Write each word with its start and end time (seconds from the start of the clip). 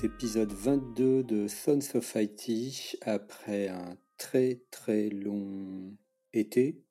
cet 0.00 0.12
épisode 0.12 0.52
22 0.52 1.24
de 1.24 1.46
Sons 1.46 1.94
of 1.94 2.16
IT 2.16 2.96
après 3.02 3.68
un 3.68 3.98
très 4.16 4.62
très 4.70 5.10
long 5.10 5.94
été, 6.32 6.82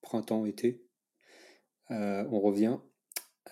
printemps-été. 0.00 0.82
Euh, 1.90 2.24
on 2.30 2.40
revient. 2.40 2.78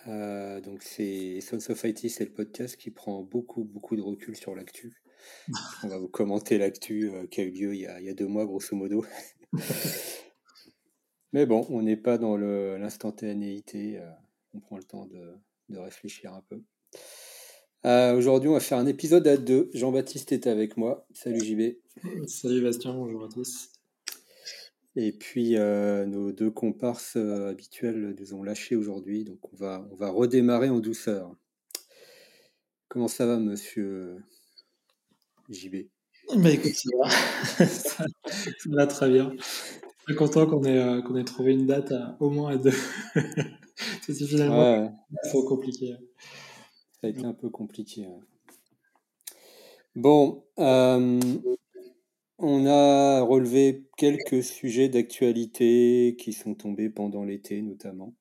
Euh, 0.07 0.61
donc 0.61 0.81
c'est 0.81 1.41
Sons 1.41 1.69
of 1.69 1.83
IT, 1.83 2.09
c'est 2.09 2.25
le 2.25 2.33
podcast 2.33 2.75
qui 2.75 2.89
prend 2.89 3.21
beaucoup 3.21 3.65
beaucoup 3.65 3.95
de 3.95 4.01
recul 4.01 4.35
sur 4.35 4.55
l'actu. 4.55 5.03
On 5.83 5.89
va 5.89 5.99
vous 5.99 6.07
commenter 6.07 6.57
l'actu 6.57 7.11
euh, 7.11 7.27
qui 7.27 7.41
a 7.41 7.43
eu 7.43 7.51
lieu 7.51 7.75
il 7.75 7.81
y 7.81 7.85
a, 7.85 7.99
il 7.99 8.05
y 8.07 8.09
a 8.09 8.15
deux 8.15 8.27
mois 8.27 8.47
grosso 8.47 8.75
modo. 8.75 9.05
Mais 11.33 11.45
bon, 11.45 11.67
on 11.69 11.83
n'est 11.83 11.97
pas 11.97 12.17
dans 12.17 12.35
l'instantanéité, 12.35 14.01
on 14.53 14.59
prend 14.59 14.77
le 14.77 14.83
temps 14.83 15.05
de, 15.05 15.35
de 15.69 15.77
réfléchir 15.77 16.33
un 16.33 16.41
peu. 16.49 16.63
Euh, 17.85 18.15
Aujourd'hui, 18.17 18.49
on 18.49 18.53
va 18.53 18.59
faire 18.59 18.77
un 18.77 18.85
épisode 18.87 19.27
à 19.27 19.37
deux. 19.37 19.69
Jean-Baptiste 19.73 20.31
est 20.31 20.47
avec 20.47 20.77
moi. 20.77 21.07
Salut 21.13 21.43
JB. 21.43 21.77
Salut 22.27 22.61
Bastien, 22.61 22.93
bonjour 22.93 23.25
à 23.25 23.29
tous. 23.29 23.69
Et 24.95 25.11
puis, 25.13 25.55
euh, 25.57 26.05
nos 26.05 26.31
deux 26.31 26.51
comparses 26.51 27.15
euh, 27.15 27.49
habituels 27.49 28.15
nous 28.19 28.33
ont 28.33 28.43
lâchés 28.43 28.75
aujourd'hui, 28.75 29.23
donc 29.23 29.37
on 29.53 29.55
va, 29.55 29.87
on 29.91 29.95
va 29.95 30.09
redémarrer 30.09 30.69
en 30.69 30.79
douceur. 30.79 31.33
Comment 32.89 33.07
ça 33.07 33.25
va, 33.25 33.37
monsieur 33.37 34.17
JB 35.49 35.87
Bah 36.35 36.49
écoute, 36.51 36.73
ça 36.73 36.89
va, 36.97 37.09
ça, 37.65 38.05
ça 38.27 38.69
va 38.71 38.87
très 38.87 39.09
bien. 39.09 39.31
Je 39.37 40.13
suis 40.13 40.15
content 40.15 40.47
qu'on 40.47 40.63
ait, 40.65 41.01
qu'on 41.03 41.15
ait 41.15 41.23
trouvé 41.23 41.53
une 41.53 41.67
date 41.67 41.91
à- 41.91 42.17
au 42.19 42.29
moins 42.29 42.53
à 42.53 42.57
deux. 42.57 42.73
C'était 44.01 44.25
finalement 44.25 44.81
Ouais, 44.83 44.89
trop 45.29 45.43
compliqué. 45.47 45.95
Ça 47.01 47.07
a 47.07 47.09
été 47.09 47.23
un 47.23 47.33
peu 47.33 47.49
compliqué. 47.49 48.05
Bon, 49.95 50.45
euh, 50.59 51.19
on 52.37 52.65
a 52.65 53.21
relevé 53.21 53.87
quelques 53.97 54.43
sujets 54.43 54.89
d'actualité 54.89 56.15
qui 56.19 56.33
sont 56.33 56.55
tombés 56.55 56.89
pendant 56.89 57.23
l'été, 57.23 57.61
notamment. 57.61 58.15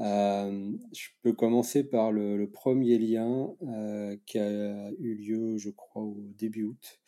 Euh, 0.00 0.72
je 0.92 1.08
peux 1.22 1.32
commencer 1.32 1.84
par 1.84 2.10
le, 2.10 2.36
le 2.36 2.50
premier 2.50 2.98
lien 2.98 3.54
euh, 3.62 4.16
qui 4.26 4.38
a 4.38 4.90
eu 4.98 5.14
lieu, 5.14 5.56
je 5.56 5.70
crois, 5.70 6.02
au 6.02 6.16
début 6.36 6.64
août. 6.64 7.00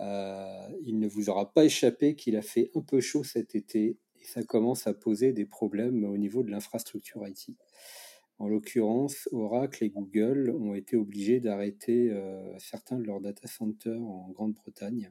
Euh, 0.00 0.68
il 0.82 0.98
ne 0.98 1.08
vous 1.08 1.30
aura 1.30 1.52
pas 1.52 1.64
échappé 1.64 2.16
qu'il 2.16 2.36
a 2.36 2.42
fait 2.42 2.70
un 2.74 2.82
peu 2.82 3.00
chaud 3.00 3.24
cet 3.24 3.54
été 3.54 3.98
et 4.20 4.24
ça 4.24 4.42
commence 4.42 4.86
à 4.86 4.94
poser 4.94 5.32
des 5.32 5.46
problèmes 5.46 6.04
au 6.04 6.16
niveau 6.18 6.42
de 6.42 6.50
l'infrastructure 6.50 7.26
IT. 7.26 7.56
En 8.38 8.48
l'occurrence, 8.48 9.28
Oracle 9.32 9.84
et 9.84 9.90
Google 9.90 10.50
ont 10.50 10.74
été 10.74 10.96
obligés 10.96 11.40
d'arrêter 11.40 12.10
euh, 12.10 12.58
certains 12.58 12.98
de 12.98 13.04
leurs 13.04 13.20
data 13.20 13.48
centers 13.48 14.00
en 14.02 14.28
Grande-Bretagne, 14.30 15.10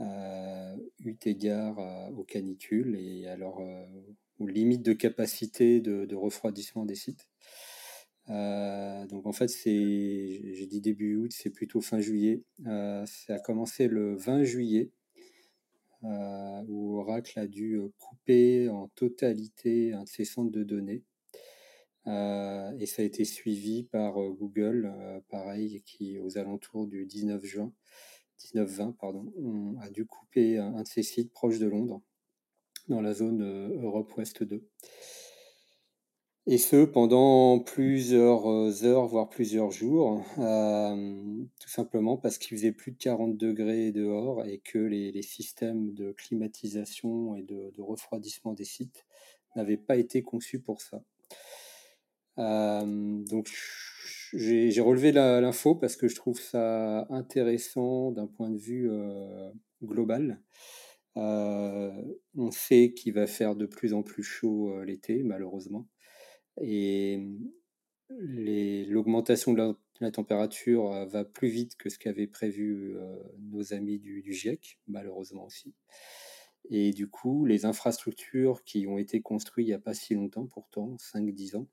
euh, 0.00 0.76
eu 1.04 1.16
égard 1.26 1.78
à- 1.78 2.10
aux 2.12 2.24
canicules 2.24 2.96
et 2.96 3.26
à 3.26 3.36
leur, 3.36 3.60
euh, 3.60 3.84
aux 4.38 4.46
limites 4.46 4.82
de 4.82 4.94
capacité 4.94 5.80
de, 5.80 6.14
refroidissement 6.14 6.86
des 6.86 6.94
sites. 6.94 7.28
Euh, 8.30 9.06
donc 9.06 9.26
en 9.26 9.32
fait, 9.32 9.48
c'est, 9.48 10.54
j'ai 10.54 10.66
dit 10.66 10.80
début 10.80 11.16
août, 11.16 11.30
c'est 11.32 11.50
plutôt 11.50 11.82
fin 11.82 12.00
juillet. 12.00 12.42
Euh, 12.66 13.04
ça 13.06 13.34
a 13.34 13.38
commencé 13.38 13.86
le 13.86 14.16
20 14.16 14.44
juillet, 14.44 14.90
euh, 16.04 16.62
où 16.68 16.96
Oracle 16.98 17.38
a 17.38 17.46
dû 17.46 17.74
euh, 17.76 17.88
couper 17.98 18.68
en 18.70 18.88
totalité 18.88 19.92
un 19.92 20.04
de 20.04 20.08
ses 20.08 20.24
centres 20.24 20.50
de 20.52 20.64
données. 20.64 21.02
Euh, 22.06 22.70
et 22.78 22.86
ça 22.86 23.02
a 23.02 23.04
été 23.04 23.24
suivi 23.24 23.84
par 23.84 24.20
euh, 24.20 24.30
Google, 24.30 24.92
euh, 24.94 25.20
pareil, 25.28 25.82
qui 25.86 26.18
aux 26.18 26.36
alentours 26.36 26.86
du 26.86 27.06
19 27.06 27.42
juin, 27.44 27.72
19-20, 28.40 28.96
pardon, 28.96 29.32
on 29.38 29.78
a 29.80 29.88
dû 29.90 30.04
couper 30.04 30.58
un, 30.58 30.82
de 30.82 30.86
ses 30.86 31.02
sites 31.02 31.32
proche 31.32 31.58
de 31.58 31.66
Londres, 31.66 32.02
dans 32.88 33.00
la 33.00 33.14
zone 33.14 33.42
Europe 33.82 34.14
Ouest 34.16 34.42
2. 34.42 34.68
Et 36.46 36.58
ce, 36.58 36.84
pendant 36.84 37.58
plusieurs 37.60 38.84
heures, 38.84 39.06
voire 39.06 39.30
plusieurs 39.30 39.70
jours, 39.70 40.22
tout 40.36 41.68
simplement 41.70 42.18
parce 42.18 42.36
qu'il 42.36 42.54
faisait 42.54 42.72
plus 42.72 42.92
de 42.92 42.98
40 42.98 43.38
degrés 43.38 43.92
dehors 43.92 44.44
et 44.44 44.58
que 44.58 44.76
les, 44.76 45.22
systèmes 45.22 45.94
de 45.94 46.12
climatisation 46.12 47.34
et 47.36 47.42
de 47.42 47.80
refroidissement 47.80 48.52
des 48.52 48.66
sites 48.66 49.06
n'avaient 49.56 49.78
pas 49.78 49.96
été 49.96 50.20
conçus 50.20 50.60
pour 50.60 50.82
ça. 50.82 51.02
Euh, 52.38 53.24
donc 53.28 53.48
j'ai 54.32 54.80
relevé 54.80 55.12
l'info 55.12 55.74
parce 55.74 55.96
que 55.96 56.08
je 56.08 56.16
trouve 56.16 56.40
ça 56.40 57.06
intéressant 57.10 58.10
d'un 58.10 58.26
point 58.26 58.50
de 58.50 58.58
vue 58.58 58.90
euh, 58.90 59.50
global. 59.82 60.40
Euh, 61.16 61.92
on 62.36 62.50
sait 62.50 62.92
qu'il 62.92 63.14
va 63.14 63.26
faire 63.26 63.54
de 63.54 63.66
plus 63.66 63.94
en 63.94 64.02
plus 64.02 64.24
chaud 64.24 64.82
l'été, 64.82 65.22
malheureusement. 65.22 65.88
Et 66.60 67.20
l'augmentation 68.10 69.52
de 69.52 69.76
la, 70.00 70.10
température 70.10 71.06
va 71.06 71.24
plus 71.24 71.48
vite 71.48 71.76
que 71.76 71.88
ce 71.88 71.98
qu'avaient 71.98 72.26
prévu 72.26 72.96
nos 73.38 73.72
amis 73.72 73.98
du, 73.98 74.22
du 74.22 74.32
GIEC, 74.32 74.78
malheureusement 74.88 75.44
aussi. 75.44 75.74
Et 76.70 76.92
du 76.92 77.08
coup, 77.08 77.44
les 77.44 77.64
infrastructures 77.64 78.64
qui 78.64 78.86
ont 78.86 78.98
été 78.98 79.20
construites 79.20 79.66
il 79.66 79.70
n'y 79.70 79.74
a 79.74 79.78
pas 79.78 79.94
si 79.94 80.14
longtemps, 80.14 80.46
pourtant, 80.46 80.96
5-10 80.96 81.56
ans, 81.56 81.68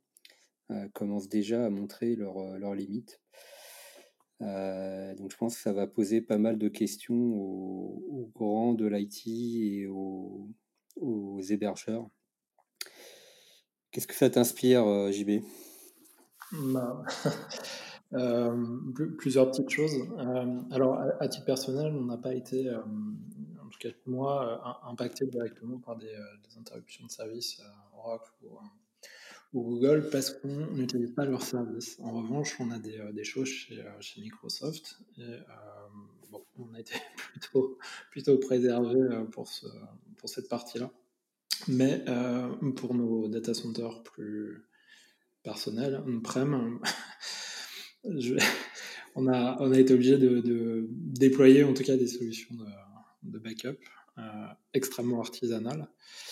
commencent 0.93 1.29
déjà 1.29 1.65
à 1.65 1.69
montrer 1.69 2.15
leurs 2.15 2.37
euh, 2.39 2.57
leurs 2.57 2.75
limites. 2.75 3.19
Euh, 4.41 5.13
donc 5.15 5.31
je 5.31 5.37
pense 5.37 5.55
que 5.55 5.61
ça 5.61 5.71
va 5.73 5.85
poser 5.85 6.21
pas 6.21 6.37
mal 6.39 6.57
de 6.57 6.67
questions 6.67 7.15
aux, 7.15 8.03
aux 8.09 8.31
grands 8.33 8.73
de 8.73 8.87
l'IT 8.87 9.27
et 9.27 9.87
aux, 9.87 10.49
aux 10.95 11.41
hébergeurs. 11.41 12.09
Qu'est-ce 13.91 14.07
que 14.07 14.15
ça 14.15 14.29
t'inspire, 14.29 14.85
euh, 14.87 15.11
JB 15.11 15.43
Bah, 16.53 17.03
euh, 18.13 18.65
pl- 18.95 19.15
plusieurs 19.17 19.51
petites 19.51 19.69
choses. 19.69 19.93
Euh, 20.17 20.61
alors, 20.71 20.97
à, 21.19 21.27
titre 21.27 21.45
personnel, 21.45 21.93
on 21.95 22.05
n'a 22.05 22.17
pas 22.17 22.33
été, 22.33 22.67
euh, 22.67 22.79
en 22.79 23.67
tout 23.69 23.79
cas 23.79 23.89
moi, 24.05 24.47
euh, 24.47 24.67
im- 24.87 24.91
impacté 24.91 25.27
directement 25.27 25.77
par 25.77 25.97
des, 25.97 26.07
euh, 26.07 26.37
des 26.49 26.57
interruptions 26.57 27.05
de 27.05 27.11
service 27.11 27.59
euh, 27.59 27.97
Oracle 27.97 28.31
ou, 28.43 28.55
euh, 28.55 28.59
Google 29.53 30.09
parce 30.11 30.31
qu'on 30.31 30.67
n'utilise 30.73 31.11
pas 31.11 31.25
leurs 31.25 31.43
services. 31.43 31.97
En 31.99 32.11
revanche, 32.11 32.55
on 32.59 32.71
a 32.71 32.79
des, 32.79 32.97
euh, 32.97 33.11
des 33.11 33.23
choses 33.23 33.49
chez, 33.49 33.79
euh, 33.79 34.21
Microsoft 34.21 34.99
et 35.17 35.23
euh, 35.23 36.37
on 36.57 36.73
a 36.73 36.79
été 36.79 36.93
plutôt, 37.17 37.77
plutôt 38.11 38.37
préservé 38.37 38.99
pour, 39.31 39.47
ce, 39.47 39.65
pour 40.17 40.29
cette 40.29 40.47
partie-là. 40.47 40.91
Mais 41.67 42.03
pour 42.75 42.95
nos 42.95 43.27
data 43.27 43.53
centers 43.53 44.01
plus 44.01 44.65
personnels, 45.43 46.01
on-prem, 46.07 46.79
on, 49.15 49.27
a, 49.27 49.57
on 49.59 49.71
a 49.71 49.79
été 49.79 49.93
obligé 49.93 50.17
de, 50.17 50.87
déployer 50.89 51.63
en 51.63 51.75
tout 51.75 51.83
cas 51.83 51.97
des 51.97 52.07
solutions 52.07 52.55
de, 53.21 53.37
backup 53.37 53.77
extrêmement 54.73 55.19
artisanales. 55.19 55.87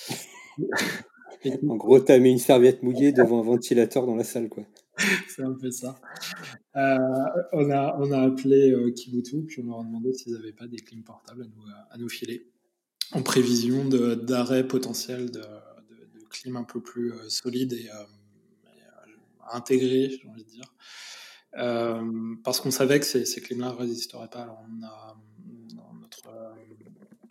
En 1.67 1.75
gros, 1.77 1.99
t'as 1.99 2.19
mis 2.19 2.31
une 2.31 2.39
serviette 2.39 2.83
mouillée 2.83 3.11
devant 3.11 3.39
un 3.39 3.43
ventilateur 3.43 4.05
dans 4.05 4.15
la 4.15 4.23
salle, 4.23 4.49
quoi. 4.49 4.63
c'est 5.29 5.43
un 5.43 5.53
peu 5.53 5.71
ça. 5.71 5.95
Euh, 6.75 6.97
on, 7.53 7.69
a, 7.71 7.97
on 7.99 8.11
a 8.11 8.21
appelé 8.21 8.71
euh, 8.71 8.91
Kibutu, 8.91 9.43
puis 9.43 9.61
on 9.63 9.67
leur 9.67 9.79
a 9.79 9.83
demandé 9.83 10.13
s'ils 10.13 10.33
n'avaient 10.33 10.51
pas 10.51 10.67
des 10.67 10.77
clims 10.77 11.03
portables 11.03 11.43
à 11.43 11.45
nous, 11.45 11.63
à 11.91 11.97
nous 11.97 12.09
filer, 12.09 12.47
en 13.11 13.21
prévision 13.23 13.85
d'arrêt 13.85 14.67
potentiel 14.67 15.31
de, 15.31 15.39
de, 15.39 16.25
clim 16.29 16.57
un 16.57 16.63
peu 16.63 16.81
plus 16.81 17.13
euh, 17.13 17.29
solide 17.29 17.73
et, 17.73 17.89
euh, 17.89 18.03
euh, 18.65 19.11
intégré, 19.53 20.09
j'ai 20.09 20.27
envie 20.27 20.43
de 20.43 20.49
dire. 20.49 20.75
Euh, 21.57 22.35
parce 22.43 22.59
qu'on 22.59 22.71
savait 22.71 22.99
que 22.99 23.05
ces, 23.05 23.25
ces 23.25 23.41
clims-là 23.41 23.71
ne 23.71 23.77
résisteraient 23.77 24.29
pas. 24.29 24.41
Alors 24.41 24.63
on 24.69 24.85
a 24.85 25.17
notre 25.99 26.27
euh, 26.27 26.53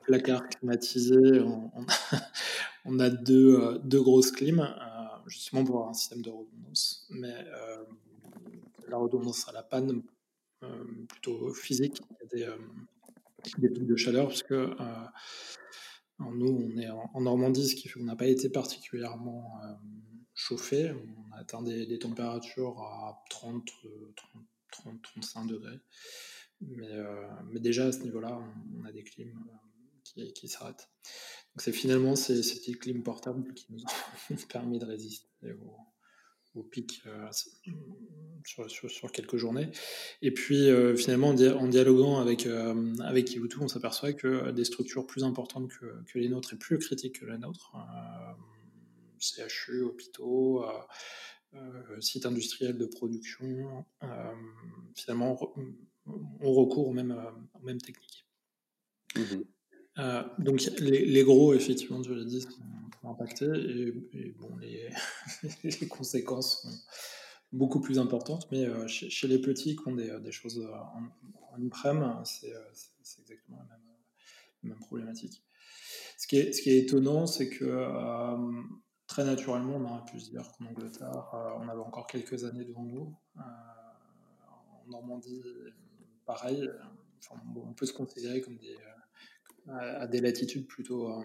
placard 0.09 0.49
climatisé, 0.49 1.17
on, 2.87 2.99
a, 2.99 3.11
deux, 3.11 3.61
euh, 3.61 3.79
deux 3.85 4.01
grosses 4.01 4.33
clims, 4.33 4.61
euh, 4.61 5.05
justement 5.27 5.65
pour 5.65 5.77
avoir 5.77 5.91
un 5.91 5.95
système 5.95 6.23
de 6.23 6.31
redondance. 6.31 7.07
Mais 7.11 7.35
euh, 7.35 7.85
la 8.89 8.97
redondance 8.97 9.47
à 9.49 9.53
la 9.53 9.63
panne, 9.63 10.03
plutôt 11.09 11.55
physique, 11.55 12.01
il 12.33 12.41
y 12.41 12.45
a 12.45 12.49
des, 12.49 12.59
des 13.59 13.69
pics 13.69 13.87
de 13.87 13.97
chaleur, 13.97 14.27
parce 14.27 14.43
que 14.43 14.71
nous, 16.19 16.49
on 16.49 16.77
est 16.79 16.89
en, 16.89 17.21
Normandie, 17.21 17.69
ce 17.69 17.77
qui 17.77 17.87
fait 17.87 18.01
qu'on 18.01 18.07
n'a 18.07 18.17
pas 18.17 18.27
été 18.27 18.49
particulièrement 18.49 19.61
chauffé. 20.35 20.91
On 20.91 21.37
a 21.37 21.41
atteint 21.41 21.63
des, 21.63 21.99
températures 21.99 22.81
à 22.81 23.23
30, 23.31 23.69
euh, 23.85 24.13
30, 24.17 24.43
30, 24.73 25.03
35 25.03 25.47
degrés. 25.47 25.79
Mais, 26.61 26.97
mais 27.53 27.61
déjà 27.61 27.87
à 27.87 27.93
ce 27.93 28.01
niveau-là, 28.01 28.41
on, 28.81 28.85
a 28.85 28.91
des 28.91 29.05
clims 29.05 29.49
qui, 30.35 30.49
c'est 31.57 31.73
finalement 31.73 32.17
ces, 32.17 32.43
ces 32.43 32.59
petits 32.59 32.73
clims 32.73 33.03
portables 33.03 33.53
qui 33.55 33.67
nous 33.71 33.81
ont 34.31 34.47
permis 34.49 34.79
de 34.79 34.85
résister 34.85 35.27
aux, 35.53 35.77
au 36.55 36.63
pic 36.63 37.03
sur, 38.45 38.71
sur, 38.71 39.13
quelques 39.13 39.37
journées. 39.37 39.71
Et 40.23 40.33
puis 40.33 40.69
finalement, 40.97 41.29
en, 41.29 41.69
dialoguant 41.69 42.19
avec, 42.19 42.47
avec 43.01 43.27
Kivutu, 43.27 43.59
on 43.61 43.69
s'aperçoit 43.69 44.13
que 44.13 44.51
des 44.51 44.65
structures 44.65 45.07
plus 45.07 45.25
importantes 45.25 45.71
que, 45.71 46.19
les 46.19 46.29
nôtres 46.29 46.55
et 46.55 46.59
plus 46.59 46.79
critiques 46.79 47.21
que 47.21 47.27
la 47.27 47.39
nôtre, 47.39 47.77
CHU, 49.19 49.83
hôpitaux, 49.83 50.65
sites 52.01 52.27
industriels 52.27 52.79
de 52.79 52.87
production, 52.87 53.85
finalement, 54.95 55.39
on 56.07 56.53
recourt 56.53 56.89
aux 56.89 56.93
mêmes, 56.93 57.17
aux 57.55 57.65
mêmes 57.65 57.81
techniques. 57.81 58.27
Mmh 59.17 59.43
euh, 59.99 60.23
donc 60.39 60.61
les, 60.79 61.25
gros, 61.25 61.55
effectivement, 61.55 62.03
je 62.03 62.13
l'ai 62.13 62.25
dit, 62.25 62.41
sont, 62.43 62.51
impactés 63.09 63.47
et, 63.47 64.35
bon, 64.39 64.55
les, 64.59 64.91
les, 65.65 65.89
conséquences 65.89 66.63
sont 66.63 66.69
beaucoup 67.53 67.81
plus 67.81 67.99
importantes, 67.99 68.47
mais 68.53 68.65
euh, 68.67 68.87
chez, 68.87 69.27
les 69.27 69.39
petits 69.39 69.77
qui 69.77 69.89
ont 69.89 69.95
des, 69.95 70.21
des 70.21 70.31
choses 70.31 70.61
en, 70.61 71.57
en 71.57 71.69
prem, 71.71 72.21
c'est 72.25 72.53
exactement 73.21 73.67
la 73.71 73.79
même, 74.63 74.79
problématique. 74.79 75.43
Ce 76.19 76.27
qui 76.27 76.37
est, 76.37 76.53
ce 76.53 76.61
qui 76.61 76.71
est 76.71 76.79
étonnant, 76.79 77.27
c'est 77.27 77.49
que 77.49 77.65
euh, 77.65 78.63
très 79.07 79.25
naturellement, 79.25 79.77
on 79.77 79.85
aurait 79.85 80.05
pu 80.05 80.21
se 80.21 80.31
dire 80.31 80.51
qu'en 80.53 80.67
Angleterre, 80.67 81.31
on 81.61 81.69
avait 81.69 81.81
encore 81.81 82.07
quelques 82.07 82.45
années 82.45 82.65
devant 82.65 82.85
nous. 82.85 83.17
en 83.37 84.91
Normandie, 84.91 85.43
pareil, 86.27 86.69
on 87.57 87.73
peut 87.73 87.87
se 87.87 87.93
considérer 87.95 88.43
comme 88.43 88.59
des, 88.59 88.77
à, 89.71 90.07
des 90.07 90.21
latitudes 90.21 90.67
plutôt, 90.67 91.09
euh, 91.09 91.23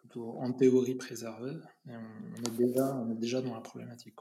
plutôt 0.00 0.30
en 0.38 0.52
théorie 0.52 0.94
préservées. 0.94 1.56
on, 1.86 2.42
est 2.44 2.56
déjà, 2.56 2.96
on 2.96 3.10
est 3.10 3.18
déjà 3.18 3.40
dans 3.40 3.54
la 3.54 3.60
problématique. 3.60 4.16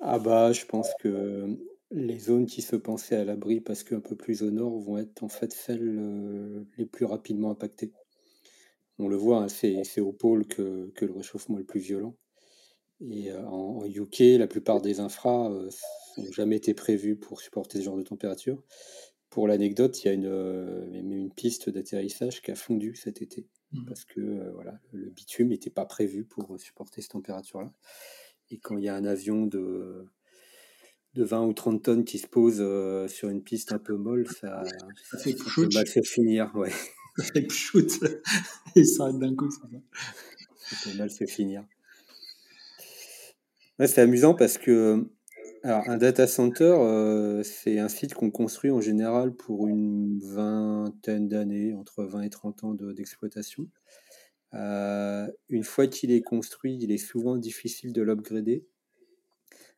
Ah 0.00 0.18
bah, 0.18 0.52
je 0.52 0.64
pense 0.66 0.90
que 1.00 1.56
les 1.90 2.18
zones 2.18 2.46
qui 2.46 2.62
se 2.62 2.76
pensaient 2.76 3.16
à 3.16 3.24
l'abri 3.24 3.60
parce 3.60 3.84
qu'un 3.84 4.00
peu 4.00 4.16
plus 4.16 4.42
au 4.42 4.50
nord 4.50 4.78
vont 4.80 4.98
être 4.98 5.22
en 5.22 5.28
fait 5.28 5.52
celles 5.52 5.96
euh, 5.98 6.64
les 6.76 6.86
plus 6.86 7.04
rapidement 7.04 7.50
impactées. 7.50 7.92
On 8.98 9.08
le 9.08 9.16
voit, 9.16 9.42
hein, 9.42 9.48
c'est 9.48 10.00
au 10.00 10.12
pôle 10.12 10.46
que, 10.46 10.90
que, 10.94 11.04
le 11.04 11.12
réchauffement 11.12 11.56
est 11.56 11.60
le 11.60 11.66
plus 11.66 11.80
violent. 11.80 12.14
Et 13.00 13.32
euh, 13.32 13.44
en, 13.46 13.84
UK, 13.84 14.38
la 14.38 14.46
plupart 14.46 14.80
des 14.80 15.00
infras 15.00 15.48
n'ont 15.48 16.32
jamais 16.32 16.56
été 16.56 16.74
prévus 16.74 17.16
pour 17.16 17.40
supporter 17.40 17.78
ce 17.78 17.84
genre 17.84 17.96
de 17.96 18.02
température. 18.02 18.62
Pour 19.34 19.48
l'anecdote, 19.48 20.00
il 20.00 20.06
y 20.06 20.10
a 20.10 20.12
une, 20.12 20.26
euh, 20.26 20.86
une 20.92 21.28
piste 21.28 21.68
d'atterrissage 21.68 22.40
qui 22.40 22.52
a 22.52 22.54
fondu 22.54 22.94
cet 22.94 23.20
été 23.20 23.48
mmh. 23.72 23.84
parce 23.84 24.04
que 24.04 24.20
euh, 24.20 24.52
voilà, 24.52 24.78
le 24.92 25.10
bitume 25.10 25.48
n'était 25.48 25.70
pas 25.70 25.86
prévu 25.86 26.22
pour 26.24 26.54
supporter 26.60 27.02
cette 27.02 27.10
température-là. 27.10 27.72
Et 28.52 28.58
quand 28.58 28.76
il 28.76 28.84
y 28.84 28.88
a 28.88 28.94
un 28.94 29.04
avion 29.04 29.46
de, 29.46 30.06
de 31.14 31.24
20 31.24 31.46
ou 31.46 31.52
30 31.52 31.82
tonnes 31.82 32.04
qui 32.04 32.18
se 32.18 32.28
pose 32.28 32.58
euh, 32.60 33.08
sur 33.08 33.28
une 33.28 33.42
piste 33.42 33.72
un 33.72 33.80
peu 33.80 33.96
molle, 33.96 34.28
ça, 34.28 34.62
ça, 35.10 35.18
fait 35.18 35.34
peut 35.34 35.68
mal 35.74 35.88
se 35.88 36.02
finir. 36.02 36.52
Ouais. 36.54 36.70
Ça 37.16 37.24
fait 37.24 37.48
shoot 37.48 37.90
et 38.76 38.84
ça 38.84 38.96
s'arrête 38.96 39.18
d'un 39.18 39.34
coup. 39.34 39.50
Ça, 39.50 39.62
ça 40.58 40.76
peut 40.84 40.96
mal 40.96 41.10
se 41.10 41.26
finir. 41.26 41.64
c'est 43.80 43.98
amusant 43.98 44.34
parce 44.34 44.58
que 44.58 45.08
alors, 45.64 45.88
un 45.88 45.96
data 45.96 46.26
center, 46.26 46.74
euh, 46.78 47.42
c'est 47.42 47.78
un 47.78 47.88
site 47.88 48.12
qu'on 48.12 48.30
construit 48.30 48.70
en 48.70 48.82
général 48.82 49.34
pour 49.34 49.66
une 49.66 50.18
vingtaine 50.18 51.26
d'années, 51.26 51.72
entre 51.72 52.04
20 52.04 52.20
et 52.20 52.28
30 52.28 52.64
ans 52.64 52.74
d'exploitation. 52.74 53.70
Euh, 54.52 55.26
une 55.48 55.64
fois 55.64 55.86
qu'il 55.86 56.10
est 56.10 56.20
construit, 56.20 56.76
il 56.78 56.92
est 56.92 56.98
souvent 56.98 57.38
difficile 57.38 57.94
de 57.94 58.02
l'upgrader. 58.02 58.66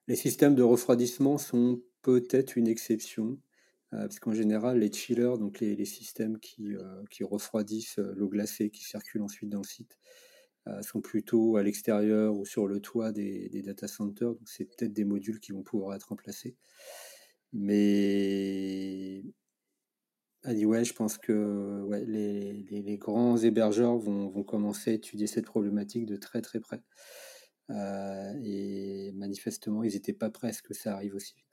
Les 0.08 0.16
systèmes 0.16 0.56
de 0.56 0.64
refroidissement 0.64 1.38
sont 1.38 1.80
peut-être 2.02 2.56
une 2.56 2.66
exception, 2.66 3.38
euh, 3.92 4.08
parce 4.08 4.18
qu'en 4.18 4.34
général, 4.34 4.80
les 4.80 4.92
chillers, 4.92 5.38
donc 5.38 5.60
les, 5.60 5.84
systèmes 5.84 6.40
qui, 6.40 6.74
refroidissent 7.22 7.98
l'eau 7.98 8.28
glacée 8.28 8.70
qui 8.70 8.82
circule 8.82 9.22
ensuite 9.22 9.50
dans 9.50 9.62
le 9.62 9.68
site, 9.68 9.96
sont 10.82 11.00
plutôt 11.00 11.56
à 11.56 11.62
l'extérieur 11.62 12.36
ou 12.36 12.44
sur 12.44 12.66
le 12.66 12.80
toit 12.80 13.12
des, 13.12 13.62
data 13.64 13.88
centers. 13.88 14.34
C'est 14.44 14.64
peut-être 14.64 14.92
des 14.92 15.04
modules 15.04 15.40
qui 15.40 15.52
vont 15.52 15.62
pouvoir 15.62 15.94
être 15.96 16.08
remplacés. 16.08 16.56
Mais 17.52 19.22
ouais, 20.44 20.84
je 20.84 20.92
pense 20.94 21.18
que 21.18 21.86
les, 22.06 22.98
grands 22.98 23.36
hébergeurs 23.36 23.96
vont, 23.98 24.28
vont, 24.28 24.44
commencer 24.44 24.90
à 24.90 24.94
étudier 24.94 25.26
cette 25.26 25.46
problématique 25.46 26.06
de 26.06 26.16
très 26.16 26.42
très 26.42 26.60
près. 26.60 26.82
Euh, 27.70 28.32
et 28.44 29.12
manifestement, 29.12 29.82
ils 29.82 29.92
n'étaient 29.94 30.12
pas 30.12 30.30
prêts 30.30 30.48
à 30.48 30.52
ce 30.52 30.62
que 30.62 30.74
ça 30.74 30.94
arrive 30.94 31.14
aussi 31.14 31.34
vite. 31.34 31.45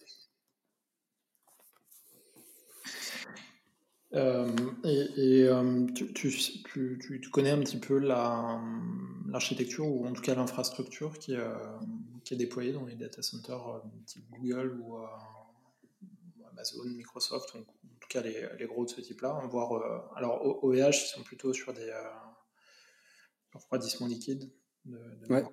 Euh, 4.15 4.47
et, 4.83 5.43
euh, 5.47 5.87
tu, 5.95 6.13
tu, 6.13 6.99
tu, 6.99 7.29
connais 7.31 7.49
un 7.49 7.59
petit 7.59 7.77
peu 7.77 7.97
l'architecture 7.97 9.87
ou 9.87 10.05
en 10.05 10.13
tout 10.13 10.21
cas 10.21 10.35
l'infrastructure 10.35 11.17
qui, 11.17 11.35
euh, 11.35 11.55
qui, 12.23 12.35
est 12.35 12.37
déployée 12.37 12.73
dans 12.73 12.85
les 12.85 12.93
data 12.95 13.23
centers 13.23 13.81
type 14.05 14.23
Google 14.29 14.79
ou 14.81 14.97
Amazon, 16.51 16.85
Microsoft, 16.95 17.55
en 17.55 17.61
tout 17.61 18.07
cas 18.07 18.21
les, 18.21 18.45
les 18.59 18.65
gros 18.67 18.85
de 18.85 18.91
ce 18.91 19.01
type-là. 19.01 19.41
Voir, 19.49 20.13
alors 20.15 20.63
OVH, 20.63 20.89
ils 20.89 21.11
sont 21.15 21.23
plutôt 21.23 21.51
sur 21.51 21.73
des 21.73 21.91
refroidissements 23.51 24.07
liquides. 24.07 24.51
De, 24.85 24.99
ouais. 25.29 25.43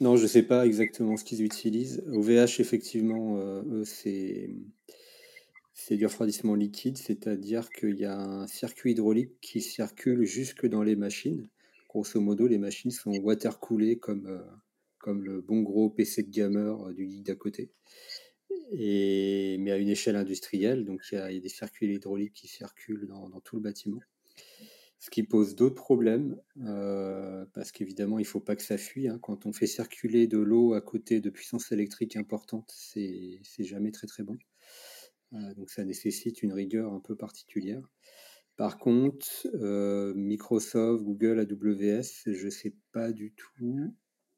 Non, 0.00 0.16
je 0.16 0.22
ne 0.22 0.28
sais 0.28 0.42
pas 0.42 0.66
exactement 0.66 1.16
ce 1.16 1.24
qu'ils 1.24 1.42
utilisent. 1.42 2.04
OVH, 2.12 2.60
effectivement, 2.60 3.40
c'est 3.84 4.50
c'est 5.74 5.96
du 5.96 6.06
refroidissement 6.06 6.54
liquide, 6.54 6.98
c'est-à-dire 6.98 7.70
qu'il 7.70 7.98
y 7.98 8.04
a 8.04 8.18
un 8.18 8.46
circuit 8.46 8.92
hydraulique 8.92 9.40
qui 9.40 9.60
circule 9.60 10.24
jusque 10.24 10.66
dans 10.66 10.82
les 10.82 10.96
machines. 10.96 11.48
Grosso 11.88 12.20
modo, 12.20 12.46
les 12.46 12.58
machines 12.58 12.90
sont 12.90 13.12
water-coolées 13.12 13.98
comme, 13.98 14.26
euh, 14.26 14.42
comme 14.98 15.24
le 15.24 15.40
bon 15.40 15.62
gros 15.62 15.90
PC 15.90 16.24
de 16.24 16.30
gamer 16.30 16.88
euh, 16.88 16.92
du 16.92 17.08
geek 17.08 17.24
d'à 17.24 17.34
côté. 17.34 17.70
Et, 18.72 19.56
mais 19.60 19.70
à 19.72 19.78
une 19.78 19.88
échelle 19.88 20.16
industrielle, 20.16 20.84
donc 20.84 21.02
il 21.10 21.14
y 21.14 21.18
a, 21.18 21.40
des 21.40 21.48
circuits 21.48 21.94
hydrauliques 21.94 22.34
qui 22.34 22.48
circulent 22.48 23.06
dans, 23.06 23.28
tout 23.40 23.56
le 23.56 23.62
bâtiment. 23.62 24.00
Ce 24.98 25.10
qui 25.10 25.22
pose 25.22 25.56
d'autres 25.56 25.82
problèmes, 25.82 26.40
euh, 26.64 27.44
parce 27.54 27.72
qu'évidemment, 27.72 28.18
il 28.18 28.22
ne 28.22 28.26
faut 28.26 28.40
pas 28.40 28.56
que 28.56 28.62
ça 28.62 28.78
fuit. 28.78 29.08
Hein. 29.08 29.18
Quand 29.20 29.46
on 29.46 29.52
fait 29.52 29.66
circuler 29.66 30.26
de 30.26 30.38
l'eau 30.38 30.74
à 30.74 30.80
côté 30.80 31.20
de 31.20 31.28
puissance 31.28 31.72
électrique 31.72 32.16
importante, 32.16 32.70
c'est 32.74 33.40
jamais 33.58 33.90
très 33.90 34.06
très 34.06 34.22
bon 34.22 34.38
donc 35.56 35.70
ça 35.70 35.84
nécessite 35.84 36.42
une 36.42 36.52
rigueur 36.52 36.92
un 36.92 37.00
peu 37.00 37.16
particulière. 37.16 37.88
Par 38.56 38.78
contre, 38.78 39.48
euh, 39.54 40.12
Microsoft, 40.14 41.02
Google, 41.02 41.40
AWS, 41.40 42.30
je 42.32 42.44
ne 42.44 42.50
sais 42.50 42.74
pas 42.92 43.12
du 43.12 43.32
tout. 43.32 43.48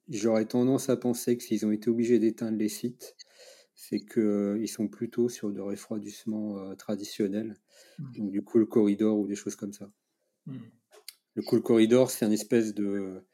J'aurais 0.09 0.47
tendance 0.47 0.89
à 0.89 0.97
penser 0.97 1.37
que 1.37 1.43
s'ils 1.43 1.67
ont 1.67 1.73
été 1.73 1.91
obligés 1.91 2.19
d'éteindre 2.19 2.59
les 2.59 2.69
sites, 2.69 3.17
c'est 3.75 4.01
qu'ils 4.01 4.23
euh, 4.23 4.67
sont 4.67 4.89
plutôt 4.89 5.29
sur 5.29 5.53
de 5.53 5.61
refroidissement 5.61 6.59
euh, 6.59 6.75
traditionnel. 6.75 7.57
Mmh. 7.99 8.19
Donc 8.19 8.31
du 8.31 8.43
cool 8.43 8.69
corridor 8.69 9.19
ou 9.19 9.27
des 9.27 9.35
choses 9.35 9.57
comme 9.57 9.73
ça. 9.73 9.91
Mmh. 10.47 10.59
Le 11.35 11.43
cool 11.43 11.63
corridor, 11.63 12.11
c'est 12.11 12.25
un 12.25 12.31
espèce 12.31 12.75
de... 12.75 13.25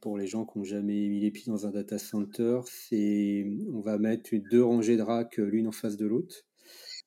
Pour 0.00 0.16
les 0.16 0.26
gens 0.26 0.46
qui 0.46 0.58
n'ont 0.58 0.64
jamais 0.64 1.06
mis 1.06 1.20
les 1.20 1.30
pieds 1.30 1.52
dans 1.52 1.66
un 1.66 1.70
data 1.70 1.98
center, 1.98 2.60
c'est 2.64 3.46
on 3.72 3.80
va 3.80 3.98
mettre 3.98 4.30
deux 4.50 4.64
rangées 4.64 4.96
de 4.96 5.02
racks 5.02 5.36
l'une 5.36 5.68
en 5.68 5.72
face 5.72 5.98
de 5.98 6.06
l'autre 6.06 6.45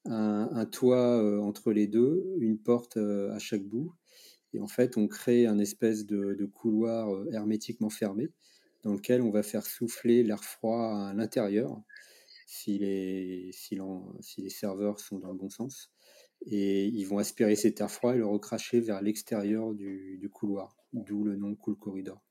un, 0.05 0.65
toit 0.65 1.21
euh, 1.21 1.39
entre 1.39 1.71
les 1.71 1.87
deux, 1.87 2.23
une 2.39 2.57
porte 2.57 2.97
euh, 2.97 3.31
à 3.31 3.39
chaque 3.39 3.63
bout. 3.63 3.93
Et 4.53 4.59
en 4.59 4.67
fait, 4.67 4.97
on 4.97 5.07
crée 5.07 5.45
un 5.45 5.59
espèce 5.59 6.05
de, 6.05 6.45
couloir 6.45 7.13
euh, 7.13 7.29
hermétiquement 7.31 7.89
fermé 7.89 8.29
dans 8.83 8.93
lequel 8.93 9.21
on 9.21 9.29
va 9.29 9.43
faire 9.43 9.65
souffler 9.65 10.23
l'air 10.23 10.43
froid 10.43 11.09
à 11.09 11.13
l'intérieur 11.13 11.81
si 12.47 12.79
les, 12.79 13.51
serveurs 14.49 14.99
sont 14.99 15.19
dans 15.19 15.31
le 15.31 15.37
bon 15.37 15.49
sens. 15.49 15.91
Et 16.45 16.85
ils 16.85 17.03
vont 17.03 17.17
aspirer 17.17 17.55
cet 17.55 17.81
air 17.81 17.91
froid 17.91 18.15
et 18.15 18.17
le 18.17 18.25
recracher 18.25 18.79
vers 18.79 19.01
l'extérieur 19.01 19.73
du, 19.73 20.29
couloir, 20.33 20.77
d'où 20.93 21.23
le 21.25 21.35
nom 21.35 21.53
Cool 21.55 21.77
Corridor. 21.77 22.23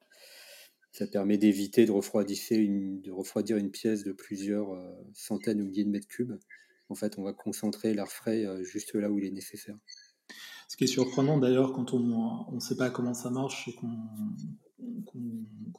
Ça 0.90 1.06
permet 1.06 1.36
d'éviter 1.36 1.84
de 1.84 1.92
refroidir 1.92 3.58
une 3.58 3.70
pièce 3.70 4.02
de 4.02 4.12
plusieurs 4.12 4.68
centaines 5.12 5.60
ou 5.60 5.66
milliers 5.66 5.84
de 5.84 5.90
mètres 5.90 6.08
cubes 6.08 6.38
en 6.88 6.94
fait, 6.94 7.18
on 7.18 7.22
va 7.22 7.32
concentrer 7.32 7.94
l'air 7.94 8.08
frais 8.08 8.44
euh, 8.44 8.62
juste 8.62 8.94
là 8.94 9.10
où 9.10 9.18
il 9.18 9.24
est 9.24 9.30
nécessaire. 9.30 9.76
Ce 10.68 10.76
qui 10.76 10.84
est 10.84 10.88
surprenant 10.88 11.38
d'ailleurs 11.38 11.72
quand 11.72 11.94
on 11.94 12.52
ne 12.52 12.60
sait 12.60 12.76
pas 12.76 12.90
comment 12.90 13.14
ça 13.14 13.30
marche 13.30 13.68
et 13.68 13.74
qu'on 13.74 13.88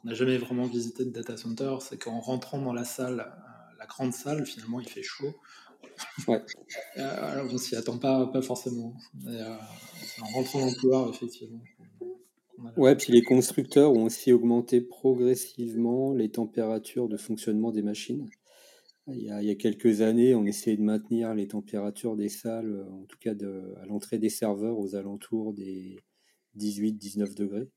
n'a 0.04 0.14
jamais 0.14 0.36
vraiment 0.38 0.66
visité 0.66 1.04
de 1.04 1.10
data 1.10 1.36
center, 1.36 1.76
c'est 1.80 1.98
qu'en 1.98 2.18
rentrant 2.18 2.60
dans 2.60 2.72
la 2.72 2.84
salle, 2.84 3.20
euh, 3.20 3.76
la 3.78 3.86
grande 3.86 4.12
salle, 4.12 4.44
finalement 4.46 4.80
il 4.80 4.88
fait 4.88 5.02
chaud. 5.02 5.32
Ouais. 6.26 6.42
Euh, 6.96 7.32
alors 7.32 7.52
on 7.52 7.58
s'y 7.58 7.76
attend 7.76 7.98
pas, 7.98 8.26
pas 8.26 8.42
forcément. 8.42 8.96
en 9.26 10.26
rentrant 10.34 10.60
dans 10.60 10.66
le 10.66 10.74
couloir, 10.80 11.08
effectivement, 11.10 11.60
Ouais, 12.76 12.94
puis 12.94 13.12
les 13.12 13.22
constructeurs 13.22 13.92
ont 13.92 14.04
aussi 14.04 14.32
augmenté 14.32 14.80
progressivement 14.80 16.12
les 16.12 16.30
températures 16.30 17.08
de 17.08 17.16
fonctionnement 17.16 17.70
des 17.70 17.82
machines. 17.82 18.28
Il 19.08 19.22
y, 19.22 19.50
a, 19.50 19.54
quelques 19.56 20.02
années, 20.02 20.34
on 20.34 20.44
essayait 20.44 20.76
de 20.76 20.82
maintenir 20.82 21.34
les 21.34 21.48
températures 21.48 22.16
des 22.16 22.28
salles, 22.28 22.86
en 22.92 23.04
tout 23.06 23.18
cas 23.18 23.32
à 23.32 23.86
l'entrée 23.86 24.18
des 24.18 24.28
serveurs, 24.28 24.78
aux 24.78 24.94
alentours 24.94 25.52
des 25.52 25.98
18-19 26.56 27.34
degrés. 27.34 27.68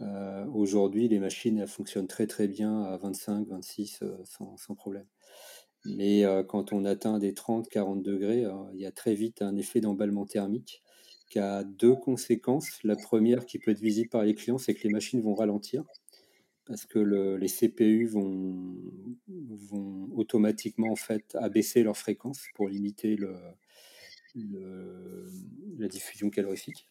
Euh, 0.00 0.46
aujourd'hui, 0.46 1.08
les 1.08 1.18
machines 1.18 1.66
fonctionnent 1.66 2.06
très 2.06 2.26
très 2.26 2.48
bien 2.48 2.82
à 2.82 2.96
25, 2.96 3.48
26 3.48 4.00
euh, 4.02 4.16
sans, 4.24 4.74
problème. 4.74 5.06
Mais 5.84 6.24
euh, 6.24 6.42
quand 6.42 6.72
on 6.72 6.84
atteint 6.84 7.18
des 7.18 7.34
30, 7.34 7.68
40 7.68 8.02
degrés, 8.02 8.46
il 8.74 8.80
y 8.80 8.86
a 8.86 8.92
très 8.92 9.14
vite 9.14 9.42
un 9.42 9.56
effet 9.56 9.80
d'emballement 9.80 10.26
thermique 10.26 10.82
qui 11.30 11.38
a 11.38 11.64
deux 11.64 11.94
conséquences. 11.94 12.82
La 12.84 12.96
première 12.96 13.46
qui 13.46 13.58
peut 13.58 13.70
être 13.70 13.80
visible 13.80 14.08
par 14.08 14.24
les 14.24 14.34
clients, 14.34 14.58
c'est 14.58 14.74
que 14.74 14.82
les 14.82 14.90
machines 14.92 15.20
vont 15.22 15.34
ralentir 15.34 15.84
parce 16.70 16.86
que 16.86 17.00
le, 17.00 17.36
les 17.36 17.48
CPU 17.48 18.06
vont, 18.06 18.76
automatiquement 20.14 20.92
en 20.92 20.96
fait 20.96 21.34
abaisser 21.34 21.82
leur 21.82 21.96
fréquence 21.96 22.46
pour 22.54 22.68
limiter 22.68 23.16
la 24.36 25.88
diffusion 25.88 26.30
calorifique. 26.30 26.86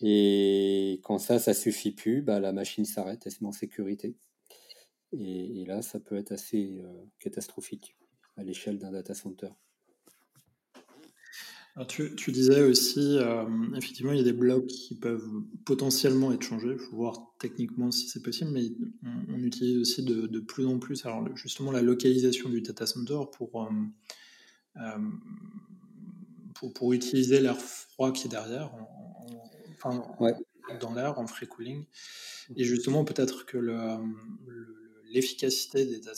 Et 0.00 1.00
quand 1.04 1.18
ça, 1.18 1.38
ça 1.38 1.54
suffit 1.54 1.92
plus, 1.92 2.20
bah, 2.20 2.40
la 2.40 2.52
machine 2.52 2.84
s'arrête, 2.84 3.22
elle 3.26 3.32
se 3.32 3.44
met 3.44 3.48
en 3.48 3.52
sécurité. 3.52 4.16
Et, 5.12 5.64
là, 5.66 5.82
ça 5.82 6.00
peut 6.00 6.16
être 6.16 6.32
assez 6.32 6.80
euh, 6.82 7.04
catastrophique 7.20 7.96
à 8.36 8.42
l'échelle 8.42 8.80
d'un 8.80 8.90
data 8.90 9.14
center. 9.14 9.50
Alors 11.76 11.88
tu, 11.88 12.16
tu, 12.16 12.32
disais 12.32 12.62
aussi, 12.62 13.18
euh, 13.18 13.44
effectivement, 13.76 14.12
il 14.12 14.16
y 14.16 14.20
a 14.22 14.24
des 14.24 14.32
blocs 14.32 14.66
qui 14.66 14.94
peuvent 14.94 15.28
potentiellement 15.66 16.32
être 16.32 16.42
changés. 16.42 16.70
Il 16.72 16.78
faut 16.78 16.96
voir 16.96 17.34
techniquement 17.38 17.90
si 17.90 18.08
c'est 18.08 18.22
possible, 18.22 18.50
mais 18.52 18.72
on, 19.28 19.42
utilise 19.42 19.76
aussi 19.76 20.02
de, 20.02 20.26
de, 20.26 20.40
plus 20.40 20.64
en 20.64 20.78
plus, 20.78 21.04
alors 21.04 21.36
justement, 21.36 21.70
la 21.70 21.82
localisation 21.82 22.48
du 22.48 22.62
data 22.62 22.86
center 22.86 23.18
pour, 23.30 23.68
euh, 24.76 24.98
pour, 26.54 26.72
pour, 26.72 26.94
utiliser 26.94 27.40
l'air 27.40 27.60
froid 27.60 28.10
qui 28.10 28.26
est 28.26 28.30
derrière, 28.30 28.72
dans 30.80 30.94
l'air, 30.94 31.18
en 31.18 31.26
free 31.26 31.46
cooling. 31.46 31.84
Et 32.56 32.64
justement, 32.64 33.04
peut-être 33.04 33.44
que 33.44 33.58
l'efficacité 35.12 35.84
des 35.84 36.08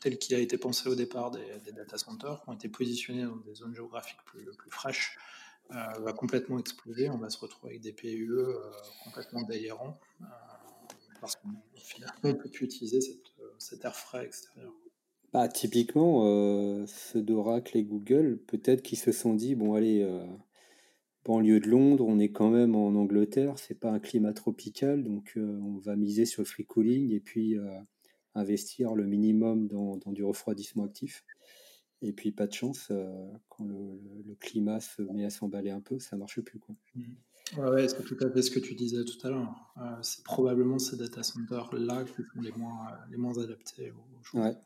tel 0.00 0.18
qu'il 0.18 0.34
a 0.34 0.38
été 0.38 0.58
pensé 0.58 0.88
au 0.88 0.94
départ 0.94 1.30
des, 1.30 1.72
data 1.72 1.98
centers, 1.98 2.42
qui 2.42 2.48
ont 2.48 2.52
été 2.52 2.68
positionnés 2.68 3.24
dans 3.24 3.36
des 3.36 3.54
zones 3.54 3.74
géographiques 3.74 4.22
plus, 4.24 4.44
plus 4.56 4.70
fraîches, 4.70 5.18
euh, 5.72 5.98
va 6.00 6.12
complètement 6.12 6.58
exploser. 6.58 7.10
On 7.10 7.18
va 7.18 7.28
se 7.28 7.38
retrouver 7.38 7.72
avec 7.72 7.82
des 7.82 7.92
PUE 7.92 8.30
euh, 8.30 8.54
complètement 9.04 9.42
délirants, 9.42 9.98
euh, 10.20 10.24
parce 11.20 11.36
qu'on 11.36 11.48
ne 12.28 12.32
peut 12.32 12.50
plus 12.50 12.66
utiliser 12.66 13.00
cet 13.58 13.84
air 13.84 13.96
frais 13.96 14.26
extérieur. 14.26 14.72
Bah, 15.32 15.48
typiquement, 15.48 16.22
ceux 16.86 17.20
d'Oracle 17.20 17.76
et 17.76 17.82
Google, 17.82 18.38
peut-être 18.46 18.82
qu'ils 18.82 18.98
se 18.98 19.12
sont 19.12 19.34
dit, 19.34 19.54
bon 19.54 19.74
allez, 19.74 20.06
lieu 21.40 21.60
de 21.60 21.68
Londres, 21.68 22.06
on 22.08 22.18
est 22.18 22.30
quand 22.30 22.48
même 22.48 22.74
en 22.74 22.94
Angleterre, 22.94 23.58
c'est 23.58 23.78
pas 23.78 23.90
un 23.90 23.98
climat 23.98 24.32
tropical, 24.32 25.02
donc 25.02 25.32
on 25.36 25.78
va 25.78 25.96
miser 25.96 26.24
sur 26.24 26.42
le 26.42 26.46
free 26.46 26.64
cooling 26.64 27.12
et 27.12 27.20
puis 27.20 27.56
investir 28.36 28.94
le 28.94 29.04
minimum 29.04 29.66
dans, 29.66 30.12
du 30.12 30.24
refroidissement 30.24 30.84
actif. 30.84 31.24
Et 32.02 32.12
puis 32.12 32.30
pas 32.30 32.46
de 32.46 32.52
chance, 32.52 32.88
euh, 32.90 33.08
quand 33.48 33.64
le, 33.64 34.34
climat 34.38 34.80
se 34.80 35.02
met 35.02 35.24
à 35.24 35.30
s'emballer 35.30 35.70
un 35.70 35.80
peu, 35.80 35.98
ça 35.98 36.16
marche 36.16 36.40
plus. 36.40 36.58
Quoi. 36.58 36.74
Mmh. 36.94 37.58
Ouais, 37.58 37.88
c'est 37.88 38.04
tout 38.04 38.16
à 38.20 38.30
fait 38.30 38.42
ce 38.42 38.50
que 38.50 38.58
tu 38.58 38.74
disais 38.74 39.04
tout 39.04 39.26
à 39.26 39.30
l'heure. 39.30 39.54
c'est 40.02 40.22
probablement 40.24 40.78
ces 40.78 40.96
data 40.96 41.22
centers 41.22 41.72
là 41.74 42.04
qui 42.04 42.22
sont 42.22 42.40
les 42.42 42.52
moins, 42.52 42.98
les 43.10 43.16
moins 43.16 43.38
adaptés 43.38 43.92
aux 43.92 44.22
choses. 44.22 44.40
Ouais, 44.40 44.56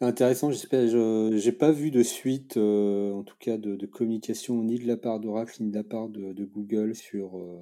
c'est 0.00 0.04
intéressant, 0.04 0.52
j'espère. 0.52 0.86
Je 0.86 1.44
n'ai 1.44 1.52
pas 1.52 1.72
vu 1.72 1.90
de 1.90 2.04
suite, 2.04 2.56
euh, 2.56 3.12
en 3.12 3.24
tout 3.24 3.34
cas 3.40 3.58
de, 3.58 3.84
communication, 3.86 4.62
ni 4.62 4.78
de 4.78 4.86
la 4.86 4.96
part 4.96 5.18
d'Oracle, 5.18 5.60
ni 5.60 5.70
de 5.70 5.76
la 5.76 5.82
part 5.82 6.08
de, 6.08 6.44
Google 6.44 6.94
sur 6.94 7.36
euh, 7.36 7.58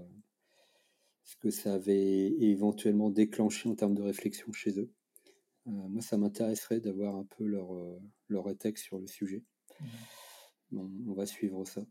ce 1.27 1.37
que 1.37 1.51
ça 1.51 1.75
avait 1.75 2.33
éventuellement 2.41 3.11
déclenché 3.11 3.69
en 3.69 3.75
termes 3.75 3.95
de 3.95 4.03
réflexion 4.03 4.51
chez 4.53 4.81
eux. 4.81 4.91
Euh, 5.67 5.71
moi, 5.71 6.01
ça 6.01 6.17
m'intéresserait 6.17 6.81
d'avoir 6.81 7.17
un 7.17 7.27
peu 7.37 7.45
leur, 7.45 7.69
leur 8.29 8.49
éthique 8.49 8.79
sur 8.79 8.99
le 8.99 9.07
sujet. 9.07 9.45
Mmh. 10.73 11.11
on 11.11 11.13
va 11.13 11.27
suivre 11.27 11.67
ça. 11.67 11.83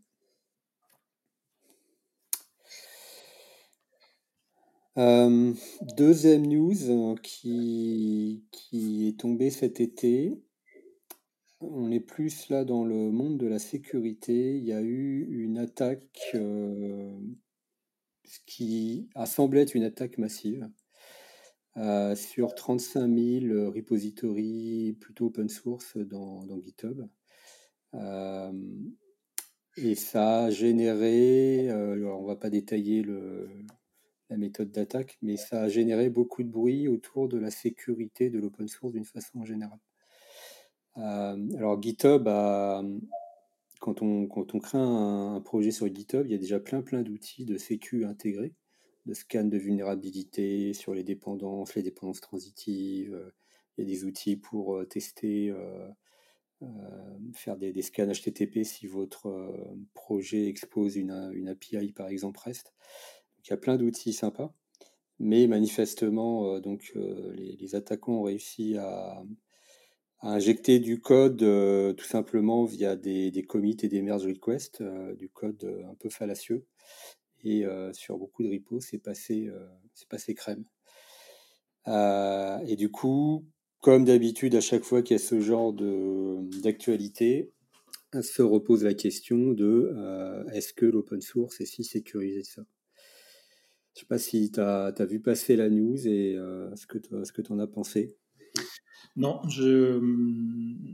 Euh, 4.98 5.54
deuxième 5.98 6.48
news 6.48 6.89
euh, 6.89 7.15
qui, 7.22 8.46
qui 8.51 9.10
est 9.10 9.20
tombée 9.20 9.50
cet 9.50 9.82
été. 9.82 10.42
On 11.60 11.92
est 11.92 12.00
plus 12.00 12.48
là 12.50 12.63
dans 12.63 12.86
le 12.86 13.12
monde 13.12 13.38
de 13.38 13.48
la 13.48 13.60
sécurité. 13.60 14.56
Il 14.58 14.63
y 14.63 14.72
a 14.72 14.82
eu 14.82 15.27
une 15.30 15.58
attaque 15.58 16.32
euh, 16.36 17.13
qui 18.46 19.10
a 19.15 19.25
semblé 19.25 19.62
être 19.62 19.75
une 19.75 19.84
attaque 19.84 20.17
massive 20.17 20.70
sur 22.15 22.55
35 22.55 23.13
000 23.13 23.72
repositories 23.72 24.98
plutôt 25.00 25.25
open 25.25 25.50
source 25.50 25.98
dans, 25.98 26.62
GitHub. 26.62 27.05
et 29.77 29.96
ça 29.96 30.46
a 30.46 30.50
généré, 30.50 31.67
on 31.72 32.25
va 32.25 32.38
pas 32.38 32.50
détailler 32.50 33.01
le, 33.01 33.50
la 34.29 34.38
méthode 34.38 34.72
d'attaque, 34.72 35.17
mais 35.22 35.38
ça 35.38 35.62
a 35.63 35.70
généré 35.70 36.10
beaucoup 36.10 36.44
de 36.44 36.50
bruit 36.50 36.88
autour 36.88 37.27
de 37.27 37.38
la 37.38 37.51
sécurité 37.51 38.29
de 38.29 38.39
l'open 38.39 38.67
source 38.67 38.94
d'une 38.94 39.05
façon 39.05 39.44
générale. 39.44 39.79
Euh, 40.98 41.38
alors 41.58 41.82
GitHub, 41.82 42.27
quand, 43.79 44.01
on, 44.01 44.27
quand 44.27 44.55
on 44.55 44.60
crée 44.60 44.77
un, 44.79 45.41
projet 45.41 45.72
sur 45.72 45.94
GitHub, 45.94 46.25
il 46.25 46.32
y 46.32 46.36
a 46.36 46.39
déjà 46.39 46.60
plein 46.60 46.82
plein 46.82 47.01
d'outils 47.01 47.46
de 47.46 47.58
sécu 47.58 48.05
intégrés, 48.05 48.53
de 49.05 49.13
scan 49.13 49.46
de 49.46 49.58
vulnérabilité 49.58 50.74
sur 50.74 50.94
les 50.94 51.03
dépendances, 51.03 51.75
les 51.75 51.84
dépendances 51.84 52.22
transitives. 52.22 53.32
Il 53.77 53.84
y 53.84 53.88
a 53.88 53.91
des 53.94 54.05
outils 54.05 54.38
pour 54.38 54.77
euh, 54.77 54.86
tester, 54.86 55.50
euh, 55.51 55.89
faire 57.34 57.58
des, 57.58 57.82
scans 57.82 58.08
HTTP 58.08 58.63
si 58.63 58.88
votre 58.88 59.53
projet 59.94 60.48
expose 60.48 60.96
une, 60.96 61.32
une 61.34 61.50
API, 61.50 61.91
par 61.91 62.08
exemple 62.08 62.39
REST 62.39 62.74
il 63.46 63.51
y 63.51 63.53
a 63.53 63.58
plein 63.58 63.77
d'outils 63.77 64.13
sympas, 64.13 64.53
mais 65.20 65.48
manifestement, 65.48 66.55
euh, 66.55 66.60
donc, 66.60 66.91
euh, 66.96 67.34
les, 67.36 67.75
attaquants 67.75 68.20
ont 68.20 68.24
réussi 68.24 68.77
à, 68.77 69.24
injecter 70.22 70.79
du 70.79 71.00
code 71.00 71.43
euh, 71.43 71.93
tout 71.93 72.05
simplement 72.05 72.63
via 72.65 72.95
des, 72.95 73.45
commits 73.48 73.77
et 73.84 73.88
des 73.88 74.01
merge 74.01 74.25
requests, 74.25 74.84
du 75.17 75.29
code 75.29 75.63
un 75.89 75.95
peu 75.95 76.10
fallacieux. 76.10 76.65
Et 77.43 77.63
sur 77.93 78.17
beaucoup 78.17 78.41
de 78.41 78.50
repos, 78.50 78.79
c'est 78.79 78.98
passé, 78.98 79.51
passé 80.10 80.34
crème. 80.34 80.65
et 81.86 82.75
du 82.75 82.89
coup, 82.89 83.45
comme 83.81 84.03
d'habitude, 84.03 84.55
à 84.55 84.62
chaque 84.62 84.84
fois 84.84 85.03
qu'il 85.03 85.15
y 85.15 85.19
a 85.19 85.24
ce 85.24 85.39
genre 85.39 85.72
d'actualité, 85.72 87.51
se 88.19 88.41
repose 88.41 88.84
la 88.84 88.95
question 88.95 89.51
de 89.51 89.93
est-ce 90.53 90.74
que 90.74 90.88
l'open 90.88 91.22
source 91.22 91.62
est 91.62 91.65
si 91.65 91.84
sécurisé 91.84 92.43
ça? 92.43 92.63
Je 93.95 94.01
ne 94.01 94.03
sais 94.03 94.07
pas 94.07 94.17
si 94.17 94.51
tu 94.51 94.60
as, 94.60 95.05
vu 95.05 95.22
passer 95.22 95.55
la 95.55 95.69
news 95.69 96.05
et 96.05 96.36
euh, 96.36 96.69
ce 96.75 96.86
que 96.86 96.98
tu 97.41 97.51
en 97.53 97.60
as 97.60 97.67
pensé. 97.67 98.17
Non, 99.15 99.48
je 99.48 100.00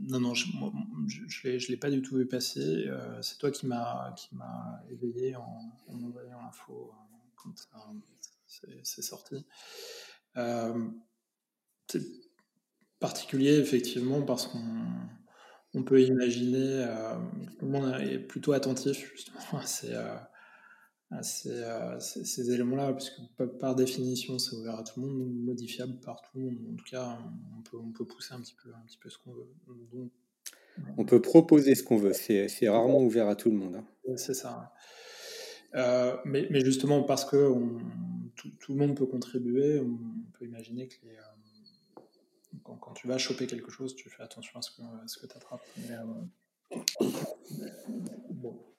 non, 0.08 0.20
non, 0.20 0.34
je 0.34 0.46
ne 0.52 1.68
l'ai 1.68 1.76
pas 1.76 1.90
du 1.90 2.02
tout 2.02 2.16
vu 2.16 2.26
passer. 2.26 2.86
Euh, 2.86 3.20
c'est 3.22 3.38
toi 3.38 3.50
qui 3.50 3.66
m'as 3.66 4.14
éveillé 4.90 5.34
en, 5.36 5.72
en 5.88 6.02
envoyant 6.02 6.40
l'info 6.40 6.92
euh, 6.92 7.16
quand 7.36 7.52
c'est 8.84 9.02
sorti. 9.02 9.44
c'est 11.88 12.02
particulier 13.00 13.58
effectivement 13.58 14.22
parce 14.22 14.46
qu'on 14.46 14.62
on 15.74 15.82
peut 15.82 16.02
imaginer, 16.02 16.86
tout 17.58 17.64
le 17.64 17.72
monde 17.72 17.96
est 18.00 18.18
plutôt 18.18 18.52
attentif 18.52 19.10
justement 19.14 19.58
à 19.58 20.31
euh, 21.12 22.00
ces, 22.00 22.24
ces, 22.24 22.50
éléments-là, 22.50 22.92
puisque 22.94 23.20
par 23.58 23.74
définition, 23.74 24.38
c'est 24.38 24.56
ouvert 24.56 24.78
à 24.78 24.82
tout 24.82 25.00
le 25.00 25.08
monde, 25.08 25.34
modifiable 25.44 25.98
par 26.00 26.22
tout 26.22 26.38
le 26.38 26.44
monde. 26.44 26.58
En 26.72 26.76
tout 26.76 26.84
cas, 26.90 27.18
on 27.58 27.62
peut, 27.62 27.76
on 27.76 27.92
peut 27.92 28.06
pousser 28.06 28.32
un 28.34 28.40
petit 28.40 28.54
peu, 28.62 28.70
un 28.70 28.80
petit 28.86 28.96
peu 28.96 29.10
ce 29.10 29.18
qu'on 29.18 29.32
veut. 29.32 30.10
on 30.96 31.04
peut 31.04 31.20
proposer 31.20 31.74
ce 31.74 31.82
qu'on 31.82 31.96
veut, 31.96 32.12
c'est 32.14 32.68
rarement 32.68 33.02
ouvert 33.02 33.28
à 33.28 33.36
tout 33.36 33.50
le 33.50 33.56
monde. 33.56 33.76
Hein. 33.76 34.16
C'est 34.16 34.34
ça. 34.34 34.72
Euh, 35.74 36.16
mais, 36.24 36.46
mais, 36.50 36.64
justement, 36.64 37.02
parce 37.02 37.24
que 37.24 37.36
on, 37.36 37.78
tout, 38.36 38.50
tout, 38.60 38.72
le 38.72 38.78
monde 38.78 38.96
peut 38.96 39.06
contribuer, 39.06 39.80
on 39.80 39.98
peut 40.38 40.44
imaginer 40.44 40.88
que 40.88 40.96
les, 41.04 41.16
euh, 41.16 42.02
quand, 42.62 42.76
quand, 42.76 42.92
tu 42.92 43.06
vas 43.06 43.18
choper 43.18 43.46
quelque 43.46 43.70
chose, 43.70 43.94
tu 43.96 44.08
fais 44.08 44.22
attention 44.22 44.58
à 44.58 44.62
ce 44.62 44.70
que, 44.70 44.82
ce 45.06 45.18
que 45.18 45.26
tu 45.26 45.36
attrapes. 45.36 45.66
bon. 48.30 48.71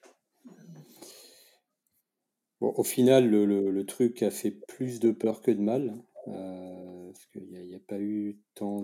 Au 2.63 2.83
final, 2.83 3.29
le, 3.29 3.85
truc 3.85 4.23
a 4.23 4.31
fait 4.31 4.51
plus 4.51 4.99
de 4.99 5.11
peur 5.11 5.41
que 5.41 5.51
de 5.51 5.61
mal, 5.61 5.93
euh, 6.27 7.11
parce 7.11 7.25
qu'il 7.27 7.49
n'y 7.49 7.75
a, 7.75 7.79
pas 7.79 7.99
eu 7.99 8.39
tant 8.55 8.81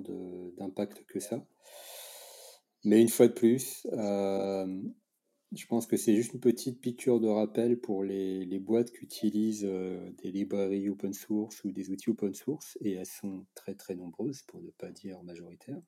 d'impact 0.57 1.05
que 1.05 1.19
ça. 1.19 1.45
Mais 2.83 3.01
une 3.01 3.09
fois 3.09 3.27
de 3.27 3.33
plus, 3.33 3.87
euh, 3.93 4.81
je 5.51 5.65
pense 5.67 5.87
que 5.87 5.97
c'est 5.97 6.15
juste 6.15 6.33
une 6.33 6.39
petite 6.39 6.79
piqûre 6.79 7.19
de 7.19 7.27
rappel 7.27 7.79
pour 7.79 8.03
les, 8.03 8.59
boîtes 8.59 8.91
qui 8.91 9.03
utilisent 9.03 9.65
euh, 9.65 10.11
des 10.23 10.31
librairies 10.31 10.89
open 10.89 11.13
source 11.13 11.63
ou 11.63 11.71
des 11.71 11.89
outils 11.89 12.09
open 12.09 12.33
source, 12.33 12.77
et 12.81 12.93
elles 12.93 13.05
sont 13.05 13.45
très 13.55 13.75
très 13.75 13.95
nombreuses, 13.95 14.43
pour 14.43 14.61
ne 14.61 14.71
pas 14.71 14.91
dire 14.91 15.23
majoritaires. 15.23 15.81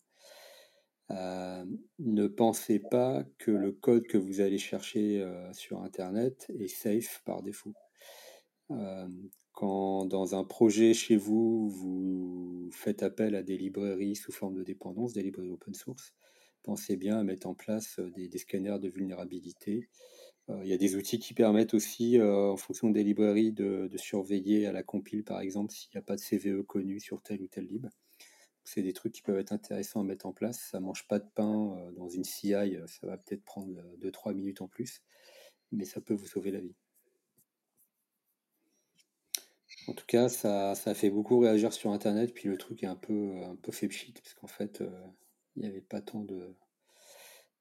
Euh, 1.11 1.65
ne 1.99 2.27
pensez 2.27 2.79
pas 2.79 3.23
que 3.37 3.51
le 3.51 3.71
code 3.71 4.07
que 4.07 4.17
vous 4.17 4.39
allez 4.39 4.57
chercher 4.57 5.21
euh, 5.21 5.51
sur 5.53 5.81
Internet 5.81 6.51
est 6.57 6.67
safe 6.67 7.21
par 7.25 7.41
défaut. 7.41 7.73
Euh, 8.71 9.07
quand 9.51 10.05
dans 10.05 10.35
un 10.35 10.43
projet 10.43 10.93
chez 10.93 11.17
vous, 11.17 11.69
vous 11.69 12.69
faites 12.71 13.03
appel 13.03 13.35
à 13.35 13.43
des 13.43 13.57
librairies 13.57 14.15
sous 14.15 14.31
forme 14.31 14.55
de 14.55 14.63
dépendance, 14.63 15.13
des 15.13 15.23
librairies 15.23 15.51
open 15.51 15.73
source, 15.73 16.13
pensez 16.63 16.95
bien 16.95 17.19
à 17.19 17.23
mettre 17.23 17.47
en 17.47 17.55
place 17.55 17.99
des, 18.15 18.37
scanners 18.37 18.79
de 18.79 18.87
vulnérabilité. 18.87 19.89
Il 20.63 20.67
y 20.67 20.73
a 20.73 20.77
des 20.77 20.95
outils 20.95 21.19
qui 21.19 21.33
permettent 21.33 21.73
aussi, 21.73 22.19
en 22.21 22.57
fonction 22.57 22.89
des 22.89 23.03
librairies, 23.03 23.51
de, 23.51 23.87
de, 23.89 23.97
surveiller 23.97 24.65
à 24.67 24.71
la 24.71 24.83
compile, 24.83 25.23
par 25.23 25.39
exemple, 25.41 25.73
s'il 25.73 25.89
n'y 25.93 25.99
a 25.99 26.01
pas 26.01 26.15
de 26.15 26.21
CVE 26.21 26.63
connu 26.63 26.99
sur 26.99 27.21
tel 27.21 27.41
ou 27.41 27.47
tel 27.47 27.65
lib 27.65 27.87
c'est 28.63 28.81
des 28.81 28.93
trucs 28.93 29.13
qui 29.13 29.21
peuvent 29.21 29.39
être 29.39 29.51
intéressants 29.51 30.01
à 30.01 30.03
mettre 30.03 30.25
en 30.25 30.33
place. 30.33 30.59
Ça 30.59 30.79
mange 30.79 31.07
pas 31.07 31.19
de 31.19 31.27
pain 31.35 31.75
euh, 31.77 31.91
dans 31.91 32.09
une 32.09 32.23
CI, 32.23 32.53
euh, 32.53 32.85
ça 32.87 33.07
va 33.07 33.17
peut-être 33.17 33.43
prendre 33.43 33.73
2-3 33.99 34.31
euh, 34.31 34.33
minutes 34.33 34.61
en 34.61 34.67
plus, 34.67 35.01
mais 35.71 35.85
ça 35.85 36.01
peut 36.01 36.13
vous 36.13 36.27
sauver 36.27 36.51
la 36.51 36.59
vie. 36.59 36.75
En 39.87 39.93
tout 39.93 40.05
cas, 40.05 40.29
ça, 40.29 40.75
ça 40.75 40.93
fait 40.93 41.09
beaucoup 41.09 41.39
réagir 41.39 41.73
sur 41.73 41.91
Internet, 41.91 42.33
puis 42.33 42.49
le 42.49 42.57
truc 42.57 42.83
est 42.83 42.87
un 42.87 42.95
peu, 42.95 43.43
un 43.43 43.55
peu 43.55 43.71
fait 43.71 43.87
parce 43.87 44.33
qu'en 44.35 44.47
fait, 44.47 44.83
il 45.55 45.63
n'y 45.63 45.67
avait 45.67 45.81
pas 45.81 46.01
tant 46.01 46.23
de 46.23 46.55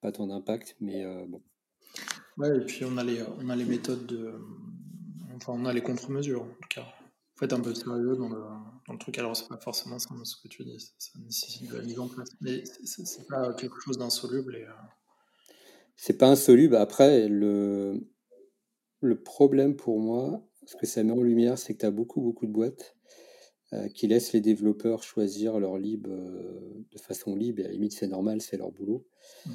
pas 0.02 0.12
tant 0.12 0.26
d'impact, 0.26 0.76
mais 0.80 1.04
bon. 1.26 1.42
Ouais, 2.36 2.56
et 2.56 2.64
puis 2.64 2.84
on 2.84 2.96
a 2.98 3.04
les, 3.04 3.22
on 3.22 3.48
a 3.48 3.56
les 3.56 3.64
méthodes 3.64 4.06
de. 4.06 4.34
Enfin, 5.34 5.54
on 5.56 5.64
a 5.64 5.72
les 5.72 5.82
contre-mesures, 5.82 6.42
en 6.42 6.46
tout 6.46 6.68
cas 6.68 6.99
être 7.44 7.52
un 7.52 7.60
peu 7.60 7.74
sérieux 7.74 8.16
dans 8.16 8.28
le, 8.28 8.40
dans 8.86 8.92
le 8.92 8.98
truc. 8.98 9.18
Alors, 9.18 9.36
c'est 9.36 9.48
pas 9.48 9.56
forcément 9.56 9.98
ça, 9.98 10.14
ce 10.24 10.36
que 10.36 10.48
tu 10.48 10.64
dis, 10.64 10.78
ça 10.98 11.18
nécessite 11.18 11.70
de 11.70 11.76
la 11.76 11.82
mise 11.82 11.98
en 11.98 12.08
place. 12.08 12.28
Mais 12.40 12.62
c'est 12.84 13.26
pas 13.28 13.52
quelque 13.54 13.80
chose 13.80 13.98
d'insoluble. 13.98 14.56
Et, 14.56 14.64
euh, 14.64 14.72
C'est 15.96 16.18
pas 16.18 16.28
insoluble. 16.28 16.76
Après, 16.76 17.28
le, 17.28 18.06
le 19.00 19.22
problème 19.22 19.76
pour 19.76 20.00
moi, 20.00 20.46
ce 20.66 20.76
que 20.76 20.86
ça 20.86 21.02
met 21.02 21.12
en 21.12 21.22
lumière, 21.22 21.58
c'est 21.58 21.74
que 21.74 21.80
tu 21.80 21.86
as 21.86 21.90
beaucoup, 21.90 22.20
beaucoup 22.20 22.46
de 22.46 22.52
boîtes 22.52 22.96
euh, 23.72 23.88
qui 23.88 24.06
laissent 24.06 24.32
les 24.32 24.40
développeurs 24.40 25.02
choisir 25.02 25.58
leur 25.58 25.78
lib 25.78 26.08
euh, 26.08 26.84
de 26.90 26.98
façon 26.98 27.36
libre. 27.36 27.60
Et 27.60 27.64
à 27.64 27.68
la 27.68 27.72
limite, 27.72 27.92
c'est 27.92 28.08
normal, 28.08 28.40
c'est 28.40 28.56
leur 28.56 28.72
boulot. 28.72 29.06
Mmh. 29.46 29.52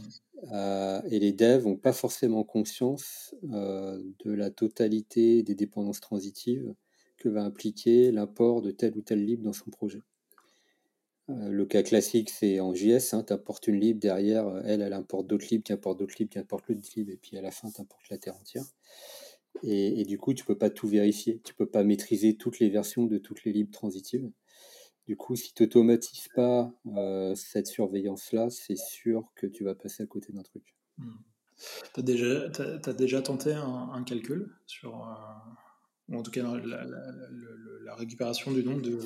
et 1.11 1.19
les 1.19 1.31
devs 1.31 1.65
n'ont 1.65 1.77
pas 1.77 1.93
forcément 1.93 2.43
conscience 2.43 3.33
de 3.43 4.31
la 4.31 4.49
totalité 4.51 5.43
des 5.43 5.55
dépendances 5.55 6.01
transitives 6.01 6.73
va 7.29 7.43
impliquer 7.43 8.11
l'import 8.11 8.61
de 8.61 8.71
tel 8.71 8.95
ou 8.97 9.01
tel 9.01 9.23
lib 9.23 9.41
dans 9.41 9.53
son 9.53 9.69
projet. 9.69 10.01
Euh, 11.29 11.49
le 11.49 11.65
cas 11.65 11.81
classique, 11.81 12.29
c'est 12.29 12.59
en 12.59 12.73
JS, 12.73 13.13
hein, 13.13 13.23
tu 13.25 13.33
apportes 13.33 13.67
une 13.67 13.79
lib, 13.79 13.97
derrière, 13.97 14.47
euh, 14.47 14.61
elle, 14.63 14.81
elle 14.81 14.93
importe 14.93 15.25
d'autres 15.25 15.47
libs, 15.49 15.63
qui 15.63 15.73
importent 15.73 15.99
d'autres 15.99 16.15
libs, 16.19 16.29
qui 16.29 16.37
importent 16.37 16.67
l'autre 16.69 16.87
lib, 16.95 17.09
et 17.09 17.17
puis 17.17 17.35
à 17.37 17.41
la 17.41 17.51
fin, 17.51 17.71
tu 17.71 17.81
importes 17.81 18.09
la 18.09 18.17
terre 18.17 18.35
entière. 18.35 18.65
Et, 19.63 20.03
du 20.03 20.17
coup, 20.17 20.33
tu 20.33 20.43
peux 20.43 20.57
pas 20.57 20.69
tout 20.69 20.87
vérifier, 20.87 21.39
tu 21.43 21.53
peux 21.53 21.65
pas 21.65 21.83
maîtriser 21.83 22.35
toutes 22.35 22.59
les 22.59 22.69
versions 22.69 23.05
de 23.05 23.17
toutes 23.17 23.45
les 23.45 23.53
libs 23.53 23.71
transitives. 23.71 24.29
Du 25.07 25.15
coup, 25.15 25.35
si 25.35 25.53
tu 25.53 25.63
n'automatises 25.63 26.27
pas 26.35 26.73
euh, 26.97 27.33
cette 27.35 27.67
surveillance-là, 27.67 28.49
c'est 28.49 28.77
sûr 28.77 29.31
que 29.33 29.47
tu 29.47 29.63
vas 29.63 29.73
passer 29.73 30.03
à 30.03 30.07
côté 30.07 30.33
d'un 30.33 30.43
truc. 30.43 30.75
Hmm. 30.97 31.13
Tu 31.93 32.01
as, 32.01 32.93
déjà 32.93 33.21
tenté 33.21 33.53
un, 33.53 34.03
calcul 34.03 34.53
sur, 34.65 35.07
ou 36.09 36.17
en 36.17 36.23
tout 36.23 36.31
cas 36.31 36.43
la, 36.43 37.95
récupération 37.95 38.51
du 38.51 38.63
nombre 38.63 38.81
de, 38.81 38.91
de 38.91 38.97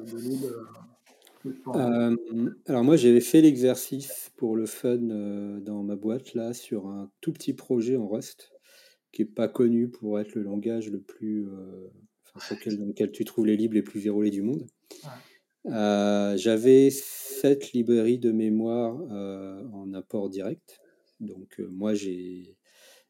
euh, 1.46 2.16
euh, 2.34 2.50
alors 2.66 2.84
moi 2.84 2.98
j'avais 2.98 3.22
fait 3.22 3.42
l'exercice 3.42 4.32
pour 4.36 4.56
le 4.56 4.66
fun 4.66 5.10
euh, 5.10 5.60
dans 5.62 5.84
ma 5.84 5.96
boîte 5.96 6.34
là 6.34 6.54
sur 6.54 6.88
un 6.88 7.10
tout 7.22 7.32
petit 7.32 7.54
projet 7.54 7.96
en 7.96 8.08
Rust 8.08 8.52
qui 9.12 9.22
est 9.22 9.26
pas 9.26 9.48
connu 9.48 9.90
pour 9.90 10.20
être 10.20 10.36
le 10.36 10.44
langage 10.44 10.90
le 10.90 11.00
plus 11.00 11.48
dans 12.36 12.86
lequel 12.86 13.12
tu 13.12 13.26
trouves 13.26 13.48
les 13.48 13.58
libres 13.58 13.74
les 13.74 13.82
plus 13.82 14.00
vérolés 14.00 14.30
du 14.30 14.44
monde. 14.44 14.68
J'avais 15.66 16.90
cette 16.92 17.72
librairie 17.72 18.20
de 18.20 18.32
mémoire 18.32 18.96
en 19.74 19.94
apport 19.94 20.30
direct. 20.30 20.80
Donc 21.20 21.60
moi 21.72 21.96
j'ai 21.96 22.56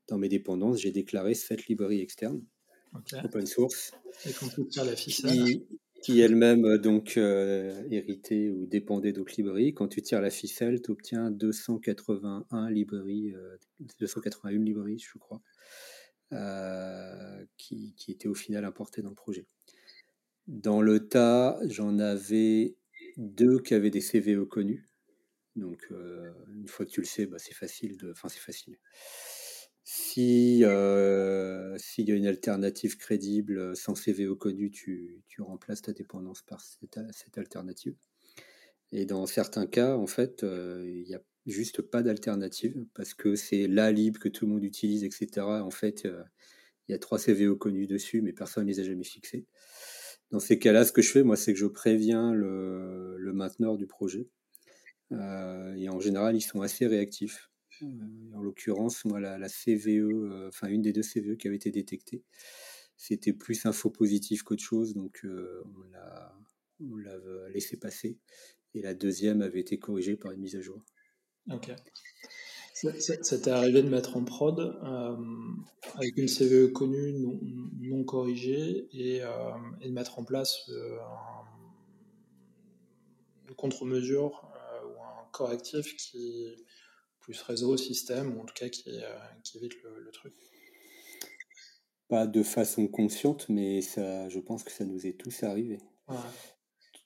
dans 0.08 0.17
mes 0.17 0.30
dépendances 0.30 0.80
j'ai 0.80 0.91
déclaré 0.91 1.34
cette 1.34 1.67
librairie 1.67 2.02
externe 2.02 2.41
open 3.23 3.45
source, 3.45 3.93
qui, 6.02 6.21
elle-même 6.21 6.65
euh, 6.65 6.78
donc 6.78 7.17
euh, 7.17 7.84
héritée 7.91 8.49
ou 8.49 8.65
dépendait 8.65 9.12
d'autres 9.12 9.34
librairies. 9.38 9.73
Quand 9.73 9.88
tu 9.88 10.02
tires 10.02 10.21
la 10.21 10.30
ficelle, 10.30 10.82
tu 10.82 10.91
obtiens 10.91 11.32
281 11.32 12.69
librairies, 12.69 13.34
281 13.99 14.54
euh, 14.54 14.63
librairies, 14.63 14.99
je 14.99 15.17
crois, 15.17 15.41
qui, 17.58 17.93
qui 17.95 18.12
étaient 18.12 18.28
au 18.28 18.36
final 18.36 18.65
importées 18.65 19.02
dans 19.02 19.10
le 19.10 19.15
projet. 19.15 19.45
Dans 20.47 20.82
le 20.82 21.08
tas, 21.08 21.60
j'en 21.67 21.99
avais 21.99 22.75
deux 23.17 23.60
qui 23.60 23.73
avaient 23.73 23.91
des 23.91 24.02
CVE 24.02 24.45
connus. 24.47 24.88
Donc, 25.56 25.91
une 25.91 26.67
fois 26.67 26.86
que 26.86 26.91
tu 26.91 27.02
le 27.02 27.06
sais, 27.06 27.25
bah, 27.25 27.38
c'est 27.39 27.54
facile 27.54 27.97
de. 27.97 28.12
Enfin, 28.12 28.30
c'est 28.30 28.39
facile. 28.39 28.78
Si 30.12 30.63
euh, 30.63 31.78
s'il 31.78 32.10
y 32.10 32.12
a 32.12 32.15
une 32.15 32.26
alternative 32.26 32.98
crédible 32.98 33.60
euh, 33.60 33.76
sans 33.76 33.93
CVO 33.93 34.36
connu, 34.36 34.72
tu, 34.72 35.22
tu 35.28 35.43
remplaces 35.43 35.84
ta 35.84 35.93
dépendance 35.93 36.41
par 36.41 36.62
cette, 36.62 37.38
alternative. 37.38 37.93
Et 38.91 39.06
dans 39.06 39.28
certains 39.28 39.67
cas, 39.67 39.95
en 39.95 40.08
fait, 40.08 40.43
euh, 40.43 40.84
il 40.88 41.04
n'y 41.04 41.13
a 41.13 41.22
juste 41.45 41.84
pas 41.84 42.02
d'alternative 42.02 42.88
parce 42.95 43.13
que 43.13 43.36
c'est 43.36 43.67
la 43.67 43.91
lib 43.91 44.17
que 44.17 44.30
tout 44.30 44.48
le 44.48 44.54
monde 44.54 44.63
utilise, 44.63 45.04
etc. 45.04 45.45
En 45.45 45.69
fait, 45.69 46.06
il 46.88 46.91
y 46.91 46.95
a 46.95 46.98
trois 46.98 47.19
CVO 47.19 47.56
connus 47.56 47.86
dessus, 47.86 48.24
mais 48.24 48.34
personne 48.34 48.65
ne 48.65 48.72
les 48.72 48.80
a 48.80 48.84
jamais 48.84 49.04
fixés. 49.04 49.45
Dans 50.32 50.39
ces 50.39 50.58
cas-là, 50.58 50.86
ce 50.86 50.91
que 50.91 51.04
je 51.04 51.12
fais, 51.12 51.22
moi, 51.22 51.36
c'est 51.36 51.54
que 51.54 51.60
je 51.60 51.67
préviens 51.67 52.34
le, 52.34 53.15
le 53.19 53.34
mainteneur 53.34 53.78
du 53.78 53.86
projet. 53.86 54.28
et 55.12 55.89
en 55.89 56.00
général, 56.00 56.36
ils 56.36 56.41
sont 56.41 56.62
assez 56.62 56.88
réactifs. 56.88 57.50
Euh, 57.84 58.36
en 58.36 58.42
l'occurrence, 58.42 59.06
moi, 59.06 59.20
la, 59.20 59.50
CVE, 59.50 59.88
euh, 59.88 60.48
enfin 60.50 60.68
une 60.68 60.82
des 60.82 60.94
deux 60.94 61.04
CVE 61.04 61.38
qui 61.38 61.48
avait 61.48 61.56
été 61.56 61.72
détectée, 61.72 62.24
c'était 62.98 63.34
plus 63.34 63.65
un 63.65 63.72
faux 63.72 63.89
positif 63.89 64.44
qu'autre 64.44 64.63
chose, 64.63 64.94
donc 64.94 65.22
euh, 65.24 65.63
on 66.82 66.96
l'a 66.98 67.18
laissé 67.54 67.78
passer. 67.78 68.18
Et 68.74 68.82
la 68.82 68.94
deuxième 68.94 69.42
avait 69.42 69.62
été 69.62 69.80
corrigée 69.80 70.15
par 70.15 70.32
une 70.32 70.42
mise 70.42 70.56
à 70.56 70.62
jour. 70.62 70.84
Ok. 71.52 71.72
Ça 72.74 73.38
t'est 73.38 73.50
arrivé 73.50 73.82
de 73.84 73.89
mettre 73.89 74.15
en 74.15 74.24
prod 74.24 74.78
avec 75.96 76.15
une 76.15 76.30
CVE 76.30 76.72
connue 76.72 77.12
non, 77.82 78.04
corrigée 78.06 78.88
et, 78.94 79.20
de 79.20 79.89
mettre 79.89 80.20
en 80.20 80.24
place 80.24 80.70
une 83.50 83.56
contre-mesure 83.56 84.50
ou 84.86 85.02
un 85.02 85.28
correctif 85.32 85.98
qui, 85.98 86.56
plus 87.30 87.42
réseau, 87.44 87.78
système, 87.78 88.36
ou 88.36 88.42
en 88.42 88.46
tout 88.46 88.56
cas 88.56 88.70
qui, 88.70 88.89
euh, 88.89 89.20
évite 89.56 89.84
le, 89.84 90.10
truc. 90.12 90.34
Pas 92.08 92.26
de 92.26 92.42
façon 92.42 92.88
consciente, 92.88 93.48
mais 93.50 93.82
ça, 93.82 94.28
je 94.30 94.39
pense 94.39 94.63
que 94.63 94.72
ça 94.72 94.84
nous 94.84 95.06
est 95.06 95.13
tous 95.13 95.44
arrivé. 95.44 95.78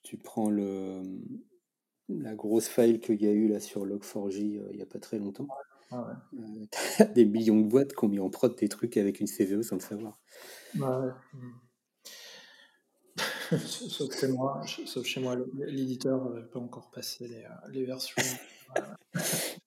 Tu, 0.03 0.17
prends 0.17 0.49
le, 0.49 1.01
la 2.07 2.35
grosse 2.35 2.69
faille 2.69 3.01
qu'il 3.01 3.21
y 3.21 3.27
a 3.27 3.31
eu 3.31 3.49
là 3.49 3.59
sur 3.59 3.85
Log4j 3.85 4.59
euh, 4.59 4.69
il 4.71 4.77
n'y 4.77 4.81
a 4.81 4.85
pas 4.85 4.99
très 4.99 5.19
longtemps. 5.19 5.47
Euh, 5.91 5.97
des 7.15 7.25
millions 7.25 7.59
de 7.59 7.67
boîtes 7.67 7.93
qui 7.93 8.05
ont 8.05 8.07
mis 8.07 8.19
en 8.19 8.29
prod 8.29 8.57
des 8.57 8.69
trucs 8.69 8.95
avec 8.95 9.19
une 9.19 9.27
CVE 9.27 9.61
sans 9.61 9.75
le 9.75 9.81
savoir. 9.81 10.21
sauf, 13.57 14.17
chez 14.17 14.29
moi, 14.29 14.61
sauf 14.85 15.05
chez 15.05 15.19
moi, 15.19 15.35
l'éditeur 15.67 16.29
n'avait 16.29 16.47
pas 16.47 16.59
encore 16.59 16.91
passé 16.91 17.27
les, 17.27 17.45
les 17.73 17.83
versions. 17.83 18.23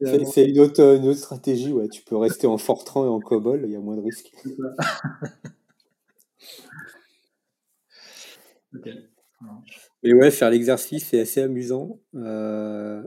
C'est 0.00 0.44
une 0.48 0.60
autre, 0.60 1.12
stratégie, 1.14 1.72
ouais. 1.72 1.88
Tu 1.88 2.02
peux 2.02 2.16
rester 2.16 2.46
en 2.46 2.58
Fortran 2.58 3.04
et 3.04 3.08
en 3.08 3.20
COBOL, 3.20 3.62
il 3.64 3.72
y 3.72 3.76
a 3.76 3.80
moins 3.80 3.96
de 3.96 4.02
risques. 4.02 4.32
Mais 10.02 10.12
ouais, 10.12 10.30
faire 10.30 10.50
l'exercice, 10.50 11.06
c'est 11.08 11.20
assez 11.20 11.42
amusant. 11.42 12.00
Euh, 12.14 13.02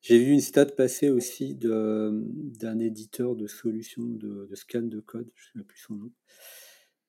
J'ai 0.00 0.18
vu 0.18 0.32
une 0.32 0.40
stat 0.40 0.66
passer 0.66 1.10
aussi 1.10 1.54
d'un 1.54 2.78
éditeur 2.78 3.36
de 3.36 3.46
solutions 3.46 4.04
de, 4.04 4.48
scan 4.54 4.82
de 4.82 5.00
code, 5.00 5.30
je 5.34 5.50
ne 5.54 5.62
sais 5.62 5.66
plus 5.66 5.78
son 5.78 5.94
nom, 5.94 6.10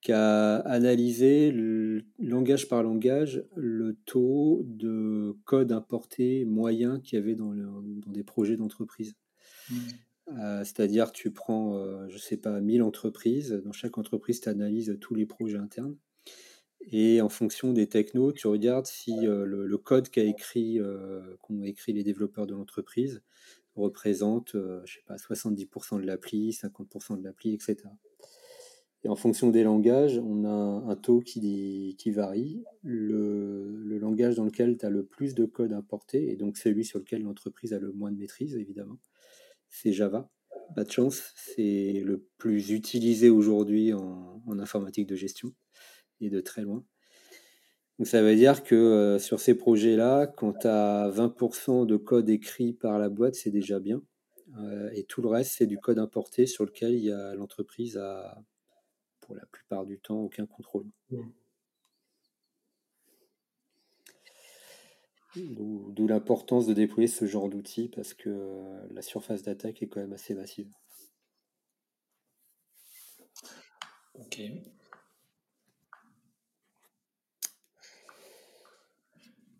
qui 0.01 0.13
a 0.13 0.57
analysé 0.59 1.51
langage 2.19 2.69
par 2.69 2.83
langage 2.83 3.43
le 3.55 3.95
taux 4.05 4.63
de 4.65 5.35
code 5.43 5.71
importé 5.71 6.45
moyen 6.45 6.99
qu'il 6.99 7.19
y 7.19 7.21
avait 7.21 7.35
dans, 7.35 7.53
dans 7.53 8.11
des 8.11 8.23
projets 8.23 8.55
d'entreprise. 8.55 9.15
Mmh. 9.69 9.75
Euh, 10.37 10.59
c'est-à-dire, 10.63 11.11
tu 11.11 11.31
prends, 11.31 11.75
euh, 11.75 12.07
je 12.07 12.15
ne 12.15 12.19
sais 12.19 12.37
pas, 12.37 12.59
1000 12.61 12.83
entreprises. 12.83 13.51
Dans 13.63 13.71
chaque 13.71 13.97
entreprise, 13.97 14.41
tu 14.41 14.49
analyses 14.49 14.97
tous 15.01 15.15
les 15.15 15.25
projets 15.25 15.57
internes. 15.57 15.95
Et 16.91 17.21
en 17.21 17.29
fonction 17.29 17.73
des 17.73 17.87
technos, 17.87 18.31
tu 18.31 18.47
regardes 18.47 18.85
si 18.85 19.27
euh, 19.27 19.45
le, 19.45 19.77
code 19.77 20.09
qu'a 20.09 20.23
écrit, 20.23 20.79
qu'ont 21.41 21.63
écrit 21.63 21.93
les 21.93 22.03
développeurs 22.03 22.47
de 22.47 22.53
l'entreprise 22.53 23.21
représente, 23.75 24.55
je 24.55 24.93
sais 24.93 25.03
pas, 25.05 25.15
70% 25.15 26.01
de 26.01 26.05
l'appli, 26.05 26.51
50% 26.51 27.17
de 27.17 27.23
l'appli, 27.23 27.53
etc. 27.53 27.77
Et 29.03 29.07
en 29.07 29.15
fonction 29.15 29.49
des 29.49 29.63
langages, 29.63 30.17
on 30.17 30.43
a 30.43 30.49
un 30.49 30.95
taux 30.95 31.21
qui, 31.21 31.95
varie. 32.07 32.63
Le, 32.83 33.97
langage 33.97 34.35
dans 34.35 34.45
lequel 34.45 34.77
tu 34.77 34.85
as 34.85 34.89
le 34.89 35.05
plus 35.05 35.35
de 35.35 35.45
code 35.45 35.73
importé, 35.73 36.31
et 36.31 36.35
donc 36.35 36.57
celui 36.57 36.83
sur 36.83 36.99
lequel 36.99 37.23
l'entreprise 37.23 37.73
a 37.73 37.79
le 37.79 37.91
moins 37.91 38.11
de 38.11 38.17
maîtrise, 38.17 38.55
évidemment, 38.55 38.97
c'est 39.69 39.93
Java. 39.93 40.29
Pas 40.75 40.83
de 40.83 40.91
chance, 40.91 41.33
c'est 41.35 42.01
le 42.05 42.25
plus 42.37 42.71
utilisé 42.71 43.29
aujourd'hui 43.29 43.93
en, 43.93 44.41
informatique 44.59 45.07
de 45.07 45.15
gestion 45.15 45.53
et 46.21 46.29
de 46.29 46.41
très 46.41 46.61
loin. 46.61 46.83
Donc 47.97 48.07
ça 48.07 48.21
veut 48.21 48.35
dire 48.35 48.63
que 48.63 48.75
euh, 48.75 49.19
sur 49.19 49.39
ces 49.39 49.55
projets-là, 49.55 50.27
quand 50.27 50.53
tu 50.59 50.67
as 50.67 51.09
20% 51.09 51.85
de 51.85 51.97
code 51.97 52.29
écrit 52.29 52.73
par 52.73 52.99
la 52.99 53.09
boîte, 53.09 53.35
c'est 53.35 53.51
déjà 53.51 53.79
bien. 53.79 54.01
Euh, 54.57 54.89
et 54.93 55.03
tout 55.03 55.21
le 55.21 55.27
reste, 55.27 55.53
c'est 55.57 55.67
du 55.67 55.77
code 55.77 55.99
importé 55.99 56.45
sur 56.45 56.65
lequel 56.65 57.03
l'entreprise 57.35 57.97
a, 57.97 58.41
pour 59.29 59.35
la 59.35 59.45
plupart 59.45 59.85
du 59.85 59.99
temps, 59.99 60.21
aucun 60.21 60.47
contrôle. 60.47 60.87
Mmh. 61.11 61.21
D'où 65.35 66.07
l'importance 66.07 66.65
de 66.65 66.73
déployer 66.73 67.07
ce 67.07 67.27
genre 67.27 67.47
d'outils 67.47 67.91
parce 67.95 68.15
que 68.15 68.31
euh, 68.31 68.87
la 68.89 69.03
surface 69.03 69.43
d'attaque 69.43 69.83
est 69.83 69.87
quand 69.87 69.99
même 70.01 70.13
assez 70.13 70.33
massive. 70.33 70.67
Ok. 74.15 74.41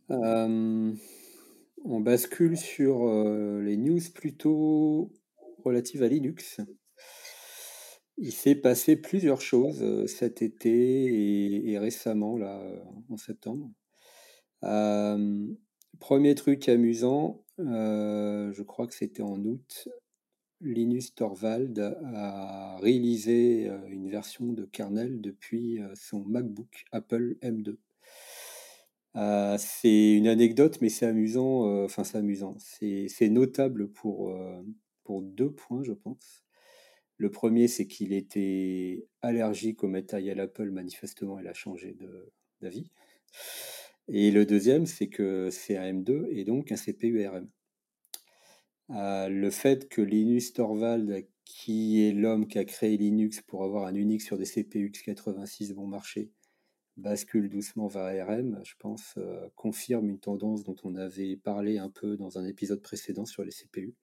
Euh, 0.09 0.95
on 1.85 1.99
bascule 1.99 2.57
sur 2.57 3.07
euh, 3.07 3.61
les 3.61 3.77
news 3.77 4.01
plutôt 4.15 5.13
relatives 5.63 6.01
à 6.01 6.07
Linux. 6.07 6.59
Il 8.21 8.33
s'est 8.33 8.55
passé 8.55 8.97
plusieurs 8.97 9.39
choses 9.39 10.05
cet 10.07 10.41
été 10.41 11.69
et 11.69 11.79
récemment, 11.79 12.37
en 13.09 13.17
septembre. 13.17 13.71
Premier 15.99 16.35
truc 16.35 16.67
amusant, 16.67 17.45
je 17.57 18.61
crois 18.63 18.87
que 18.87 18.93
c'était 18.93 19.21
en 19.21 19.43
août, 19.45 19.87
Linus 20.61 21.15
Torvald 21.15 21.79
a 21.79 22.77
réalisé 22.81 23.71
une 23.87 24.09
version 24.09 24.51
de 24.51 24.65
kernel 24.65 25.21
depuis 25.21 25.79
son 25.95 26.19
MacBook 26.25 26.83
Apple 26.91 27.37
M2. 27.41 27.77
c'est 29.57 30.13
une 30.13 30.27
anecdote, 30.27 30.79
mais 30.81 30.89
c'est 30.89 31.05
amusant. 31.05 31.83
Enfin, 31.85 32.03
c'est 32.03 32.17
amusant. 32.17 32.57
C'est 32.59 33.29
notable 33.29 33.89
pour 33.89 34.33
deux 35.21 35.51
points, 35.51 35.83
je 35.83 35.93
pense. 35.93 36.43
Le 37.19 37.29
premier, 37.29 37.67
c'est 37.67 37.85
qu'il 37.85 38.13
était 38.13 39.05
allergique 39.21 39.83
au 39.83 39.89
matériel 39.89 40.39
Apple. 40.39 40.71
Manifestement, 40.71 41.37
il 41.37 41.47
a 41.47 41.53
changé 41.53 41.97
d'avis. 42.61 42.89
Et 44.07 44.31
le 44.31 44.45
deuxième, 44.45 44.85
c'est 44.85 45.09
que 45.09 45.49
c'est 45.51 45.75
un 45.75 45.93
M2 45.93 46.27
et 46.31 46.45
donc 46.45 46.71
un 46.71 46.77
CPU 46.77 47.25
ARM. 47.25 47.49
Euh, 48.91 49.27
le 49.27 49.49
fait 49.49 49.89
que 49.89 50.01
Linus 50.01 50.53
Torvald, 50.53 51.27
qui 51.43 52.07
est 52.07 52.13
l'homme 52.13 52.47
qui 52.47 52.57
a 52.57 52.63
créé 52.63 52.95
Linux 52.95 53.41
pour 53.41 53.65
avoir 53.65 53.85
un 53.85 53.95
Unix 53.95 54.25
sur 54.25 54.37
des 54.37 54.45
CPU 54.45 54.89
x86 54.89 55.73
bon 55.73 55.87
marché, 55.87 56.31
bascule 56.95 57.49
doucement 57.49 57.87
vers 57.87 58.29
ARM, 58.29 58.61
je 58.63 58.75
pense, 58.79 59.15
euh, 59.17 59.49
confirme 59.55 60.07
une 60.09 60.19
tendance 60.19 60.63
dont 60.63 60.77
on 60.85 60.95
avait 60.95 61.35
parlé 61.35 61.79
un 61.79 61.89
peu 61.89 62.15
dans 62.15 62.37
un 62.39 62.45
épisode 62.45 62.81
précédent 62.81 63.25
sur 63.25 63.43
les 63.43 63.51
CPU. 63.51 63.93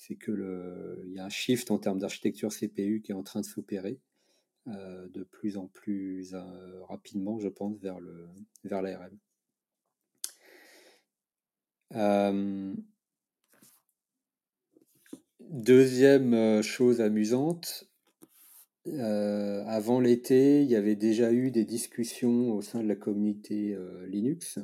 C'est 0.00 0.16
que 0.16 0.98
il 1.04 1.12
y 1.12 1.18
a 1.18 1.26
un 1.26 1.28
shift 1.28 1.70
en 1.70 1.78
termes 1.78 1.98
d'architecture 1.98 2.48
CPU 2.48 3.02
qui 3.02 3.12
est 3.12 3.14
en 3.14 3.22
train 3.22 3.42
de 3.42 3.44
s'opérer 3.44 4.00
euh, 4.66 5.06
de 5.08 5.24
plus 5.24 5.58
en 5.58 5.66
plus 5.66 6.32
euh, 6.32 6.82
rapidement, 6.84 7.38
je 7.38 7.48
pense, 7.48 7.78
vers 7.80 8.00
le 8.00 8.26
vers 8.64 8.80
l'ARM. 8.80 9.18
Euh, 11.96 12.74
deuxième 15.40 16.62
chose 16.62 17.02
amusante, 17.02 17.84
avant 18.86 20.00
l'été, 20.00 20.62
il 20.62 20.70
y 20.70 20.76
avait 20.76 20.96
déjà 20.96 21.30
eu 21.30 21.50
des 21.50 21.66
discussions 21.66 22.52
au 22.52 22.62
sein 22.62 22.82
de 22.82 22.88
la 22.88 22.96
communauté 22.96 23.76
Linux 24.06 24.58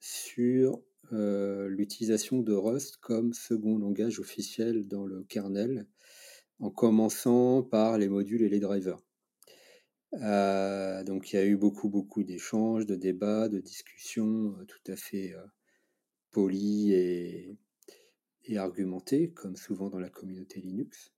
sur 0.00 0.82
l'utilisation 1.10 2.40
de 2.40 2.54
Rust 2.54 2.96
comme 2.98 3.34
second 3.34 3.76
langage 3.78 4.18
officiel 4.18 4.86
dans 4.86 5.06
le 5.06 5.24
kernel 5.24 5.86
en 6.58 6.70
commençant 6.70 7.62
par 7.62 7.98
les 7.98 8.08
modules 8.08 8.42
et 8.42 8.48
les 8.48 8.60
drivers. 8.60 9.02
Euh, 10.14 11.02
donc 11.04 11.32
il 11.32 11.36
y 11.36 11.38
a 11.38 11.44
eu 11.44 11.56
beaucoup, 11.56 11.88
beaucoup 11.88 12.22
d'échanges, 12.22 12.86
de 12.86 12.94
débats, 12.94 13.48
de 13.48 13.60
discussions 13.60 14.54
euh, 14.58 14.64
tout 14.66 14.92
à 14.92 14.96
fait 14.96 15.32
euh, 15.32 15.44
polies 16.30 16.92
et, 16.92 17.56
et 18.44 18.58
argumentées, 18.58 19.30
comme 19.30 19.56
souvent 19.56 19.88
dans 19.88 19.98
la 19.98 20.10
communauté 20.10 20.60
Linux. 20.60 21.12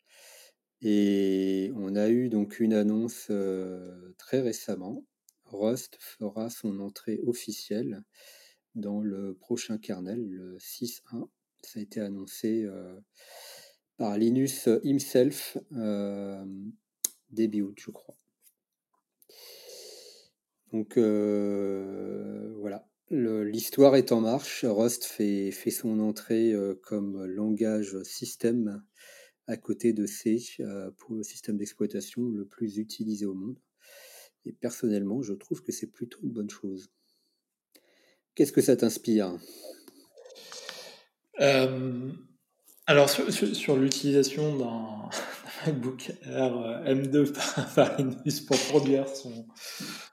Et 0.81 1.73
on 1.77 1.97
a 1.97 2.09
eu 2.09 2.29
donc 2.29 2.61
une 2.61 2.75
annonce 2.75 3.31
très 4.19 4.41
récemment. 4.41 5.05
Rust 5.47 5.97
fera 6.01 6.51
son 6.51 6.81
entrée 6.81 7.21
officielle 7.27 8.03
dans 8.75 9.01
le 9.01 9.35
prochain 9.35 9.79
kernel, 9.79 10.25
le 10.29 10.59
6.1. 10.59 11.29
Ça 11.63 11.79
a 11.79 11.83
été 11.83 12.01
annoncé 12.01 12.69
par 13.97 14.19
Linus 14.19 14.69
himself 14.83 15.57
euh, 15.73 16.45
début 17.31 17.63
août, 17.63 17.79
je 17.81 17.91
crois. 17.91 18.17
Donc 20.73 20.97
euh, 20.97 22.53
voilà, 22.59 22.89
l'histoire 23.11 23.95
est 23.95 24.11
en 24.11 24.21
marche. 24.21 24.65
Rust 24.65 25.05
fait, 25.05 25.51
fait 25.53 25.71
son 25.71 26.01
entrée 26.01 26.53
euh, 26.53 26.75
comme 26.83 27.25
langage 27.25 28.03
système 28.03 28.83
à 29.47 29.57
côté 29.57 29.93
de 29.93 30.07
C 30.07 30.43
pour 30.97 31.15
le 31.15 31.23
système 31.23 31.59
d'exploitation 31.59 32.29
le 32.31 32.47
plus 32.47 32.79
utilisé 32.79 33.27
au 33.27 33.35
monde. 33.35 33.59
Et 34.47 34.53
personnellement, 34.53 35.23
je 35.23 35.35
trouve 35.35 35.63
que 35.63 35.71
c'est 35.71 35.87
plutôt 35.87 36.19
une 36.23 36.33
bonne 36.33 36.51
chose. 36.51 36.91
Qu'est-ce 38.35 38.53
que 38.53 38.61
ça 38.61 38.77
t'inspire? 38.77 39.33
Alors, 42.87 43.09
sur, 43.09 43.77
l'utilisation 43.77 44.59
d'un 44.59 45.09
MacBook 45.65 46.13
Air 46.25 46.57
euh, 46.57 46.95
M2 46.95 47.33
par, 47.75 47.97
Linus 47.97 48.41
pour 48.43 48.59
produire 48.59 49.09
son, 49.09 49.47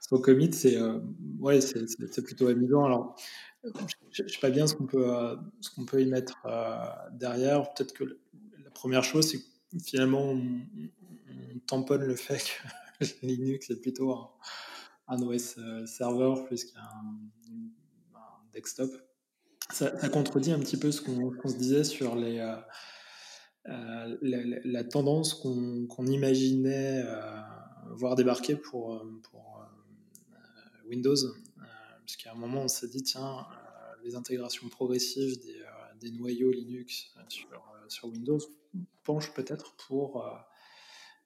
son 0.00 0.18
commit, 0.18 0.52
c'est 0.54 0.76
euh, 0.76 0.98
ouais, 1.38 1.58
plutôt 2.24 2.48
amusant. 2.48 2.84
Alors, 2.86 3.16
je 4.10 4.22
ne 4.22 4.28
sais 4.28 4.40
pas 4.40 4.48
bien 4.48 4.66
ce 4.66 4.74
qu'on 4.74 4.86
peut, 4.86 5.14
euh, 5.14 5.36
peut 5.86 6.00
y 6.00 6.06
mettre 6.06 6.46
derrière. 7.12 7.72
Peut-être 7.74 7.92
que 7.92 8.04
la 8.04 8.70
première 8.70 9.04
chose, 9.04 9.30
c'est 9.30 9.38
que 9.38 9.84
finalement, 9.84 10.30
on, 10.30 10.42
tamponne 11.66 12.04
le 12.04 12.16
fait 12.16 12.42
que 12.98 13.06
Linux 13.22 13.70
est 13.70 13.80
plutôt 13.80 14.12
un, 15.08 15.22
OS 15.22 15.58
serveur 15.86 16.44
plus 16.46 16.64
qu'un 16.64 16.80
desktop 18.52 18.90
ça, 19.70 20.08
contredit 20.08 20.52
un 20.52 20.58
petit 20.58 20.76
peu 20.76 20.92
ce 20.92 21.00
qu'on 21.00 21.48
se 21.48 21.56
disait 21.56 21.84
sur 21.84 22.14
euh, 22.16 22.56
euh, 23.68 24.16
la, 24.64 24.84
tendance 24.84 25.34
qu'on 25.34 26.06
imaginait 26.06 27.02
euh, 27.04 27.40
voir 27.90 28.14
débarquer 28.14 28.56
pour, 28.56 29.04
pour 29.22 29.64
Windows. 30.86 31.16
Puisqu'à 32.04 32.32
un 32.32 32.34
moment, 32.34 32.62
on 32.62 32.68
s'est 32.68 32.88
dit, 32.88 33.02
tiens, 33.02 33.46
les 34.04 34.16
intégrations 34.16 34.68
progressives 34.68 35.38
des, 36.00 36.10
noyaux 36.10 36.50
Linux 36.50 37.14
sur, 37.28 38.08
Windows 38.08 38.40
penchent 39.04 39.32
peut-être 39.34 39.76
pour 39.76 40.26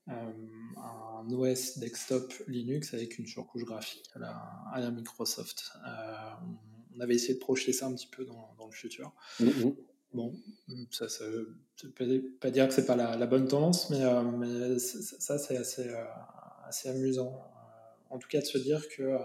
un 0.06 1.32
OS 1.32 1.78
desktop 1.78 2.32
Linux 2.46 2.92
avec 2.92 3.18
une 3.18 3.26
surcouche 3.26 3.64
graphique 3.64 4.10
à 4.14 4.80
la, 4.80 4.90
Microsoft 4.90 5.72
avait 7.00 7.14
essayé 7.14 7.34
de 7.34 7.38
projeter 7.38 7.72
ça 7.72 7.86
un 7.86 7.94
petit 7.94 8.08
peu 8.08 8.24
dans, 8.24 8.66
le 8.66 8.72
futur. 8.72 9.12
Mm, 9.40 9.44
mm. 9.46 9.76
bon, 10.14 10.34
ça 10.90 11.06
ne 11.06 11.30
veut 12.06 12.38
pas 12.40 12.50
dire 12.50 12.68
que 12.68 12.74
c'est 12.74 12.86
pas 12.86 12.96
la, 12.96 13.26
bonne 13.26 13.48
tendance, 13.48 13.90
mais, 13.90 14.02
mais 14.38 14.78
ça, 14.78 15.38
c'est 15.38 15.56
assez, 15.56 15.88
assez 16.64 16.88
amusant. 16.88 17.42
en 18.10 18.18
tout 18.18 18.28
cas, 18.28 18.40
de 18.40 18.46
se 18.46 18.58
dire 18.58 18.88
que 18.88 19.16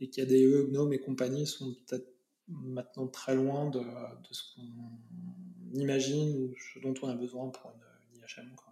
les 0.00 0.08
KDE, 0.08 0.70
GNOME 0.70 0.92
et 0.92 0.98
compagnie 0.98 1.46
sont 1.46 1.74
peut-être 1.86 2.12
maintenant 2.48 3.08
très 3.08 3.34
loin 3.34 3.70
de, 3.70 3.80
de 3.80 4.32
ce 4.32 4.42
qu'on 4.54 5.80
imagine 5.80 6.36
ou 6.36 6.54
ce 6.56 6.78
dont 6.80 6.94
on 7.02 7.08
a 7.08 7.14
besoin 7.14 7.48
pour 7.50 7.72
une, 7.72 8.20
IHM. 8.20 8.54
Quoi. 8.56 8.65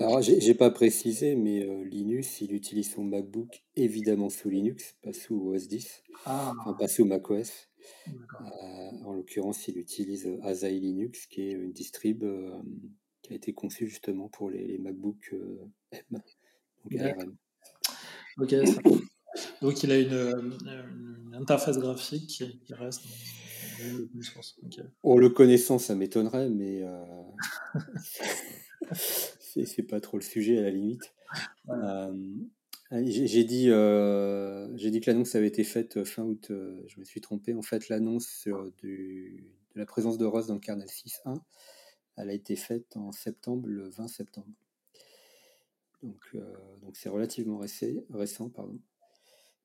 Alors, 0.00 0.22
j'ai 0.22 0.54
pas 0.54 0.70
précisé, 0.70 1.34
mais 1.34 1.64
euh, 1.64 1.84
Linus, 1.84 2.40
il 2.40 2.54
utilise 2.54 2.92
son 2.92 3.04
MacBook 3.04 3.64
évidemment 3.74 4.30
sous 4.30 4.48
Linux, 4.48 4.94
pas 5.02 5.12
sous 5.12 5.34
OS 5.34 5.66
10, 5.66 6.04
ah. 6.24 6.52
enfin 6.60 6.74
pas 6.74 6.86
sous 6.88 7.04
macOS. 7.04 7.68
Euh, 8.08 8.44
en 9.04 9.12
l'occurrence, 9.12 9.66
il 9.66 9.76
utilise 9.78 10.30
Asahi 10.42 10.78
Linux, 10.78 11.26
qui 11.26 11.42
est 11.42 11.52
une 11.52 11.72
distrib 11.72 12.22
euh, 12.22 12.62
qui 13.22 13.32
a 13.32 13.36
été 13.36 13.52
conçue 13.52 13.88
justement 13.88 14.28
pour 14.28 14.50
les, 14.50 14.64
les 14.66 14.78
MacBook 14.78 15.34
M, 15.90 16.22
donc 16.84 17.00
ARM. 17.00 17.36
Ok, 18.38 18.54
donc 19.60 19.82
il 19.82 19.90
a 19.90 19.98
une, 19.98 20.58
une 21.26 21.34
interface 21.34 21.78
graphique 21.78 22.28
qui, 22.28 22.60
qui 22.60 22.74
reste 22.74 23.02
source. 24.22 24.56
Okay. 24.64 24.82
le 25.04 25.28
connaissant, 25.28 25.78
ça 25.78 25.96
m'étonnerait, 25.96 26.48
mais 26.48 26.84
c'est 29.66 29.82
pas 29.82 30.00
trop 30.00 30.16
le 30.16 30.22
sujet 30.22 30.58
à 30.58 30.62
la 30.62 30.70
limite. 30.70 31.12
Euh, 31.68 32.12
j'ai 32.90 33.44
dit, 33.44 33.70
euh, 33.70 34.74
j'ai 34.76 34.90
dit 34.90 35.00
que 35.00 35.10
l'annonce 35.10 35.34
avait 35.34 35.48
été 35.48 35.64
faite 35.64 36.04
fin 36.04 36.22
août. 36.22 36.48
Euh, 36.50 36.82
je 36.86 37.00
me 37.00 37.04
suis 37.04 37.20
trompé. 37.20 37.54
En 37.54 37.62
fait, 37.62 37.88
l'annonce 37.88 38.48
de 38.82 39.40
la 39.74 39.86
présence 39.86 40.18
de 40.18 40.24
Rust 40.24 40.48
dans 40.48 40.54
le 40.54 40.60
kernel 40.60 40.88
6.1, 40.88 41.40
elle 42.16 42.30
a 42.30 42.32
été 42.32 42.56
faite 42.56 42.96
en 42.96 43.12
septembre, 43.12 43.68
le 43.68 43.88
20 43.88 44.08
septembre. 44.08 44.48
Donc, 46.02 46.36
donc 46.80 46.96
c'est 46.96 47.08
relativement 47.08 47.60
récent, 48.10 48.48
pardon. 48.48 48.78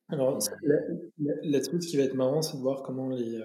Alors, 0.10 0.38
là-dessus, 1.43 1.82
ce 1.82 1.88
qui 1.88 1.98
va 1.98 2.04
être 2.04 2.15
marrant, 2.15 2.41
c'est 2.41 2.58
de 2.58 2.62
voir 2.62 2.84
comment 2.84 3.10
les, 3.10 3.41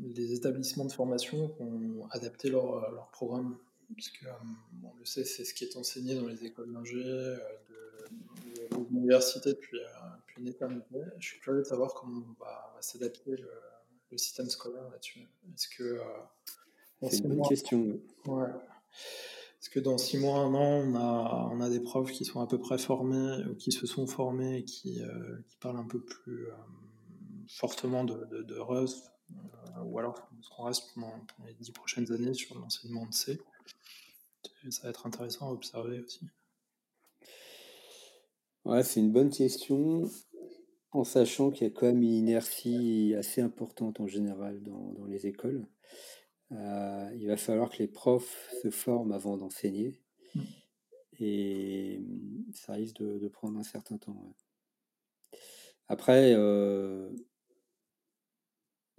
les 0.00 0.34
établissements 0.34 0.84
de 0.84 0.92
formation 0.92 1.54
ont 1.60 2.06
adapté 2.10 2.50
leur, 2.50 2.92
leur 2.92 3.10
programme 3.10 3.56
puisque 3.94 4.24
euh, 4.24 4.32
on 4.82 4.94
le 4.98 5.04
sait, 5.04 5.24
c'est 5.24 5.44
ce 5.44 5.54
qui 5.54 5.64
est 5.64 5.76
enseigné 5.76 6.14
dans 6.14 6.26
les 6.26 6.44
écoles 6.44 6.72
d'ingé, 6.72 7.02
euh, 7.04 7.36
de, 7.68 8.76
de, 8.76 8.84
l'université 8.90 9.50
depuis, 9.50 9.78
euh, 9.78 9.86
depuis, 10.18 10.42
une 10.42 10.48
éternité. 10.48 10.98
Je 11.18 11.26
suis 11.26 11.40
curieux 11.40 11.60
de 11.60 11.66
savoir 11.66 11.94
comment 11.94 12.22
on 12.28 12.42
va, 12.42 12.76
s'adapter 12.80 13.30
le, 13.30 13.50
le, 14.10 14.18
système 14.18 14.48
scolaire 14.48 14.88
là-dessus. 14.90 15.20
Est-ce 15.54 15.68
que 15.76 16.00
c'est 17.08 17.18
une 17.18 17.36
bonne 17.36 17.48
question. 17.48 18.00
Ouais. 18.26 18.48
Est-ce 19.60 19.70
que 19.70 19.80
dans 19.80 19.96
six 19.96 20.18
mois, 20.18 20.38
un 20.38 20.54
an, 20.54 20.84
on 20.84 20.94
a, 20.96 21.48
on 21.52 21.60
a 21.60 21.70
des 21.70 21.80
profs 21.80 22.10
qui 22.10 22.24
sont 22.24 22.40
à 22.40 22.46
peu 22.48 22.58
près 22.58 22.78
formés 22.78 23.44
ou 23.48 23.54
qui 23.54 23.70
se 23.70 23.86
sont 23.86 24.08
formés 24.08 24.58
et 24.58 24.64
qui, 24.64 25.00
qui 25.48 25.56
parlent 25.58 25.78
un 25.78 25.86
peu 25.86 26.00
plus 26.00 26.48
fortement 27.48 28.04
de, 28.04 28.24
de, 28.24 28.42
de 28.42 28.58
Rust, 28.58 29.12
ou 29.84 29.98
alors 29.98 30.18
est-ce 30.38 30.48
qu'on 30.50 30.64
reste 30.64 30.92
pendant, 30.94 31.10
pendant, 31.10 31.48
les 31.48 31.54
dix 31.54 31.70
prochaines 31.70 32.10
années 32.12 32.34
sur 32.34 32.58
l'enseignement 32.58 33.06
de 33.06 33.14
C? 33.14 33.40
Ça 34.70 34.82
va 34.84 34.90
être 34.90 35.06
intéressant 35.06 35.48
à 35.48 35.52
observer 35.52 36.00
aussi. 36.00 36.26
Ouais, 38.64 38.82
c'est 38.84 39.00
une 39.00 39.10
bonne 39.10 39.30
question, 39.30 40.08
en 40.92 41.04
sachant 41.04 41.50
qu'il 41.50 41.66
y 41.66 41.70
a 41.70 41.72
quand 41.72 41.86
même 41.86 42.02
une 42.02 42.12
inertie 42.12 43.14
assez 43.18 43.40
importante 43.40 43.98
en 43.98 44.06
général 44.06 44.62
dans, 44.62 44.92
dans 44.92 45.06
les 45.06 45.26
écoles. 45.26 45.66
Euh, 46.52 47.10
il 47.16 47.26
va 47.26 47.36
falloir 47.36 47.70
que 47.70 47.78
les 47.78 47.88
profs 47.88 48.50
se 48.62 48.70
forment 48.70 49.12
avant 49.12 49.36
d'enseigner. 49.36 50.00
Mm. 50.34 50.40
Et 51.18 52.02
ça 52.52 52.74
risque 52.74 52.96
de, 52.96 53.18
de, 53.18 53.28
prendre 53.28 53.58
un 53.58 53.62
certain 53.62 53.96
temps. 53.96 54.34
Après, 55.88 56.34
euh, 56.34 57.10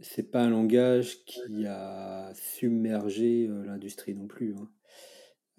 c'est 0.03 0.29
pas 0.29 0.43
un 0.43 0.49
langage 0.49 1.23
qui 1.25 1.65
a 1.65 2.31
submergé 2.35 3.47
euh, 3.47 3.63
l'industrie 3.63 4.13
non 4.13 4.27
plus. 4.27 4.53
Hein. 4.55 4.69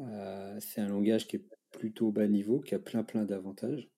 Euh, 0.01 0.59
c'est 0.61 0.81
un 0.81 0.89
langage 0.89 1.27
qui 1.27 1.37
est 1.37 1.45
plutôt 1.71 2.13
bas 2.13 2.29
niveau, 2.29 2.61
qui 2.61 2.75
a 2.75 2.79
plein 2.79 3.05
plein 3.05 3.25
d'avantages. 3.25 3.89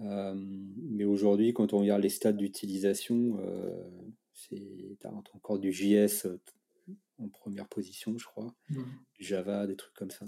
Euh, 0.00 0.34
mais 0.36 1.04
aujourd'hui, 1.04 1.52
quand 1.52 1.72
on 1.72 1.78
regarde 1.78 2.02
les 2.02 2.08
stades 2.08 2.36
d'utilisation, 2.36 3.38
euh, 3.40 3.90
c'est 4.32 4.98
encore 5.34 5.58
du 5.58 5.72
JS 5.72 6.26
en 7.18 7.28
première 7.28 7.68
position, 7.68 8.16
je 8.16 8.24
crois, 8.24 8.54
mmh. 8.70 8.82
du 9.14 9.24
Java, 9.24 9.66
des 9.66 9.76
trucs 9.76 9.94
comme 9.94 10.10
ça. 10.10 10.24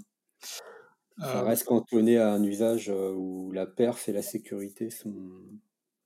Ça 1.17 1.43
reste 1.43 1.65
cantonné 1.65 2.17
à 2.17 2.33
un 2.33 2.43
usage 2.43 2.89
où 2.89 3.51
la 3.51 3.67
perf 3.67 4.09
et 4.09 4.11
la 4.11 4.23
sécurité 4.23 4.89
sont, 4.89 5.29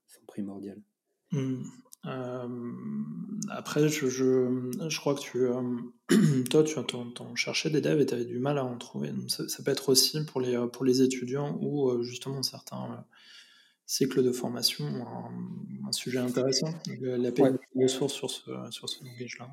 sont 0.06 0.24
primordiales. 0.26 0.82
Mmh. 1.32 1.64
Euh, 2.04 2.48
après, 3.48 3.88
je, 3.88 4.06
je, 4.08 4.70
je, 4.88 5.00
crois 5.00 5.14
que 5.14 5.20
tu, 5.20 5.38
euh, 5.38 5.62
toi, 6.50 6.62
tu 6.62 6.78
as 6.78 7.34
cherché 7.34 7.70
des 7.70 7.80
devs 7.80 8.00
et 8.00 8.06
tu 8.06 8.14
avais 8.14 8.24
du 8.24 8.38
mal 8.38 8.58
à 8.58 8.64
en 8.64 8.76
trouver. 8.78 9.12
ça, 9.28 9.62
peut 9.64 9.70
être 9.70 9.88
aussi 9.88 10.24
pour 10.24 10.40
les, 10.40 10.56
pour 10.72 10.84
les 10.84 11.02
étudiants 11.02 11.58
ou 11.60 11.90
euh, 11.90 12.02
justement 12.02 12.42
certains 12.42 13.04
cycles 13.86 14.22
de 14.22 14.32
formation 14.32 14.84
un, 14.84 15.92
sujet 15.92 16.18
intéressant. 16.18 16.74
L'API 17.00 17.42
ouais. 17.42 17.52
de 17.74 17.86
source 17.86 18.12
sur 18.12 18.30
ce, 18.30 18.50
sur 18.70 18.88
ce 18.88 19.04
langage-là. 19.04 19.48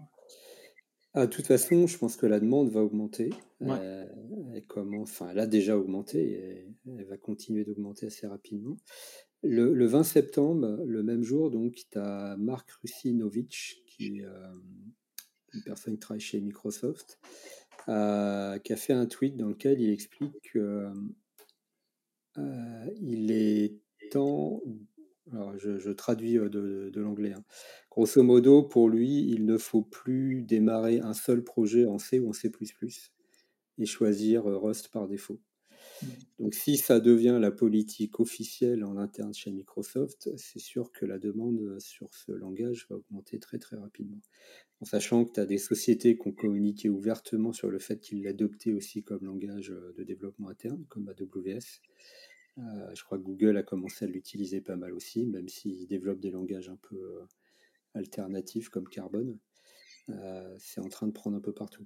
Ah, 1.15 1.27
de 1.27 1.31
toute 1.31 1.45
façon, 1.45 1.85
je 1.85 1.97
pense 1.97 2.15
que 2.15 2.25
la 2.25 2.39
demande 2.39 2.71
va 2.71 2.81
augmenter. 2.81 3.31
elle, 3.61 4.65
commence, 4.67 5.11
enfin, 5.11 5.29
elle 5.29 5.39
a 5.39 5.45
déjà 5.45 5.77
augmenté 5.77 6.19
et 6.19 6.67
elle 6.87 7.05
va 7.05 7.17
continuer 7.17 7.63
d'augmenter 7.63 8.07
assez 8.07 8.25
rapidement. 8.25 8.77
Le, 9.45 9.85
20 9.85 10.03
septembre, 10.03 10.79
le 10.85 11.03
même 11.03 11.23
jour, 11.23 11.51
donc, 11.51 11.75
tu 11.91 11.97
as 11.97 12.37
Marc 12.37 12.71
Rusinovic, 12.71 13.83
qui 13.85 14.19
est 14.19 14.23
euh, 14.23 14.53
une 15.53 15.63
personne 15.63 15.95
qui 15.95 15.99
travaille 15.99 16.21
chez 16.21 16.39
Microsoft, 16.39 17.19
euh, 17.89 18.57
qui 18.59 18.71
a 18.71 18.77
fait 18.77 18.93
un 18.93 19.05
tweet 19.05 19.35
dans 19.35 19.49
lequel 19.49 19.81
il 19.81 19.89
explique 19.89 20.39
qu'il 20.49 20.61
euh, 20.61 20.93
est 22.97 23.81
temps. 24.11 24.61
Alors, 25.33 25.57
je, 25.57 25.91
traduis 25.91 26.35
de, 26.35 26.91
l'anglais. 26.95 27.33
Hein. 27.33 27.43
Grosso 27.91 28.23
modo, 28.23 28.63
pour 28.63 28.87
lui, 28.87 29.29
il 29.29 29.45
ne 29.45 29.57
faut 29.57 29.81
plus 29.81 30.41
démarrer 30.41 30.99
un 30.99 31.13
seul 31.13 31.43
projet 31.43 31.85
en 31.85 31.97
C 31.97 32.19
ou 32.19 32.29
en 32.29 32.33
C 32.33 32.49
et 33.77 33.85
choisir 33.85 34.45
Rust 34.45 34.87
par 34.87 35.07
défaut. 35.07 35.41
Donc 36.39 36.55
si 36.55 36.77
ça 36.77 36.99
devient 36.99 37.37
la 37.39 37.51
politique 37.51 38.19
officielle 38.19 38.83
en 38.83 38.97
interne 38.97 39.33
chez 39.33 39.51
Microsoft, 39.51 40.29
c'est 40.37 40.59
sûr 40.59 40.91
que 40.91 41.05
la 41.05 41.19
demande 41.19 41.79
sur 41.79 42.13
ce 42.13 42.31
langage 42.31 42.87
va 42.89 42.97
augmenter 42.97 43.39
très 43.39 43.59
très 43.59 43.77
rapidement. 43.77 44.21
En 44.81 44.85
sachant 44.85 45.23
que 45.25 45.33
tu 45.33 45.39
as 45.39 45.45
des 45.45 45.57
sociétés 45.57 46.17
qui 46.17 46.27
ont 46.27 46.33
communiqué 46.33 46.89
ouvertement 46.89 47.53
sur 47.53 47.69
le 47.69 47.79
fait 47.79 47.99
qu'ils 47.99 48.23
l'adoptaient 48.23 48.73
aussi 48.73 49.03
comme 49.03 49.23
langage 49.23 49.73
de 49.97 50.03
développement 50.03 50.49
interne, 50.49 50.83
comme 50.89 51.07
AWS. 51.07 51.79
Euh, 52.59 52.93
je 52.93 53.03
crois 53.03 53.17
que 53.17 53.23
Google 53.23 53.57
a 53.57 53.63
commencé 53.63 54.05
à 54.05 54.07
l'utiliser 54.07 54.61
pas 54.61 54.75
mal 54.75 54.93
aussi, 54.93 55.25
même 55.25 55.47
s'ils 55.47 55.87
développent 55.87 56.19
des 56.19 56.31
langages 56.31 56.69
un 56.69 56.75
peu 56.75 56.95
euh, 56.95 57.25
alternatifs 57.93 58.69
comme 58.69 58.87
Carbon. 58.87 59.37
Euh, 60.09 60.55
c'est 60.59 60.81
en 60.81 60.89
train 60.89 61.07
de 61.07 61.13
prendre 61.13 61.37
un 61.37 61.41
peu 61.41 61.53
partout. 61.53 61.85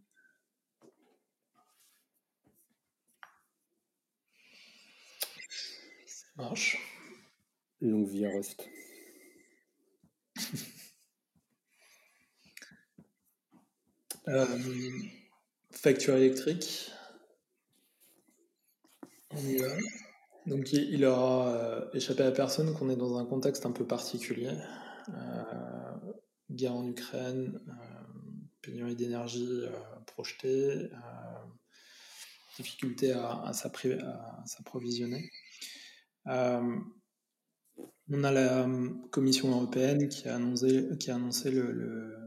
Marche. 6.38 6.78
Longue 7.82 8.08
vie 8.08 8.26
à 8.28 8.30
Rust. 8.30 8.70
euh, 14.28 14.46
facture 15.72 16.16
électrique. 16.16 16.92
On 19.32 19.40
y 19.40 19.58
va. 19.58 19.70
Donc 20.46 20.72
il, 20.74 21.04
aura 21.06 21.56
euh, 21.56 21.90
échappé 21.94 22.22
à 22.22 22.32
personne 22.32 22.72
qu'on 22.76 22.92
est 22.92 22.96
dans 22.96 23.18
un 23.18 23.26
contexte 23.26 23.66
un 23.66 23.72
peu 23.72 23.88
particulier. 23.88 24.56
Euh, 25.10 25.96
guerre 26.52 26.76
en 26.76 26.88
Ukraine, 26.88 27.60
pénurie 28.62 28.96
d'énergie 28.96 29.64
projetée, 30.06 30.92
difficulté 32.58 33.14
à, 33.14 33.42
à 33.42 33.54
s'approvisionner. 33.54 35.32
Euh, 36.28 36.80
on 38.10 38.24
a 38.24 38.32
la 38.32 38.64
euh, 38.64 38.90
Commission 39.12 39.52
européenne 39.52 40.10
qui 40.10 40.28
a 40.28 40.36
annoncé, 40.36 41.52
le, 41.52 42.18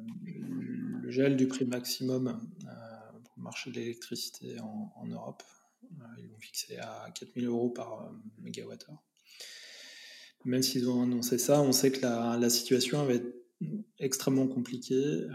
gel 1.08 1.36
du 1.36 1.48
prix 1.48 1.64
maximum 1.64 2.28
euh, 2.28 3.18
pour 3.24 3.34
le 3.36 3.42
marché 3.42 3.70
de 3.70 3.76
l'électricité 3.76 4.56
en, 4.60 5.06
Europe. 5.06 5.42
ils 6.18 6.28
l'ont 6.28 6.38
fixé 6.38 6.76
à 6.78 7.10
4000 7.14 7.46
euros 7.46 7.70
par 7.70 8.12
mégawattheure. 8.38 9.02
Même 10.44 10.62
s'ils 10.62 10.88
ont 10.88 11.02
annoncé 11.02 11.36
ça, 11.36 11.60
on 11.60 11.72
sait 11.72 11.90
que 11.90 12.00
la, 12.02 12.50
situation 12.50 13.04
va 13.04 13.14
être 13.14 13.34
extrêmement 13.98 14.46
compliquée. 14.46 15.26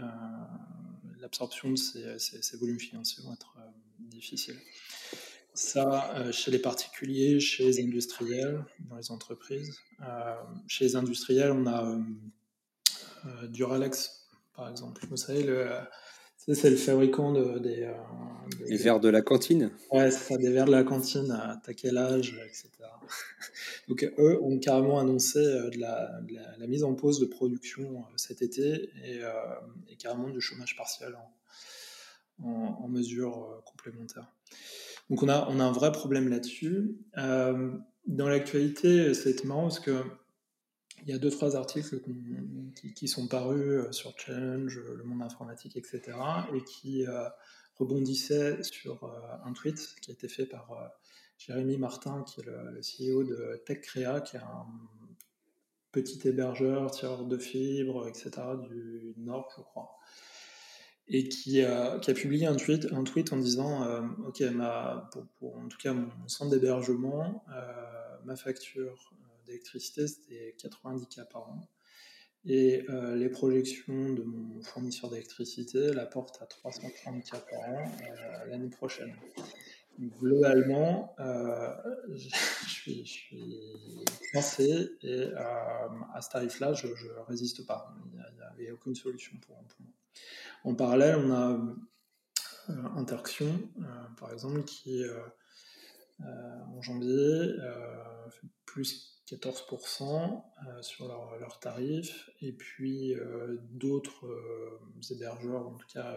l'absorption 1.20 1.70
de 1.70 1.76
ces, 1.76 2.56
volumes 2.56 2.80
financiers 2.80 3.22
vont 3.22 3.34
être 3.34 3.58
difficiles. 3.98 4.58
Ça, 5.56 6.30
chez 6.32 6.50
les 6.50 6.58
particuliers, 6.58 7.40
chez 7.40 7.64
les 7.64 7.80
industriels, 7.80 8.64
dans 8.88 8.96
les 8.96 9.10
entreprises. 9.10 9.80
chez 10.66 10.84
les 10.84 10.96
industriels, 10.96 11.50
on 11.50 11.66
a 11.66 11.98
Duralex, 13.48 14.28
par 14.54 14.68
exemple. 14.68 15.06
Vous 15.08 15.16
savez, 15.16 15.42
le, 15.42 15.66
c'est 16.54 16.70
le 16.70 16.76
fabricant 16.76 17.32
de, 17.32 17.58
des, 17.58 17.82
euh, 17.82 17.92
Les 18.66 18.76
verres 18.76 19.00
de 19.00 19.08
la 19.08 19.20
cantine 19.20 19.72
Ouais, 19.90 20.12
c'est 20.12 20.34
ça, 20.34 20.36
des 20.36 20.50
verres 20.50 20.66
de 20.66 20.70
la 20.70 20.84
cantine, 20.84 21.32
à 21.32 21.60
quel 21.74 21.98
âge, 21.98 22.40
etc. 22.46 22.70
Donc, 23.88 24.04
eux 24.18 24.38
ont 24.42 24.58
carrément 24.58 25.00
annoncé 25.00 25.40
euh, 25.40 25.70
de 25.70 25.78
la, 25.78 26.20
la, 26.58 26.66
mise 26.68 26.84
en 26.84 26.94
pause 26.94 27.18
de 27.18 27.26
production 27.26 27.98
euh, 27.98 28.12
cet 28.14 28.42
été 28.42 28.90
et, 29.04 29.20
et 29.88 29.96
carrément 29.96 30.28
du 30.28 30.40
chômage 30.40 30.76
partiel 30.76 31.16
en, 32.44 32.48
en, 32.80 32.88
mesure 32.88 33.62
complémentaire. 33.64 34.32
Donc, 35.10 35.22
on 35.22 35.28
a, 35.28 35.34
un 35.34 35.72
vrai 35.72 35.92
problème 35.92 36.28
là-dessus. 36.28 36.96
dans 37.16 38.28
l'actualité, 38.28 39.14
c'est 39.14 39.44
marrant 39.44 39.62
parce 39.62 39.80
que 39.80 40.02
il 41.06 41.10
y 41.10 41.12
a 41.12 41.18
deux, 41.18 41.30
trois 41.30 41.54
articles 41.54 42.00
qui, 42.94 43.06
sont 43.06 43.28
parus 43.28 43.60
euh, 43.60 43.92
sur 43.92 44.18
Challenge, 44.18 44.76
Le 44.76 45.04
Monde 45.04 45.22
Informatique, 45.22 45.76
etc., 45.76 46.18
et 46.52 46.64
qui 46.64 47.06
euh, 47.06 47.28
rebondissaient 47.76 48.62
sur 48.62 49.04
euh, 49.04 49.08
un 49.44 49.52
tweet 49.52 49.94
qui 50.00 50.10
a 50.10 50.14
été 50.14 50.28
fait 50.28 50.46
par 50.46 50.68
Jérémy 51.38 51.78
Martin, 51.78 52.24
qui 52.24 52.40
est 52.40 52.44
le, 52.44 52.80
CEO 52.80 53.22
de 53.22 53.62
TechCrea, 53.66 54.20
qui 54.20 54.36
est 54.36 54.40
un 54.40 54.66
petit 55.92 56.26
hébergeur, 56.26 56.90
tireur 56.90 57.24
de 57.24 57.38
fibres, 57.38 58.08
etc., 58.08 58.30
du 58.68 59.14
Nord, 59.16 59.48
je 59.56 59.62
crois, 59.62 59.96
et 61.08 61.28
qui, 61.28 61.62
a 61.62 61.98
publié 62.14 62.46
un 62.46 62.56
tweet, 62.56 62.92
un 62.92 63.04
tweet 63.04 63.32
en 63.32 63.36
disant 63.36 63.86
Ok, 64.26 64.40
ma, 64.40 65.10
pour, 65.38 65.56
en 65.56 65.68
tout 65.68 65.78
cas 65.78 65.92
mon 65.92 66.28
centre 66.28 66.50
d'hébergement, 66.50 67.44
ma 68.24 68.36
facture 68.36 69.12
d'électricité, 69.46 70.06
c'était 70.06 70.54
90 70.58 71.06
cas 71.06 71.24
par 71.24 71.48
an. 71.48 71.68
Et 72.48 72.84
euh, 72.90 73.16
les 73.16 73.28
projections 73.28 74.12
de 74.12 74.22
mon 74.22 74.62
fournisseur 74.62 75.10
d'électricité 75.10 75.92
la 75.92 76.06
portent 76.06 76.40
à 76.40 76.46
330 76.46 77.24
cas 77.24 77.38
par 77.38 77.60
an 77.60 77.90
euh, 78.02 78.44
l'année 78.46 78.68
prochaine. 78.68 79.16
Globalement, 79.98 81.14
euh, 81.20 81.74
je, 82.14 82.28
suis, 82.68 83.06
je 83.06 84.32
coincé 84.32 84.90
et 85.02 85.32
à 85.34 86.20
ce 86.20 86.30
tarif-là, 86.30 86.74
je 86.74 86.88
ne 86.88 87.26
résiste 87.26 87.66
pas. 87.66 87.94
Il 88.58 88.64
n'y 88.64 88.68
a, 88.68 88.74
aucune 88.74 88.94
solution 88.94 89.36
pour, 89.46 89.56
moi. 89.56 89.92
En 90.64 90.74
parallèle, 90.74 91.16
on 91.16 91.32
a 91.32 91.60
Interaction, 92.96 93.70
par 94.18 94.32
exemple, 94.32 94.64
qui 94.64 95.04
en 96.20 96.82
janvier 96.82 97.54
fait 98.30 98.48
plus 98.64 99.16
14% 99.28 100.42
euh, 100.68 100.82
sur 100.82 101.08
leur 101.08 101.58
tarifs, 101.58 102.30
et 102.40 102.52
puis 102.52 103.14
euh, 103.14 103.58
d'autres 103.72 104.26
euh, 104.26 104.78
hébergeurs, 105.10 105.66
en 105.66 105.74
tout 105.74 105.86
cas 105.92 106.16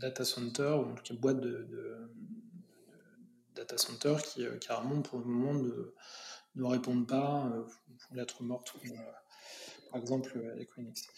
data 0.00 0.24
center, 0.24 0.76
ou 0.78 0.90
en 0.90 0.94
tout 0.94 1.02
cas 1.02 1.14
boîtes 1.14 1.40
de, 1.40 2.10
data 3.54 3.76
center 3.76 4.16
qui 4.24 4.44
carrément 4.60 5.02
pour 5.02 5.18
le 5.18 5.24
moment 5.24 5.54
ne, 5.54 5.94
ne 6.56 6.64
répondent 6.64 7.08
pas, 7.08 7.52
font 7.98 8.14
lettre 8.14 8.42
morte, 8.42 8.72
par 9.90 10.00
exemple 10.00 10.40
Equinix. 10.58 11.08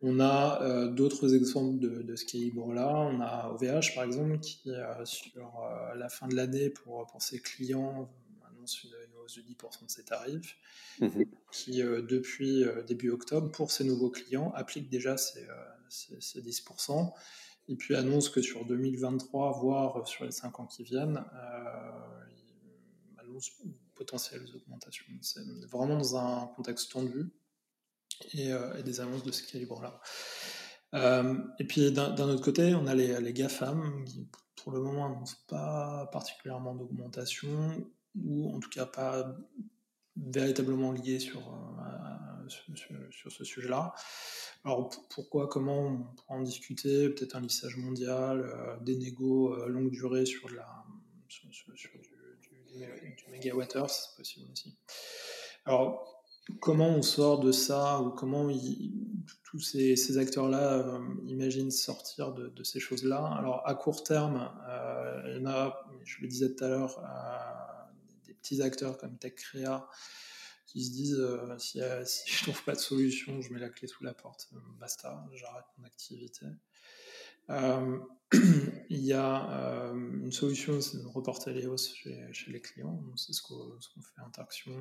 On 0.00 0.20
a 0.20 0.86
d'autres 0.88 1.34
exemples 1.34 1.80
de, 1.80 2.02
de 2.02 2.16
ce 2.16 2.24
calibre-là. 2.24 2.88
On 2.88 3.20
a 3.20 3.48
OVH 3.50 3.94
par 3.94 4.04
exemple 4.04 4.38
qui, 4.38 4.70
sur 5.04 5.64
la 5.96 6.08
fin 6.08 6.28
de 6.28 6.36
l'année, 6.36 6.70
pour, 6.70 7.06
pour 7.06 7.20
ses 7.20 7.40
clients, 7.40 8.08
une, 8.84 9.16
hausse 9.22 9.36
de 9.36 9.42
10% 9.42 9.86
de 9.86 9.90
ses 9.90 10.04
tarifs, 10.04 10.56
mhm. 11.00 11.24
qui 11.50 11.82
euh, 11.82 12.02
depuis 12.02 12.64
euh, 12.64 12.82
début 12.82 13.10
octobre, 13.10 13.50
pour 13.50 13.70
ses 13.70 13.84
nouveaux 13.84 14.10
clients, 14.10 14.52
applique 14.54 14.88
déjà 14.88 15.16
ces, 15.16 15.46
10%, 15.90 16.90
euh, 16.90 17.10
et 17.72 17.76
puis 17.76 17.96
annonce 17.96 18.28
que 18.28 18.42
sur 18.42 18.64
2023, 18.64 19.58
voire 19.60 20.06
sur 20.06 20.24
les 20.24 20.30
5 20.30 20.60
ans 20.60 20.66
qui 20.66 20.82
viennent, 20.84 21.24
annonce 23.18 23.50
potentielles 23.94 24.46
augmentations. 24.54 25.06
C'est 25.20 25.40
vraiment 25.70 25.96
dans 25.96 26.16
un 26.16 26.46
contexte 26.56 26.92
tendu 26.92 27.32
et, 28.34 28.52
des 28.84 29.00
annonces 29.00 29.24
de 29.24 29.32
ce 29.32 29.50
calibre-là. 29.50 30.00
et 31.58 31.64
puis 31.64 31.90
d'un 31.92 32.28
autre 32.28 32.44
côté, 32.44 32.74
on 32.74 32.86
a 32.86 32.94
les, 32.94 33.20
les 33.20 33.32
GAFAM 33.32 34.04
qui 34.04 34.28
pour 34.62 34.72
le 34.72 34.80
moment 34.80 35.08
n'annoncent 35.08 35.38
pas 35.48 36.08
particulièrement 36.12 36.74
d'augmentation 36.74 37.84
ou 38.14 38.54
en 38.54 38.60
tout 38.60 38.70
cas 38.70 38.86
pas 38.86 39.36
véritablement 40.16 40.92
lié 40.92 41.18
sur, 41.18 41.40
euh, 41.40 41.91
sur, 43.10 43.32
ce 43.32 43.44
sujet-là. 43.44 43.94
Alors 44.64 44.90
pourquoi, 45.10 45.48
comment 45.48 45.86
on 45.86 45.98
pourra 45.98 46.34
en 46.34 46.42
discuter? 46.42 47.08
Peut-être 47.10 47.36
un 47.36 47.40
lissage 47.40 47.76
mondial, 47.76 48.40
euh, 48.40 48.76
des 48.80 48.96
négos 48.96 49.54
euh, 49.54 49.68
longue 49.68 49.90
durée 49.90 50.26
sur, 50.26 50.48
la, 50.50 50.84
sur, 51.28 51.48
du, 51.48 51.54
du, 51.54 51.70
c'est 53.88 54.16
possible 54.16 54.46
aussi. 54.52 54.76
Alors 55.64 56.24
comment 56.60 56.88
on 56.88 57.02
sort 57.02 57.40
de 57.40 57.52
ça 57.52 58.00
ou 58.00 58.10
comment 58.10 58.48
tous 59.44 59.60
ces, 59.60 60.18
acteurs-là 60.18 61.00
imaginent 61.26 61.70
sortir 61.70 62.32
de, 62.32 62.48
de 62.48 62.64
ces 62.64 62.80
choses-là? 62.80 63.24
Alors 63.38 63.62
à 63.66 63.74
court 63.74 64.02
terme, 64.02 64.50
il 65.26 65.36
y 65.36 65.40
en 65.40 65.46
a, 65.46 65.86
je 66.04 66.20
le 66.20 66.28
disais 66.28 66.54
tout 66.54 66.64
à 66.64 66.68
l'heure, 66.68 67.00
petits 68.42 68.60
acteurs 68.60 68.98
comme 68.98 69.16
TechCrea 69.18 69.88
qui 70.66 70.84
se 70.84 70.92
disent 70.92 71.18
euh, 71.18 71.58
si, 71.58 71.80
euh, 71.80 72.04
si, 72.04 72.30
je 72.30 72.42
trouve 72.44 72.62
pas 72.64 72.72
de 72.72 72.78
solution, 72.78 73.40
je 73.40 73.52
mets 73.52 73.60
la 73.60 73.68
clé 73.68 73.88
sous 73.88 74.04
la 74.04 74.14
porte, 74.14 74.48
euh, 74.54 74.58
basta, 74.78 75.24
j'arrête 75.32 75.64
mon 75.78 75.84
activité. 75.84 76.46
il 78.88 79.04
y 79.04 79.12
a 79.12 79.92
une 79.92 80.32
solution, 80.32 80.80
c'est 80.80 80.96
de 80.96 81.06
reporter 81.06 81.52
les 81.52 81.66
hausses 81.66 81.92
chez, 81.94 82.32
les 82.46 82.62
clients. 82.62 83.02
C'est 83.16 83.34
ce 83.34 83.42
qu'on 83.42 83.78
fait 83.78 84.22
Interaction, 84.26 84.72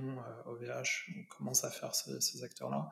OVH, 0.45 1.11
on 1.17 1.35
commence 1.35 1.65
à 1.65 1.69
faire 1.69 1.93
ces, 1.93 2.43
acteurs-là. 2.43 2.89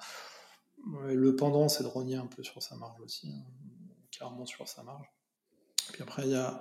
Le 1.05 1.33
pendant, 1.35 1.69
c'est 1.69 1.83
de 1.83 1.87
rogner 1.87 2.15
un 2.15 2.27
peu 2.27 2.43
sur 2.43 2.61
sa 2.61 2.75
marge 2.75 2.99
aussi, 2.99 3.31
hein, 3.31 3.45
carrément 4.11 4.45
sur 4.45 4.67
sa 4.67 4.83
marge. 4.83 5.07
Puis 5.93 6.03
après, 6.03 6.23
il 6.23 6.31
y 6.31 6.35
a 6.35 6.59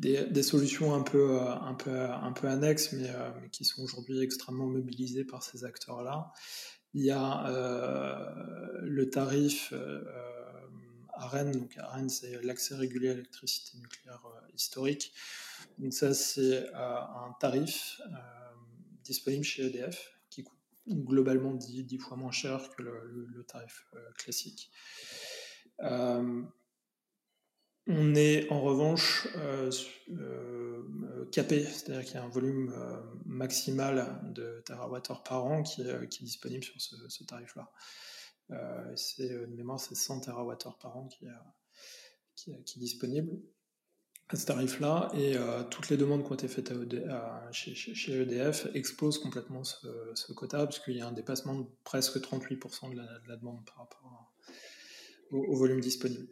des, 0.00 0.42
solutions 0.42 0.94
un 0.94 1.02
peu, 1.02 1.38
euh, 1.38 1.54
un 1.54 1.74
peu, 1.74 1.90
un 1.90 2.32
peu 2.32 2.48
annexes, 2.48 2.92
mais, 2.92 3.08
euh, 3.08 3.30
mais 3.40 3.50
qui 3.50 3.64
sont 3.64 3.82
aujourd'hui 3.82 4.20
extrêmement 4.22 4.66
mobilisées 4.66 5.24
par 5.24 5.42
ces 5.42 5.64
acteurs-là. 5.64 6.32
Il 6.94 7.04
y 7.04 7.10
a 7.10 7.46
euh, 7.48 8.80
le 8.82 9.10
tarif 9.10 9.72
AREN, 11.14 11.52
donc 11.52 11.76
AREN 11.78 12.08
c'est 12.08 12.42
l'accès 12.42 12.74
régulier 12.74 13.10
à 13.10 13.14
l'électricité 13.14 13.78
nucléaire 13.78 14.22
historique. 14.54 15.12
Donc 15.78 15.92
ça 15.92 16.14
c'est 16.14 16.66
un 16.74 17.32
tarif 17.38 18.00
disponible 19.04 19.44
chez 19.44 19.66
EDF 19.66 20.10
qui 20.30 20.42
coûte 20.42 20.58
globalement 20.88 21.54
10, 21.54 21.84
10 21.84 21.98
fois 21.98 22.16
moins 22.16 22.32
cher 22.32 22.70
que 22.76 22.82
le 22.82 23.44
tarif 23.46 23.86
classique. 24.16 24.72
On 27.86 28.14
est 28.14 28.50
en 28.50 28.60
revanche 28.60 29.26
euh, 29.36 29.70
euh, 30.10 31.24
capé, 31.32 31.64
c'est-à-dire 31.64 32.04
qu'il 32.04 32.14
y 32.14 32.18
a 32.18 32.24
un 32.24 32.28
volume 32.28 32.72
euh, 32.76 33.00
maximal 33.24 34.20
de 34.34 34.62
TWh 34.66 35.22
par 35.24 35.44
an 35.44 35.62
qui 35.62 35.82
est, 35.82 36.22
disponible 36.22 36.62
sur 36.62 36.80
ce, 36.80 37.24
tarif-là. 37.24 37.70
c'est 38.96 39.28
de 39.28 39.46
mémoire, 39.46 39.80
c'est 39.80 39.94
100 39.94 40.20
TWh 40.20 40.56
par 40.78 40.96
an 40.96 41.08
qui, 42.36 42.50
est 42.50 42.78
disponible 42.78 43.32
à 44.28 44.36
ce 44.36 44.46
tarif-là, 44.46 45.10
et 45.14 45.34
toutes 45.70 45.88
les 45.88 45.96
demandes 45.96 46.24
qui 46.24 46.30
ont 46.30 46.36
été 46.36 46.46
faites 46.46 46.72
chez, 47.50 48.12
EDF 48.12 48.68
explosent 48.74 49.18
complètement 49.18 49.64
ce, 49.64 50.32
quota, 50.34 50.66
puisqu'il 50.66 50.96
y 50.96 51.00
a 51.00 51.08
un 51.08 51.12
dépassement 51.12 51.56
de 51.56 51.66
presque 51.82 52.18
38% 52.18 52.90
de 52.94 52.96
la, 53.28 53.36
demande 53.36 53.64
par 53.64 53.78
rapport 53.78 54.32
au 55.32 55.56
volume 55.56 55.80
disponible. 55.80 56.28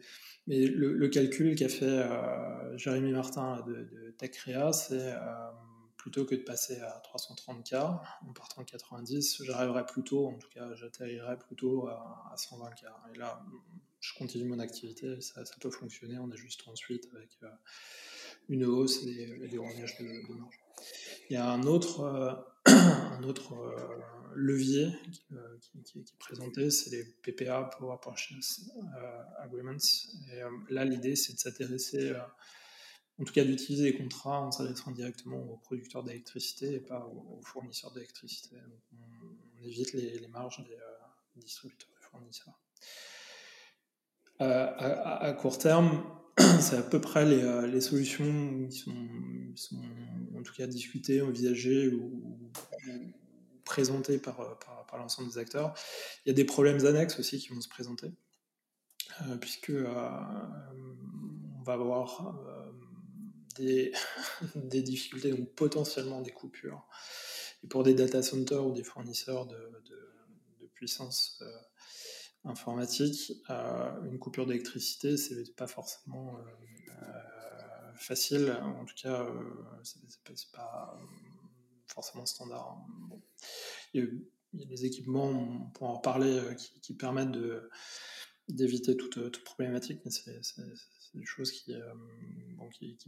Mais 0.49 0.65
le, 0.65 1.07
calcul 1.09 1.55
qu'a 1.55 1.69
fait 1.69 1.85
euh, 1.85 2.75
Jérémy 2.75 3.11
Martin 3.11 3.63
de, 3.67 4.09
TechCrea, 4.17 4.73
c'est 4.73 5.13
euh, 5.13 5.51
plutôt 5.95 6.25
que 6.25 6.33
de 6.33 6.41
passer 6.41 6.81
à 6.81 6.99
330K 7.05 7.75
en 7.77 8.33
partant 8.33 8.63
de 8.63 8.65
90, 8.65 9.43
j'arriverai 9.43 9.85
plutôt, 9.85 10.25
en 10.25 10.39
tout 10.39 10.49
cas 10.49 10.73
j'atterrirai 10.73 11.37
plutôt 11.37 11.87
à, 11.87 12.33
120K. 12.35 12.83
Et 13.13 13.19
là, 13.19 13.43
je 13.99 14.13
continue 14.17 14.45
mon 14.45 14.59
activité, 14.59 15.19
ça, 15.21 15.43
peut 15.59 15.69
fonctionner, 15.69 16.17
on 16.19 16.31
ajuste 16.31 16.67
ensuite 16.67 17.09
avec 17.15 17.29
euh, 17.43 17.47
une 18.47 18.65
hausse 18.65 19.03
et 19.03 19.47
des, 19.47 19.57
regages 19.57 19.97
de, 19.99 20.33
marge. 20.33 20.59
Il 21.29 21.33
y 21.33 21.37
a 21.37 21.49
un 21.49 21.63
autre, 21.63 22.45
un 22.65 23.23
autre 23.23 23.53
levier 24.35 24.89
qui, 25.83 25.99
est 25.99 26.17
présenté, 26.17 26.69
c'est 26.71 26.89
les 26.91 27.03
PPA, 27.03 27.69
Power 27.77 27.97
Purchase 28.01 28.71
Agreements. 29.37 29.77
Là, 30.69 30.85
l'idée, 30.85 31.15
c'est 31.15 31.33
de 31.33 31.39
s'intéresser 31.39 32.13
en 33.19 33.25
tout 33.25 33.33
cas 33.33 33.43
d'utiliser 33.43 33.91
les 33.91 33.97
contrats 33.97 34.39
en 34.39 34.51
s'adressant 34.51 34.91
directement 34.91 35.37
aux 35.37 35.57
producteurs 35.57 36.03
d'électricité 36.03 36.75
et 36.75 36.79
pas 36.79 37.05
aux, 37.05 37.41
fournisseurs 37.43 37.91
d'électricité. 37.91 38.55
On, 38.93 39.63
évite 39.63 39.91
les, 39.93 40.25
marges 40.29 40.63
des 40.63 41.41
distributeurs 41.41 41.89
et 41.99 42.03
fournisseurs. 42.03 42.57
Euh, 44.41 44.67
à, 44.77 45.33
court 45.33 45.57
terme, 45.57 46.01
c'est 46.61 46.77
à 46.77 46.81
peu 46.81 47.01
près 47.01 47.25
les, 47.25 47.43
euh, 47.43 47.81
solutions 47.81 48.67
qui 48.69 48.77
sont, 48.77 49.81
en 50.37 50.41
tout 50.43 50.53
cas 50.53 50.65
discutées, 50.65 51.21
envisagées 51.21 51.89
ou, 51.89 52.51
présentées 53.65 54.17
par, 54.17 54.57
par, 54.87 54.97
l'ensemble 54.97 55.29
des 55.29 55.37
acteurs. 55.37 55.73
Il 56.25 56.29
y 56.29 56.31
a 56.31 56.33
des 56.33 56.45
problèmes 56.45 56.85
annexes 56.85 57.19
aussi 57.19 57.37
qui 57.37 57.49
vont 57.49 57.59
se 57.59 57.67
présenter, 57.67 58.07
euh, 59.27 59.35
puisque 59.35 59.71
on 59.71 61.61
va 61.63 61.73
avoir 61.73 62.41
des, 63.57 63.91
difficultés, 64.81 65.31
donc 65.31 65.49
potentiellement 65.49 66.21
des 66.21 66.31
coupures. 66.31 66.87
Et 67.63 67.67
pour 67.67 67.83
des 67.83 67.93
data 67.93 68.23
centers 68.23 68.65
ou 68.65 68.71
des 68.71 68.83
fournisseurs 68.83 69.47
de, 69.47 69.57
puissance 70.73 71.43
informatique, 72.45 73.33
euh, 73.49 74.03
une 74.05 74.19
coupure 74.19 74.45
d'électricité, 74.45 75.17
c'est 75.17 75.55
pas 75.55 75.67
forcément 75.67 76.35
euh, 76.37 76.41
euh, 76.89 77.93
facile. 77.95 78.57
En 78.61 78.85
tout 78.85 78.95
cas, 79.01 79.27
c'est 79.83 80.51
pas 80.51 80.99
forcément 81.87 82.25
standard. 82.25 82.77
Il, 83.93 84.23
y 84.53 84.63
a, 84.63 84.65
des 84.65 84.85
équipements, 84.85 85.69
pour 85.73 85.89
en 85.89 85.93
reparler, 85.95 86.41
qui, 86.81 86.93
permettent 86.93 87.37
d'éviter 88.47 88.95
toute, 88.95 89.43
problématique, 89.43 90.01
mais 90.05 90.11
c'est 90.11 90.63
des 91.13 91.25
choses 91.25 91.51
qui, 91.51 91.73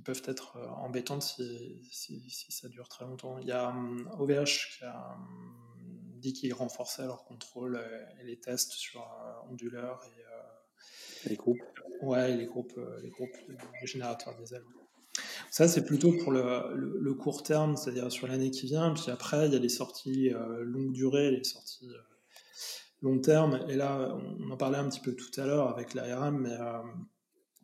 peuvent 0.04 0.24
être 0.26 0.58
embêtantes 0.78 1.24
si, 1.24 1.80
si, 1.92 2.52
ça 2.52 2.68
dure 2.68 2.90
très 2.90 3.06
longtemps. 3.06 3.38
Il 3.40 3.48
y 3.48 3.52
a 3.52 3.74
OVH 4.20 4.78
qui 4.78 4.84
a 4.84 5.18
dit 6.22 6.34
qu'ils 6.34 6.54
renforçaient 6.54 7.06
leur 7.06 7.26
contrôle 7.26 7.76
euh, 7.76 8.22
et 8.22 8.26
les 8.26 8.40
tests 8.40 8.72
sur 8.72 9.02
euh, 9.02 9.52
onduleurs 9.52 10.02
et 10.06 10.22
euh, 10.22 11.30
les 11.30 11.36
groupes. 11.36 11.60
Ouais, 12.02 12.36
les 12.36 12.46
groupes, 12.46 12.80
les 13.04 13.10
groupes 13.10 13.38
de 13.50 13.88
générateurs 13.88 14.36
diesel. 14.38 14.64
Ça, 15.52 15.68
c'est 15.68 15.84
plutôt 15.84 16.14
pour 16.24 16.32
le, 16.32 16.74
le, 16.76 17.14
court 17.14 17.44
terme, 17.44 17.76
c'est-à-dire 17.76 18.12
sur 18.12 18.28
l'année 18.28 18.50
qui 18.50 18.66
vient. 18.68 18.94
Puis 18.94 19.12
après, 19.12 19.48
il 19.48 19.54
y 19.54 19.56
a 19.56 19.60
les 19.60 19.70
sorties 19.70 20.32
longue 20.62 20.94
durée, 20.94 21.30
les 21.30 21.44
sorties 21.44 21.92
long 23.02 23.20
terme. 23.20 23.60
Et 23.68 23.76
là, 23.76 24.18
on 24.40 24.50
en 24.50 24.58
parlait 24.58 24.78
un 24.78 24.90
petit 24.90 25.02
peu 25.02 25.14
tout 25.14 25.40
à 25.40 25.46
l'heure 25.46 25.68
avec 25.68 25.94
l'ARM, 25.94 26.40
mais 26.40 26.58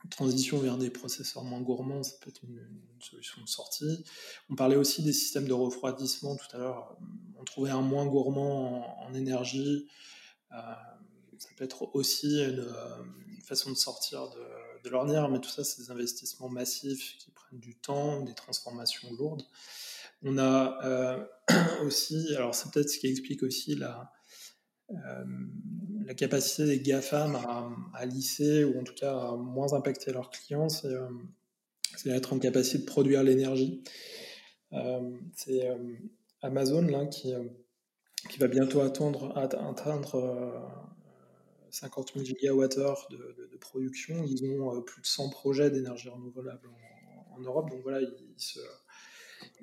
transition 0.10 0.60
vers 0.60 0.78
des 0.78 0.89
processeurs 0.89 1.43
moins 1.43 1.62
gourmands, 1.62 2.03
ça 2.03 2.16
peut 2.22 2.30
être 2.30 2.43
une, 2.43 2.62
solution 2.99 3.41
de 3.41 3.47
sortie. 3.47 4.03
On 4.49 4.55
parlait 4.55 4.76
aussi 4.76 5.03
des 5.03 5.14
systèmes 5.14 5.47
de 5.47 5.53
refroidissement 5.53 6.36
tout 6.36 6.47
à 6.55 6.58
l'heure. 6.58 6.97
On 7.39 7.43
trouvait 7.43 7.70
un 7.70 7.82
moins 7.82 8.08
gourmand 8.08 9.01
en, 9.03 9.14
énergie. 9.14 9.88
Euh, 10.51 10.55
ça 11.38 11.49
peut 11.55 11.64
être 11.64 11.95
aussi 11.95 12.41
une, 12.43 12.66
façon 13.43 13.72
de 13.72 13.78
sortir 13.78 14.30
de, 14.84 14.89
l'ornière, 14.89 15.28
mais 15.28 15.39
tout 15.39 15.49
ça, 15.49 15.66
c'est 15.66 15.82
des 15.82 15.91
investissements 15.91 16.47
massifs 16.47 17.18
qui 17.18 17.30
prennent 17.32 17.60
du 17.60 17.76
temps, 17.76 18.22
des 18.22 18.34
transformations 18.34 19.12
lourdes. 19.14 19.43
On 20.24 20.38
a 20.38 20.80
euh, 20.86 21.26
aussi, 21.84 22.34
alors 22.36 22.55
c'est 22.55 22.72
peut-être 22.72 22.89
ce 22.89 22.97
qui 22.97 23.08
explique 23.08 23.43
aussi 23.43 23.76
la, 23.76 24.12
la 24.89 26.13
capacité 26.13 26.65
des 26.65 26.79
GAFAM 26.79 27.35
à, 27.35 27.69
à, 27.93 28.05
lisser 28.05 28.63
ou 28.63 28.79
en 28.79 28.83
tout 28.83 28.93
cas 28.93 29.13
à 29.13 29.35
moins 29.35 29.73
impacter 29.73 30.13
leurs 30.13 30.29
clients, 30.29 30.69
c'est 30.69 30.88
euh, 30.88 31.09
d'être 32.05 32.33
en 32.33 32.39
capacité 32.39 32.79
de 32.79 32.85
produire 32.85 33.23
l'énergie. 33.23 33.83
Euh, 34.73 35.17
c'est 35.35 35.69
Amazon 36.41 36.83
là, 36.83 37.05
qui, 37.05 37.33
qui 38.29 38.39
va 38.39 38.47
bientôt 38.47 38.81
atteindre, 38.81 39.38
atteindre 39.38 40.88
50 41.71 42.13
000 42.13 42.25
gigawattheures 42.25 43.07
de, 43.11 43.49
de, 43.51 43.57
production. 43.57 44.23
Ils 44.23 44.45
ont 44.45 44.81
plus 44.81 45.01
de 45.01 45.07
100 45.07 45.29
projets 45.29 45.69
d'énergie 45.69 46.09
renouvelable 46.09 46.69
en, 47.31 47.39
Europe. 47.39 47.69
Donc 47.69 47.81
voilà, 47.83 48.01
ils 48.01 48.35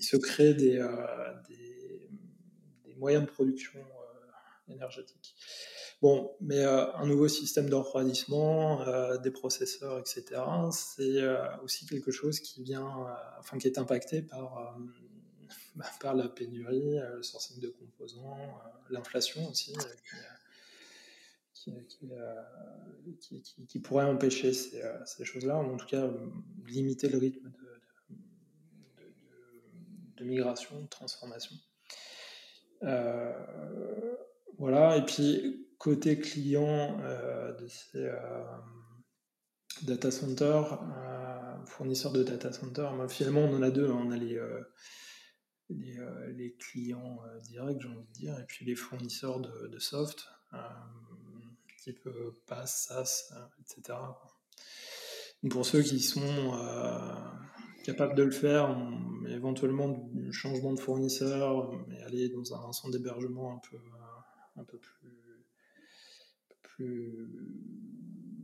se, 0.00 0.16
créent 0.16 0.54
des, 0.54 0.80
moyens 2.96 3.24
de 3.24 3.30
production 3.30 3.80
énergétique. 4.68 5.34
Bon, 6.02 6.36
mais 6.40 6.58
euh, 6.58 6.92
un 6.94 7.06
nouveau 7.06 7.28
système 7.28 7.68
de 7.68 7.74
refroidissement, 7.74 8.82
euh, 8.82 9.16
des 9.18 9.30
processeurs, 9.30 9.98
etc., 9.98 10.42
c'est 10.70 11.22
euh, 11.22 11.56
aussi 11.62 11.86
quelque 11.86 12.10
chose 12.10 12.40
qui 12.40 12.62
vient, 12.62 13.06
enfin, 13.38 13.58
qui 13.58 13.66
est 13.68 13.78
impacté 13.78 14.22
par, 14.22 14.78
bah, 15.76 15.86
par 16.00 16.14
la 16.14 16.28
pénurie, 16.28 16.98
le 16.98 17.22
sourcing 17.22 17.60
de 17.60 17.68
composants, 17.68 18.60
l'inflation 18.90 19.48
aussi, 19.48 19.74
qui, 21.54 21.72
qui, 23.68 23.78
pourrait 23.80 24.04
empêcher 24.04 24.52
ces, 24.52 25.24
choses-là, 25.24 25.56
ou 25.56 25.74
en 25.74 25.76
tout 25.76 25.86
cas 25.86 26.10
limiter 26.66 27.08
le 27.08 27.16
rythme 27.16 27.50
de, 27.50 28.14
de, 28.14 29.06
de 30.16 30.24
migration, 30.24 30.82
de 30.82 30.88
transformation. 30.88 31.56
Euh, 32.82 34.13
voilà, 34.58 34.96
et 34.96 35.04
puis 35.04 35.64
côté 35.78 36.18
client 36.18 36.98
euh, 37.02 37.52
de 37.52 37.66
ces 37.68 37.98
euh, 37.98 38.42
data 39.82 40.10
centers, 40.10 40.80
euh, 40.82 41.66
fournisseurs 41.66 42.12
de 42.12 42.22
data 42.22 42.52
centers, 42.52 42.96
ben, 42.96 43.08
finalement 43.08 43.42
on 43.42 43.56
en 43.56 43.62
a 43.62 43.70
deux, 43.70 43.90
hein. 43.90 44.02
on 44.06 44.10
a 44.10 44.16
les, 44.16 44.38
clients 46.58 47.18
directs, 47.42 47.80
j'ai 47.80 47.88
envie 47.88 48.06
de 48.06 48.12
dire, 48.12 48.38
et 48.38 48.44
puis 48.46 48.64
les 48.64 48.74
fournisseurs 48.74 49.40
de, 49.40 49.78
soft, 49.78 50.26
type 51.82 52.08
PaaS, 52.46 52.66
SaaS, 52.66 53.34
etc. 53.60 53.98
pour 55.50 55.66
ceux 55.66 55.82
qui 55.82 56.00
sont 56.00 56.52
capables 57.84 58.14
de 58.14 58.22
le 58.22 58.30
faire, 58.30 58.74
éventuellement 59.28 59.88
du 59.88 60.32
changement 60.32 60.72
de 60.72 60.80
fournisseur, 60.80 61.70
et 61.90 62.02
aller 62.04 62.28
dans 62.30 62.54
un 62.54 62.72
centre 62.72 62.92
d'hébergement 62.92 63.56
un 63.56 63.60
peu 63.68 63.76
un 64.56 64.64
peu 64.64 64.78
plus, 64.78 65.46
plus 66.62 67.28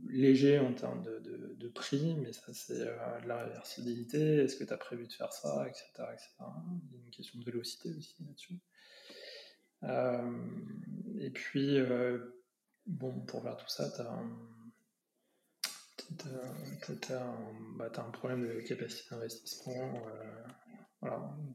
léger 0.09 0.59
en 0.59 0.73
termes 0.73 1.03
de, 1.03 1.19
de, 1.57 1.67
prix, 1.69 2.15
mais 2.15 2.33
ça 2.33 2.53
c'est 2.53 2.81
euh, 2.81 3.21
de 3.21 3.27
la 3.27 3.45
réversibilité, 3.45 4.43
est-ce 4.43 4.57
que 4.57 4.65
tu 4.65 4.73
as 4.73 4.77
prévu 4.77 5.07
de 5.07 5.13
faire 5.13 5.31
ça, 5.31 5.65
etc., 5.67 5.85
etc. 6.11 6.27
Il 6.91 6.97
y 6.97 6.99
a 6.99 7.03
une 7.05 7.11
question 7.11 7.39
de 7.39 7.45
vélocité 7.45 7.93
aussi 7.97 8.15
là-dessus. 8.25 8.59
Euh, 9.83 10.31
et 11.17 11.29
puis, 11.29 11.79
euh, 11.79 12.43
bon, 12.85 13.21
pour 13.21 13.43
faire 13.43 13.55
tout 13.55 13.69
ça, 13.69 13.89
tu 13.89 14.01
as, 17.13 17.35
bah, 17.77 17.91
un 17.97 18.11
problème 18.11 18.47
de 18.47 18.59
capacité 18.61 19.15
d'investissement. 19.15 20.03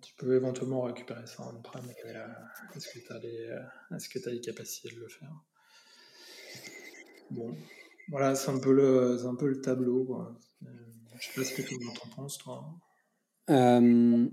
Tu 0.02 0.14
peux 0.16 0.34
éventuellement 0.34 0.82
récupérer 0.82 1.26
ça 1.26 1.44
en 1.44 1.60
prime, 1.60 1.84
euh, 2.06 2.26
est-ce 2.74 2.88
que 2.88 2.98
tu 2.98 3.12
as, 3.12 3.18
les, 3.20 3.48
as 3.48 4.30
les 4.30 4.40
capacités 4.40 4.94
de 4.94 5.00
le 5.00 5.08
faire? 5.08 5.32
Bon, 7.30 7.56
voilà, 8.08 8.34
c'est 8.34 8.50
un, 8.50 8.58
peu 8.58 8.72
le, 8.72 9.24
un 9.24 9.36
peu 9.36 9.48
le 9.48 9.60
tableau. 9.60 10.04
Quoi. 10.04 10.36
Euh, 10.64 10.68
je 11.20 11.26
sais 11.26 11.40
pas 11.40 11.44
ce 11.44 11.54
que 11.54 11.62
tu 11.62 11.74
en 11.74 12.08
penses, 12.14 12.38
toi. 12.38 12.64
Euh, 13.50 14.28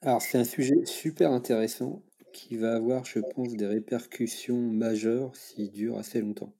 alors, 0.00 0.22
c'est 0.22 0.38
un 0.38 0.44
sujet 0.44 0.84
super 0.86 1.32
intéressant 1.32 2.02
qui 2.32 2.56
va 2.56 2.74
avoir, 2.74 3.04
je 3.04 3.20
pense, 3.20 3.52
des 3.52 3.66
répercussions 3.66 4.58
majeures 4.58 5.36
s'il 5.36 5.70
dure 5.70 5.98
assez 5.98 6.20
longtemps. 6.20 6.54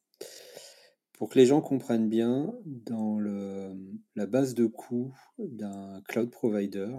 Pour 1.23 1.29
que 1.29 1.39
les 1.39 1.47
gens 1.47 1.61
comprennent 1.61 2.09
bien, 2.09 2.53
dans 2.65 3.21
la 3.21 4.27
base 4.27 4.55
de 4.55 4.67
coût 4.67 5.15
d'un 5.39 6.03
cloud 6.09 6.33
provider, 6.33 6.97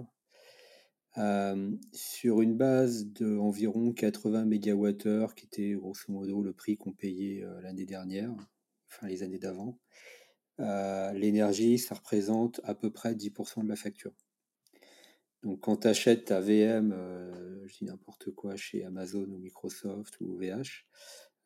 euh, 1.18 1.70
sur 1.92 2.40
une 2.40 2.56
base 2.56 3.04
d'environ 3.04 3.92
80 3.92 4.46
MWh, 4.46 5.34
qui 5.34 5.44
était 5.44 5.72
grosso 5.74 6.04
modo 6.08 6.40
le 6.40 6.54
prix 6.54 6.78
qu'on 6.78 6.94
payait 6.94 7.44
euh, 7.44 7.60
l'année 7.60 7.84
dernière, 7.84 8.34
enfin 8.88 9.08
les 9.08 9.22
années 9.22 9.38
d'avant, 9.38 9.78
euh, 10.58 11.12
l'énergie, 11.12 11.76
ça 11.76 11.94
représente 11.94 12.62
à 12.64 12.74
peu 12.74 12.90
près 12.90 13.14
10% 13.14 13.62
de 13.62 13.68
la 13.68 13.76
facture. 13.76 14.14
Donc 15.42 15.60
quand 15.60 15.76
tu 15.76 15.88
achètes 15.88 16.24
ta 16.24 16.40
VM, 16.40 16.96
je 17.66 17.76
dis 17.76 17.84
n'importe 17.84 18.30
quoi, 18.30 18.56
chez 18.56 18.84
Amazon 18.84 19.26
ou 19.28 19.36
Microsoft 19.36 20.18
ou 20.22 20.34
VH, 20.38 20.86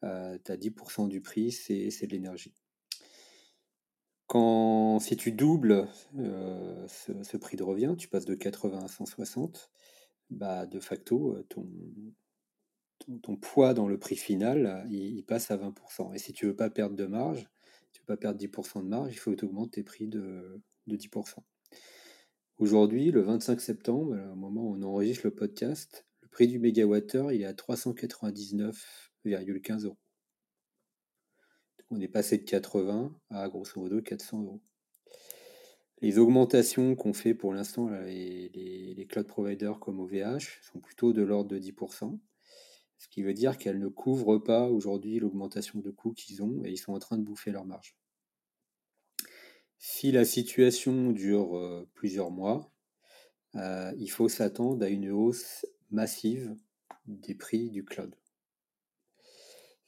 tu 0.01 0.07
as 0.07 0.57
10% 0.57 1.09
du 1.09 1.21
prix, 1.21 1.51
c'est 1.51 2.07
de 2.07 2.13
l'énergie. 2.13 2.55
Quand, 4.29 5.01
si 5.01 5.17
tu 5.17 5.33
doubles 5.33 5.89
ce, 6.15 7.37
prix 7.39 7.57
de 7.57 7.65
revient, 7.65 7.95
tu 7.99 8.09
passes 8.09 8.27
de 8.27 8.35
80 8.35 8.85
à 8.85 8.89
160, 8.89 9.71
bah, 10.31 10.67
de 10.67 10.79
facto, 10.81 11.43
ton, 11.49 11.67
ton, 13.23 13.37
poids 13.37 13.75
dans 13.75 13.89
le 13.89 13.99
prix 13.99 14.17
final, 14.17 14.87
il, 14.91 15.25
passe 15.25 15.51
à 15.51 15.57
20%. 15.57 16.15
Et 16.15 16.19
si 16.19 16.35
tu 16.35 16.45
veux 16.47 16.55
pas 16.55 16.69
perdre 16.69 16.95
de 16.95 17.07
marge, 17.07 17.49
tu 17.93 18.03
veux 18.03 18.07
pas 18.07 18.19
perdre 18.19 18.39
10% 18.39 18.85
de 18.85 18.89
marge, 18.89 19.11
il 19.13 19.17
faut 19.17 19.31
que 19.31 19.37
tu 19.37 19.47
augmentes 19.47 19.71
tes 19.73 19.83
prix 19.83 20.09
de, 20.09 20.61
de 20.87 20.97
10%. 20.97 21.39
Aujourd'hui, 22.59 23.11
le 23.11 23.23
25 23.23 23.59
septembre, 23.61 24.15
au 24.33 24.37
moment 24.37 24.65
où 24.65 24.75
on 24.75 24.83
enregistre 24.83 25.27
le 25.27 25.35
podcast, 25.35 26.07
le 26.21 26.29
prix 26.29 26.49
du 26.49 26.59
mégawattheure, 26.59 27.33
il 27.33 27.41
est 27.41 27.47
à 27.47 27.55
399,15 27.55 29.87
euros. 29.87 29.97
On 31.91 32.01
est 32.01 32.09
passé 32.09 32.39
de 32.39 32.45
80 32.45 33.19
à 33.31 33.49
grosso 33.49 33.81
modo 33.81 34.03
400 34.03 34.43
euros. 34.43 34.61
Les 36.01 36.19
augmentations 36.19 36.95
qu'on 36.95 37.13
fait 37.13 37.35
pour 37.35 37.53
l'instant, 37.55 37.89
les, 37.89 39.07
cloud 39.09 39.27
providers 39.27 39.81
comme 39.81 39.99
OVH, 39.99 40.61
sont 40.63 40.81
plutôt 40.81 41.13
de 41.13 41.23
l'ordre 41.23 41.51
de 41.51 41.59
10%, 41.59 42.19
ce 42.99 43.09
qui 43.09 43.23
veut 43.23 43.33
dire 43.33 43.59
qu'elles 43.59 43.81
ne 43.81 43.89
couvrent 43.89 44.39
pas 44.39 44.69
aujourd'hui 44.69 45.19
l'augmentation 45.19 45.81
de 45.81 45.91
coûts 45.91 46.13
qu'ils 46.13 46.43
ont 46.43 46.63
et 46.65 46.71
ils 46.71 46.77
sont 46.77 46.93
en 46.93 46.99
train 46.99 47.17
de 47.17 47.25
bouffer 47.25 47.51
leur 47.51 47.65
marge. 47.65 47.97
Si 49.79 50.13
la 50.13 50.25
situation 50.25 51.11
dure 51.13 51.57
euh, 51.57 51.89
plusieurs 51.95 52.31
mois, 52.31 52.71
euh, 53.55 53.93
il 53.97 54.11
faut 54.11 54.29
s'attendre 54.29 54.85
à 54.85 54.89
une 54.89 55.11
hausse 55.11 55.67
massive 55.91 56.55
des 57.07 57.35
prix 57.35 57.71
du 57.71 57.85
cloud. 57.85 58.15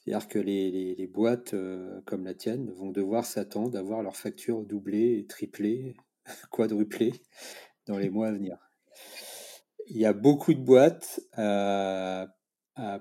C'est-à-dire 0.00 0.28
que 0.28 0.38
les, 0.38 1.06
boîtes 1.06 1.54
euh, 1.54 2.00
comme 2.06 2.24
la 2.24 2.34
tienne 2.34 2.70
vont 2.70 2.90
devoir 2.90 3.24
s'attendre 3.24 3.78
à 3.78 3.82
voir 3.82 4.02
leurs 4.02 4.16
factures 4.16 4.64
doublées, 4.64 5.26
triplées, 5.28 5.94
quadruplées 6.50 7.14
dans 7.86 7.98
les 7.98 8.10
mois 8.10 8.28
à 8.28 8.32
venir. 8.32 8.56
Il 9.88 9.98
y 9.98 10.06
a 10.06 10.12
beaucoup 10.12 10.54
de 10.54 10.60
boîtes 10.60 11.20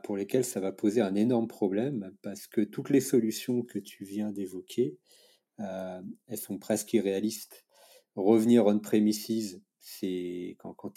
pour 0.03 0.17
lesquelles 0.17 0.43
ça 0.43 0.59
va 0.59 0.71
poser 0.71 1.01
un 1.01 1.15
énorme 1.15 1.47
problème 1.47 2.11
parce 2.21 2.47
que 2.47 2.61
toutes 2.61 2.89
les 2.89 3.01
solutions 3.01 3.61
que 3.61 3.79
tu 3.79 4.03
viens 4.03 4.31
d'évoquer 4.31 4.97
euh, 5.59 6.01
elles 6.27 6.37
sont 6.37 6.57
presque 6.57 6.93
irréalistes. 6.93 7.65
Revenir 8.15 8.65
on-premises, 8.65 9.61
c'est 9.89 10.55
quand, 10.59 10.73
quand 10.73 10.91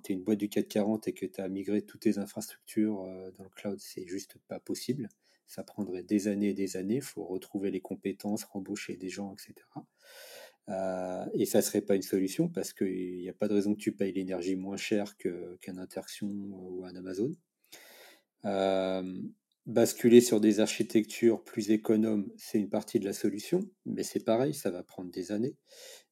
tu 0.00 0.12
es 0.12 0.14
une 0.14 0.22
boîte 0.22 0.38
du 0.38 0.48
440 0.48 1.08
et 1.08 1.12
que 1.12 1.26
tu 1.26 1.40
as 1.40 1.48
migré 1.48 1.82
toutes 1.82 2.00
tes 2.00 2.18
infrastructures 2.18 3.02
euh, 3.02 3.30
dans 3.32 3.44
le 3.44 3.50
cloud, 3.50 3.78
c'est 3.78 4.06
juste 4.06 4.38
pas 4.48 4.58
possible. 4.58 5.08
Ça 5.46 5.62
prendrait 5.62 6.02
des 6.02 6.26
années 6.26 6.48
et 6.48 6.54
des 6.54 6.76
années. 6.76 6.96
Il 6.96 7.02
faut 7.02 7.24
retrouver 7.24 7.70
les 7.70 7.80
compétences, 7.80 8.44
rembaucher 8.44 8.96
des 8.96 9.10
gens, 9.10 9.34
etc. 9.34 9.54
Euh, 10.68 11.26
et 11.34 11.44
ça 11.44 11.62
serait 11.62 11.82
pas 11.82 11.94
une 11.94 12.02
solution 12.02 12.48
parce 12.48 12.72
qu'il 12.72 13.18
n'y 13.18 13.28
a 13.28 13.34
pas 13.34 13.48
de 13.48 13.54
raison 13.54 13.74
que 13.74 13.80
tu 13.80 13.92
payes 13.92 14.12
l'énergie 14.12 14.56
moins 14.56 14.78
cher 14.78 15.16
qu'un 15.16 15.78
Interaction 15.78 16.28
ou 16.28 16.84
un 16.84 16.96
Amazon. 16.96 17.32
Euh, 18.46 19.22
Basculer 19.66 20.20
sur 20.20 20.40
des 20.40 20.60
architectures 20.60 21.42
plus 21.42 21.72
économes, 21.72 22.30
c'est 22.36 22.58
une 22.58 22.68
partie 22.70 23.00
de 23.00 23.04
la 23.04 23.12
solution, 23.12 23.68
mais 23.84 24.04
c'est 24.04 24.24
pareil, 24.24 24.54
ça 24.54 24.70
va 24.70 24.84
prendre 24.84 25.10
des 25.10 25.32
années. 25.32 25.56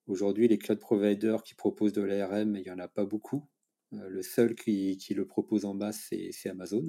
Aujourd'hui, 0.07 0.49
les 0.49 0.59
cloud 0.59 0.79
providers 0.79 1.43
qui 1.43 1.55
proposent 1.55 1.93
de 1.93 2.03
l'ARM, 2.03 2.57
il 2.57 2.63
n'y 2.63 2.71
en 2.71 2.79
a 2.79 2.89
pas 2.89 3.05
beaucoup. 3.05 3.49
Euh, 3.93 4.09
le 4.09 4.23
seul 4.23 4.55
qui, 4.55 4.99
le 5.15 5.27
propose 5.27 5.65
en 5.65 5.75
masse, 5.75 6.11
c'est 6.31 6.49
Amazon. 6.49 6.87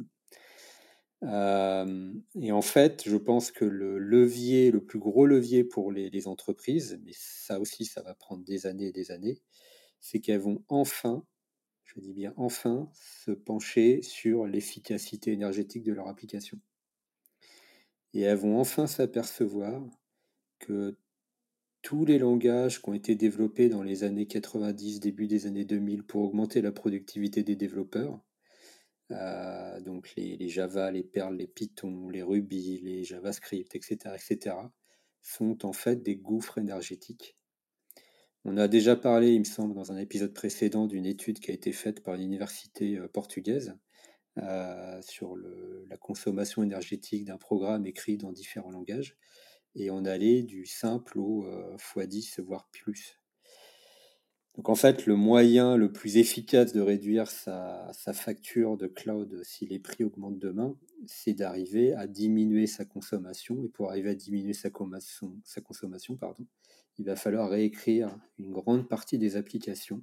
Euh, 1.24 2.13
et 2.39 2.51
en 2.51 2.61
fait, 2.61 3.03
je 3.05 3.16
pense 3.16 3.51
que 3.51 3.66
le 3.66 3.97
levier, 3.97 4.70
le 4.72 4.84
plus 4.84 4.99
gros 4.99 5.26
levier 5.26 5.63
pour 5.63 5.91
les, 5.91 6.09
les 6.09 6.28
entreprises, 6.28 6.99
mais 7.03 7.13
ça 7.13 7.59
aussi, 7.59 7.86
ça 7.86 8.01
va 8.01 8.13
prendre 8.13 8.43
des 8.43 8.68
années 8.68 8.88
et 8.88 8.91
des 8.91 9.11
années, 9.11 9.41
c'est 9.99 10.20
qu'elles 10.20 10.41
vont 10.41 10.63
enfin 10.68 11.26
je 11.95 12.01
dis 12.01 12.13
bien 12.13 12.34
enfin, 12.36 12.89
se 12.93 13.32
pencher 13.32 14.01
sur 14.01 14.45
l'efficacité 14.45 15.32
énergétique 15.32 15.84
de 15.84 15.93
leur 15.93 16.07
application. 16.07 16.59
Et 18.13 18.22
elles 18.22 18.38
vont 18.38 18.59
enfin 18.59 18.88
s'apercevoir 18.88 19.82
que 20.59 20.97
tous 21.86 22.04
les 22.04 22.18
langages 22.18 22.82
qui 22.82 22.90
ont 22.90 22.96
été 22.96 23.14
développés 23.14 23.70
dans 23.70 23.84
les 23.84 24.04
années 24.04 24.26
90, 24.26 25.00
début 25.02 25.28
des 25.28 25.46
années 25.46 25.66
2000 25.66 26.02
pour 26.04 26.24
augmenter 26.24 26.64
la 26.64 26.72
productivité 26.72 27.44
des 27.44 27.56
développeurs, 27.56 28.20
euh, 29.12 29.80
donc 29.82 30.12
les, 30.18 30.50
Java, 30.50 30.90
les 30.90 31.04
Perl, 31.04 31.36
les 31.36 31.46
Python, 31.46 32.10
les 32.10 32.24
Ruby, 32.24 32.82
les 32.82 33.04
JavaScript, 33.04 33.76
etc., 33.76 34.16
etc., 34.16 34.56
sont 35.22 35.64
en 35.64 35.74
fait 35.74 36.02
des 36.02 36.16
gouffres 36.16 36.58
énergétiques 36.58 37.38
on 38.48 38.58
a 38.58 38.68
déjà 38.68 38.96
parlé, 38.96 39.34
il 39.34 39.40
me 39.40 39.44
semble, 39.44 39.74
dans 39.74 39.92
un 39.92 39.98
épisode 39.98 40.32
précédent 40.32 40.86
d'une 40.86 41.08
étude 41.08 41.40
qui 41.40 41.50
a 41.50 41.54
été 41.54 41.72
faite 41.72 42.04
par 42.04 42.16
l'université 42.16 42.98
euh, 42.98 43.08
portugaise 43.08 43.76
euh, 44.38 45.02
sur 45.02 45.36
la 45.90 45.98
consommation 45.98 46.62
énergétique 46.62 47.26
d'un 47.26 47.38
programme 47.38 47.88
écrit 47.88 48.18
dans 48.18 48.32
différents 48.32 48.70
langages. 48.70 49.18
Et 49.76 49.91
on 49.91 50.05
allait 50.05 50.41
du 50.41 50.65
simple 50.65 51.19
au 51.19 51.45
euh, 51.45 51.76
x10, 51.78 52.41
voire 52.41 52.69
plus. 52.71 53.19
Donc 54.55 54.69
en 54.69 54.76
fait, 54.76 55.05
le 55.05 55.17
moyen 55.17 55.76
le 55.76 55.91
plus 55.91 56.15
efficace 56.15 56.71
de 56.71 56.80
réduire 56.80 57.30
sa, 57.30 57.91
facture 58.13 58.78
de 58.78 58.88
cloud 58.88 59.41
si 59.43 59.65
les 59.65 59.80
prix 59.80 60.05
augmentent 60.05 60.39
demain, 60.39 60.78
c'est 61.07 61.34
d'arriver 61.34 61.93
à 61.93 62.07
diminuer 62.07 62.65
sa 62.65 62.86
consommation. 62.86 63.65
Et 63.65 63.67
pour 63.67 63.89
arriver 63.89 64.11
à 64.11 64.15
diminuer 64.15 64.53
sa, 64.53 64.69
sa 65.43 65.61
consommation, 65.61 66.15
pardon, 66.15 66.47
il 66.97 67.05
va 67.05 67.17
falloir 67.17 67.49
réécrire 67.49 68.17
une 68.39 68.51
grande 68.51 68.88
partie 68.88 69.17
des 69.17 69.36
applications 69.36 70.01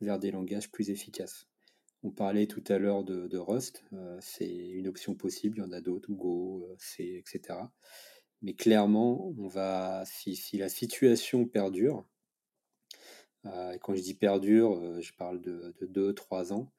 vers 0.00 0.20
des 0.20 0.30
langages 0.30 0.70
plus 0.70 0.90
efficaces. 0.90 1.48
On 2.04 2.10
parlait 2.12 2.46
tout 2.46 2.62
à 2.68 2.78
l'heure 2.78 3.02
de, 3.02 3.36
Rust, 3.36 3.82
c'est 4.20 4.48
une 4.48 4.86
option 4.86 5.16
possible, 5.16 5.58
il 5.58 5.60
y 5.62 5.64
en 5.64 5.72
a 5.72 5.80
d'autres, 5.80 6.12
Go, 6.12 6.68
C, 6.78 7.20
etc. 7.20 7.58
Mais 8.42 8.54
clairement, 8.54 9.34
on 9.38 9.48
va, 9.48 10.04
si, 10.06 10.58
la 10.58 10.68
situation 10.68 11.46
perdure, 11.46 12.06
euh, 13.46 13.72
et 13.72 13.78
quand 13.78 13.94
je 13.94 14.02
dis 14.02 14.14
perdure, 14.14 15.00
je 15.00 15.12
parle 15.14 15.40
de 15.40 15.74
2-3 15.82 16.52
ans, 16.52 16.72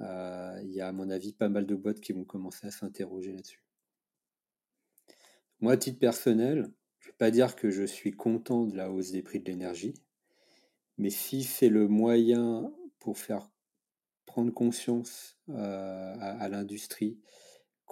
il 0.00 0.72
y 0.72 0.80
a 0.80 0.88
à 0.88 0.92
mon 0.92 1.08
avis 1.10 1.32
pas 1.32 1.48
mal 1.48 1.66
de 1.66 1.74
boîtes 1.74 2.00
qui 2.00 2.12
vont 2.12 2.24
commencer 2.24 2.66
à 2.66 2.70
s'interroger 2.70 3.32
là-dessus. 3.32 3.62
Moi, 5.60 5.72
à 5.72 5.76
titre 5.76 5.98
personnel, 5.98 6.70
je 6.98 7.08
ne 7.08 7.12
vais 7.12 7.16
pas 7.16 7.30
dire 7.30 7.56
que 7.56 7.70
je 7.70 7.84
suis 7.84 8.12
content 8.12 8.64
de 8.66 8.76
la 8.76 8.90
hausse 8.90 9.12
des 9.12 9.22
prix 9.22 9.40
de 9.40 9.50
l'énergie, 9.50 9.94
mais 10.98 11.10
si 11.10 11.42
c'est 11.42 11.68
le 11.68 11.88
moyen 11.88 12.72
pour 12.98 13.18
faire 13.18 13.50
prendre 14.26 14.52
conscience 14.52 15.38
euh, 15.50 16.14
à, 16.18 16.48
l'industrie 16.48 17.18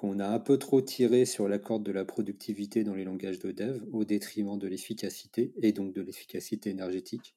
qu'on 0.02 0.18
a 0.18 0.26
un 0.26 0.40
peu 0.40 0.58
trop 0.58 0.82
tiré 0.82 1.24
sur 1.24 1.46
la 1.46 1.60
corde 1.60 1.84
de 1.84 1.92
la 1.92 2.04
productivité 2.04 2.82
dans 2.82 2.94
les 2.94 3.04
langages 3.04 3.38
de 3.38 3.52
dev 3.52 3.84
au 3.92 4.04
détriment 4.04 4.58
de 4.58 4.66
l'efficacité 4.66 5.52
et 5.62 5.72
donc 5.72 5.94
de 5.94 6.02
l'efficacité 6.02 6.70
énergétique, 6.70 7.36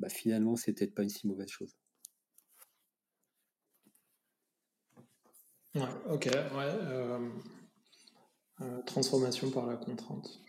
bah 0.00 0.08
finalement 0.08 0.56
c'est 0.56 0.72
peut-être 0.72 0.94
pas 0.94 1.02
une 1.02 1.10
si 1.10 1.26
mauvaise 1.26 1.50
chose. 1.50 1.76
Ouais, 5.74 5.82
ok, 6.08 6.24
ouais. 6.24 6.40
Euh, 6.54 7.28
euh, 8.62 8.82
transformation 8.86 9.50
par 9.50 9.66
la 9.66 9.76
contrainte. 9.76 10.40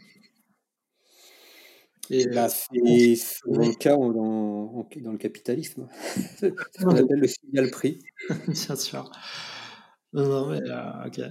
Et 2.10 2.26
bah, 2.28 2.45
euh, 2.45 2.49
c'est 2.49 3.49
le 3.49 3.76
cas 3.76 3.97
dans, 3.97 4.14
dans, 4.14 5.12
le 5.12 5.18
capitalisme. 5.18 5.89
c'est 6.38 6.53
ce 6.80 6.86
qu'on 6.86 6.95
appelle 6.95 7.20
le 7.20 7.28
signal 7.28 7.70
prix. 7.70 7.99
Bien 8.47 8.78
sûr. 8.78 9.12
Non, 10.14 10.49
mais 10.49 10.62
euh, 10.62 11.07
ok. 11.07 11.22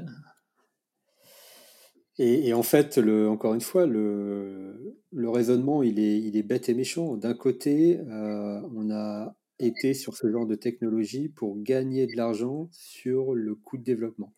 Et, 2.20 2.52
en 2.52 2.64
fait, 2.64 2.98
encore 2.98 3.54
une 3.54 3.60
fois, 3.60 3.86
le, 3.86 4.94
raisonnement, 5.12 5.82
il 5.84 6.00
est, 6.00 6.18
il 6.18 6.36
est 6.36 6.42
bête 6.42 6.68
et 6.68 6.74
méchant. 6.74 7.16
D'un 7.16 7.34
côté, 7.34 8.00
euh, 8.00 8.60
on 8.74 8.90
a 8.90 9.36
été 9.60 9.94
sur 9.94 10.16
ce 10.16 10.30
genre 10.30 10.46
de 10.46 10.56
technologie 10.56 11.28
pour 11.28 11.60
gagner 11.62 12.06
de 12.06 12.16
l'argent 12.16 12.68
sur 12.72 13.34
le 13.34 13.54
coût 13.54 13.78
de 13.78 13.84
développement 13.84 14.34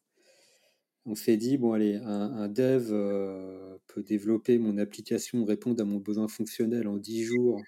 on 1.06 1.14
s'est 1.14 1.36
dit, 1.36 1.56
bon 1.58 1.72
allez, 1.72 1.96
un, 1.96 2.48
dev 2.48 2.88
euh, 2.92 3.76
peut 3.88 4.02
développer 4.02 4.58
mon 4.58 4.78
application, 4.78 5.44
répondre 5.44 5.80
à 5.82 5.84
mon 5.84 5.98
besoin 5.98 6.28
fonctionnel 6.28 6.86
en 6.86 6.96
10 6.96 7.24
jours 7.24 7.60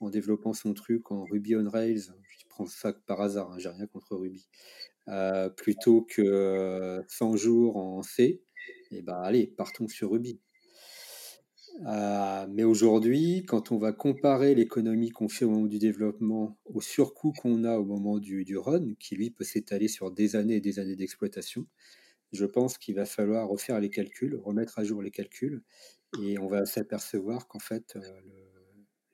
en 0.00 0.10
développant 0.10 0.52
son 0.52 0.74
truc 0.74 1.10
en 1.10 1.24
Ruby 1.24 1.56
on 1.56 1.68
Rails. 1.68 2.12
Je 2.38 2.44
prends 2.48 2.66
ça 2.66 2.92
par 2.92 3.20
hasard, 3.20 3.50
hein, 3.52 3.58
j'ai 3.58 3.68
rien 3.68 3.86
contre 3.86 4.16
Ruby. 4.16 4.48
Euh, 5.08 5.48
plutôt 5.48 6.02
que 6.02 7.02
100 7.08 7.36
jours 7.36 7.76
en 7.78 8.02
C, 8.02 8.42
et 8.90 8.98
eh 8.98 9.02
ben 9.02 9.20
allez, 9.22 9.46
partons 9.46 9.88
sur 9.88 10.10
Ruby. 10.10 10.40
Euh, 11.86 12.46
mais 12.50 12.64
aujourd'hui, 12.64 13.44
quand 13.46 13.70
on 13.70 13.78
va 13.78 13.92
comparer 13.92 14.54
l'économie 14.54 15.10
qu'on 15.10 15.28
fait 15.28 15.44
au 15.44 15.50
moment 15.50 15.66
du 15.66 15.78
développement 15.78 16.58
au 16.66 16.80
surcoût 16.80 17.32
qu'on 17.32 17.64
a 17.64 17.78
au 17.78 17.84
moment 17.84 18.18
du, 18.18 18.44
du 18.44 18.58
run, 18.58 18.94
qui 18.98 19.14
lui 19.14 19.30
peut 19.30 19.44
s'étaler 19.44 19.88
sur 19.88 20.10
des 20.10 20.36
années 20.36 20.56
et 20.56 20.60
des 20.60 20.78
années 20.78 20.96
d'exploitation, 20.96 21.66
je 22.32 22.44
pense 22.44 22.78
qu'il 22.78 22.94
va 22.94 23.06
falloir 23.06 23.48
refaire 23.48 23.80
les 23.80 23.90
calculs, 23.90 24.36
remettre 24.36 24.78
à 24.78 24.84
jour 24.84 25.02
les 25.02 25.10
calculs, 25.10 25.62
et 26.22 26.38
on 26.38 26.48
va 26.48 26.66
s'apercevoir 26.66 27.46
qu'en 27.48 27.60
fait, 27.60 27.96
euh, 27.96 28.00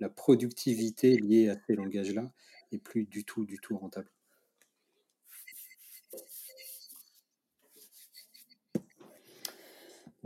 la 0.01 0.09
productivité 0.09 1.16
liée 1.16 1.49
à 1.51 1.57
ces 1.66 1.74
langages-là 1.74 2.32
est 2.72 2.78
plus 2.78 3.05
du 3.05 3.24
tout, 3.24 3.45
du 3.45 3.59
tout 3.59 3.76
rentable. 3.76 4.14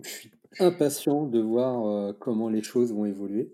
Je 0.02 0.08
suis 0.08 0.30
impatient 0.60 1.26
de 1.26 1.40
voir 1.40 1.86
euh, 1.86 2.12
comment 2.12 2.48
les 2.48 2.62
choses 2.62 2.92
vont 2.92 3.04
évoluer. 3.04 3.52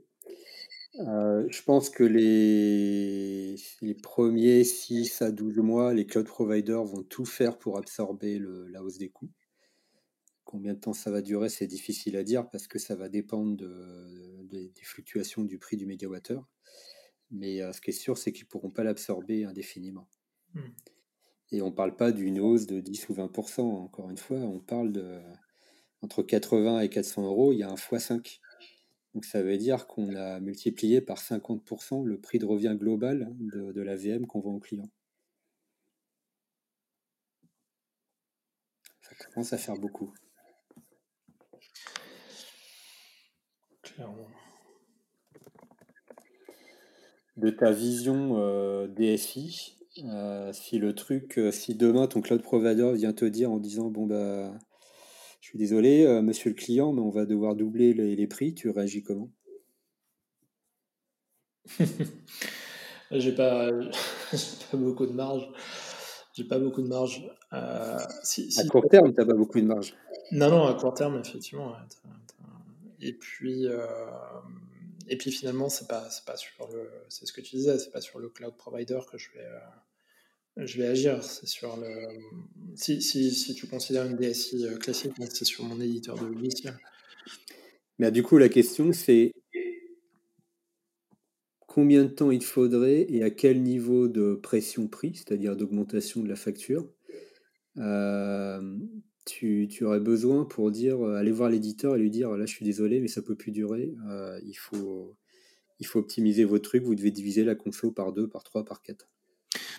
Euh, 1.00 1.44
je 1.48 1.62
pense 1.62 1.90
que 1.90 2.04
les, 2.04 3.56
les 3.82 3.94
premiers 3.94 4.62
6 4.62 5.22
à 5.22 5.32
12 5.32 5.58
mois, 5.58 5.92
les 5.92 6.06
cloud 6.06 6.26
providers 6.26 6.84
vont 6.84 7.02
tout 7.02 7.24
faire 7.24 7.58
pour 7.58 7.78
absorber 7.78 8.38
le, 8.38 8.68
la 8.68 8.82
hausse 8.82 8.98
des 8.98 9.08
coûts. 9.08 9.30
Combien 10.44 10.74
de 10.74 10.78
temps 10.78 10.92
ça 10.92 11.10
va 11.10 11.20
durer, 11.20 11.48
c'est 11.48 11.66
difficile 11.66 12.16
à 12.16 12.22
dire 12.22 12.48
parce 12.48 12.68
que 12.68 12.78
ça 12.78 12.94
va 12.94 13.08
dépendre 13.08 13.56
de, 13.56 14.44
des 14.44 14.72
fluctuations 14.82 15.42
du 15.42 15.58
prix 15.58 15.76
du 15.76 15.86
mégawattheure. 15.86 16.48
Mais 17.30 17.60
euh, 17.60 17.72
ce 17.72 17.80
qui 17.80 17.90
est 17.90 17.94
sûr, 17.94 18.16
c'est 18.16 18.32
qu'ils 18.32 18.44
ne 18.44 18.50
pourront 18.50 18.70
pas 18.70 18.84
l'absorber 18.84 19.44
indéfiniment. 19.44 20.08
Hmm. 20.54 20.70
Et 21.50 21.62
on 21.62 21.70
ne 21.70 21.74
parle 21.74 21.96
pas 21.96 22.12
d'une 22.12 22.38
hausse 22.38 22.66
de 22.66 22.80
10 22.80 23.08
ou 23.08 23.14
20%, 23.14 23.60
encore 23.60 24.10
une 24.10 24.16
fois, 24.16 24.38
on 24.38 24.60
parle 24.60 24.92
de 24.92 25.20
entre 26.04 26.22
80 26.22 26.80
et 26.80 26.88
400 26.90 27.24
euros, 27.24 27.52
il 27.52 27.58
y 27.58 27.62
a 27.62 27.70
un 27.70 27.74
x5. 27.74 28.40
Donc 29.14 29.24
ça 29.24 29.42
veut 29.42 29.56
dire 29.56 29.86
qu'on 29.86 30.14
a 30.14 30.38
multiplié 30.40 31.00
par 31.00 31.18
50% 31.18 32.04
le 32.04 32.20
prix 32.20 32.38
de 32.38 32.44
revient 32.44 32.76
global 32.78 33.32
de, 33.38 33.72
de 33.72 33.80
la 33.80 33.96
VM 33.96 34.26
qu'on 34.26 34.40
vend 34.40 34.54
aux 34.54 34.60
clients. 34.60 34.90
Ça 39.00 39.14
commence 39.32 39.52
à 39.52 39.58
faire 39.58 39.76
beaucoup. 39.76 40.12
Clairement. 43.82 44.28
De 47.36 47.50
ta 47.50 47.70
vision 47.70 48.38
euh, 48.38 48.88
DSI, 48.88 49.76
euh, 50.04 50.52
si 50.52 50.78
le 50.78 50.94
truc, 50.94 51.38
euh, 51.38 51.50
si 51.50 51.74
demain 51.74 52.06
ton 52.06 52.20
cloud 52.20 52.42
provider 52.42 52.92
vient 52.94 53.12
te 53.12 53.24
dire 53.24 53.50
en 53.50 53.58
disant 53.58 53.88
bon 53.88 54.06
bah 54.06 54.52
suis 55.54 55.58
désolé, 55.58 56.04
euh, 56.04 56.20
monsieur 56.20 56.50
le 56.50 56.56
client, 56.56 56.92
mais 56.92 57.00
on 57.00 57.10
va 57.10 57.26
devoir 57.26 57.54
doubler 57.54 57.94
les, 57.94 58.26
prix. 58.26 58.54
Tu 58.54 58.70
réagis 58.70 59.04
comment? 59.04 59.30
J'ai 63.12 63.32
pas, 63.32 63.70
pas 64.32 64.76
beaucoup 64.76 65.06
de 65.06 65.12
marge. 65.12 65.48
J'ai 66.32 66.42
pas 66.44 66.58
beaucoup 66.58 66.82
de 66.82 66.88
marge. 66.88 67.24
Euh, 67.52 67.98
à 67.98 68.64
court 68.68 68.88
terme, 68.90 69.14
tu 69.14 69.20
n'as 69.20 69.26
pas 69.26 69.34
beaucoup 69.34 69.60
de 69.60 69.66
marge. 69.66 69.94
Non, 70.32 70.50
non, 70.50 70.66
à 70.66 70.74
court 70.74 70.94
terme, 70.94 71.20
effectivement. 71.20 71.72
Et 73.00 73.12
puis, 73.12 73.68
euh, 73.68 73.86
et 75.06 75.16
puis 75.16 75.30
finalement, 75.30 75.68
c'est 75.68 75.86
pas, 75.86 76.08
pas 76.26 76.36
sur 76.36 76.68
le, 76.72 76.90
c'est 77.08 77.26
ce 77.26 77.32
que 77.32 77.40
tu 77.40 77.54
disais, 77.54 77.78
c'est 77.78 77.92
pas 77.92 78.00
sur 78.00 78.18
le 78.18 78.28
cloud 78.28 78.56
provider 78.56 78.98
que 79.08 79.18
je 79.18 79.30
vais, 79.32 79.46
je 80.56 80.78
vais 80.78 80.86
agir. 80.86 81.22
C'est 81.22 81.46
sur 81.46 81.76
le. 81.76 81.88
Si, 82.76 83.00
si, 83.02 83.54
tu 83.54 83.66
considères 83.66 84.06
une 84.06 84.16
DSI 84.16 84.66
euh, 84.66 84.76
classique, 84.76 85.12
hein, 85.20 85.26
c'est 85.32 85.44
sur 85.44 85.64
mon 85.64 85.80
éditeur 85.80 86.16
de 86.16 86.26
logiciel. 86.26 86.78
Mais 87.98 88.10
du 88.10 88.22
coup, 88.22 88.38
la 88.38 88.48
question, 88.48 88.92
c'est 88.92 89.32
combien 91.66 92.04
de 92.04 92.08
temps 92.08 92.30
il 92.30 92.42
faudrait 92.42 93.06
et 93.08 93.22
à 93.22 93.30
quel 93.30 93.62
niveau 93.62 94.08
de 94.08 94.34
pression 94.34 94.88
prix, 94.88 95.14
c'est-à-dire 95.14 95.56
d'augmentation 95.56 96.22
de 96.22 96.28
la 96.28 96.36
facture, 96.36 96.88
euh, 97.78 98.78
tu, 99.24 99.68
aurais 99.82 100.00
besoin 100.00 100.44
pour 100.44 100.70
dire 100.70 101.04
euh, 101.04 101.16
aller 101.16 101.32
voir 101.32 101.50
l'éditeur 101.50 101.96
et 101.96 101.98
lui 101.98 102.10
dire 102.10 102.30
là, 102.36 102.46
je 102.46 102.54
suis 102.54 102.64
désolé, 102.64 103.00
mais 103.00 103.08
ça 103.08 103.22
peut 103.22 103.36
plus 103.36 103.52
durer. 103.52 103.94
Il 104.44 104.54
faut. 104.54 105.16
Optimiser 105.94 106.44
vos 106.44 106.58
trucs, 106.58 106.82
vous 106.82 106.94
devez 106.94 107.10
diviser 107.10 107.44
la 107.44 107.54
conso 107.54 107.90
par 107.92 108.14
2, 108.14 108.26
par 108.26 108.42
3, 108.42 108.64
par 108.64 108.80
4. 108.80 109.06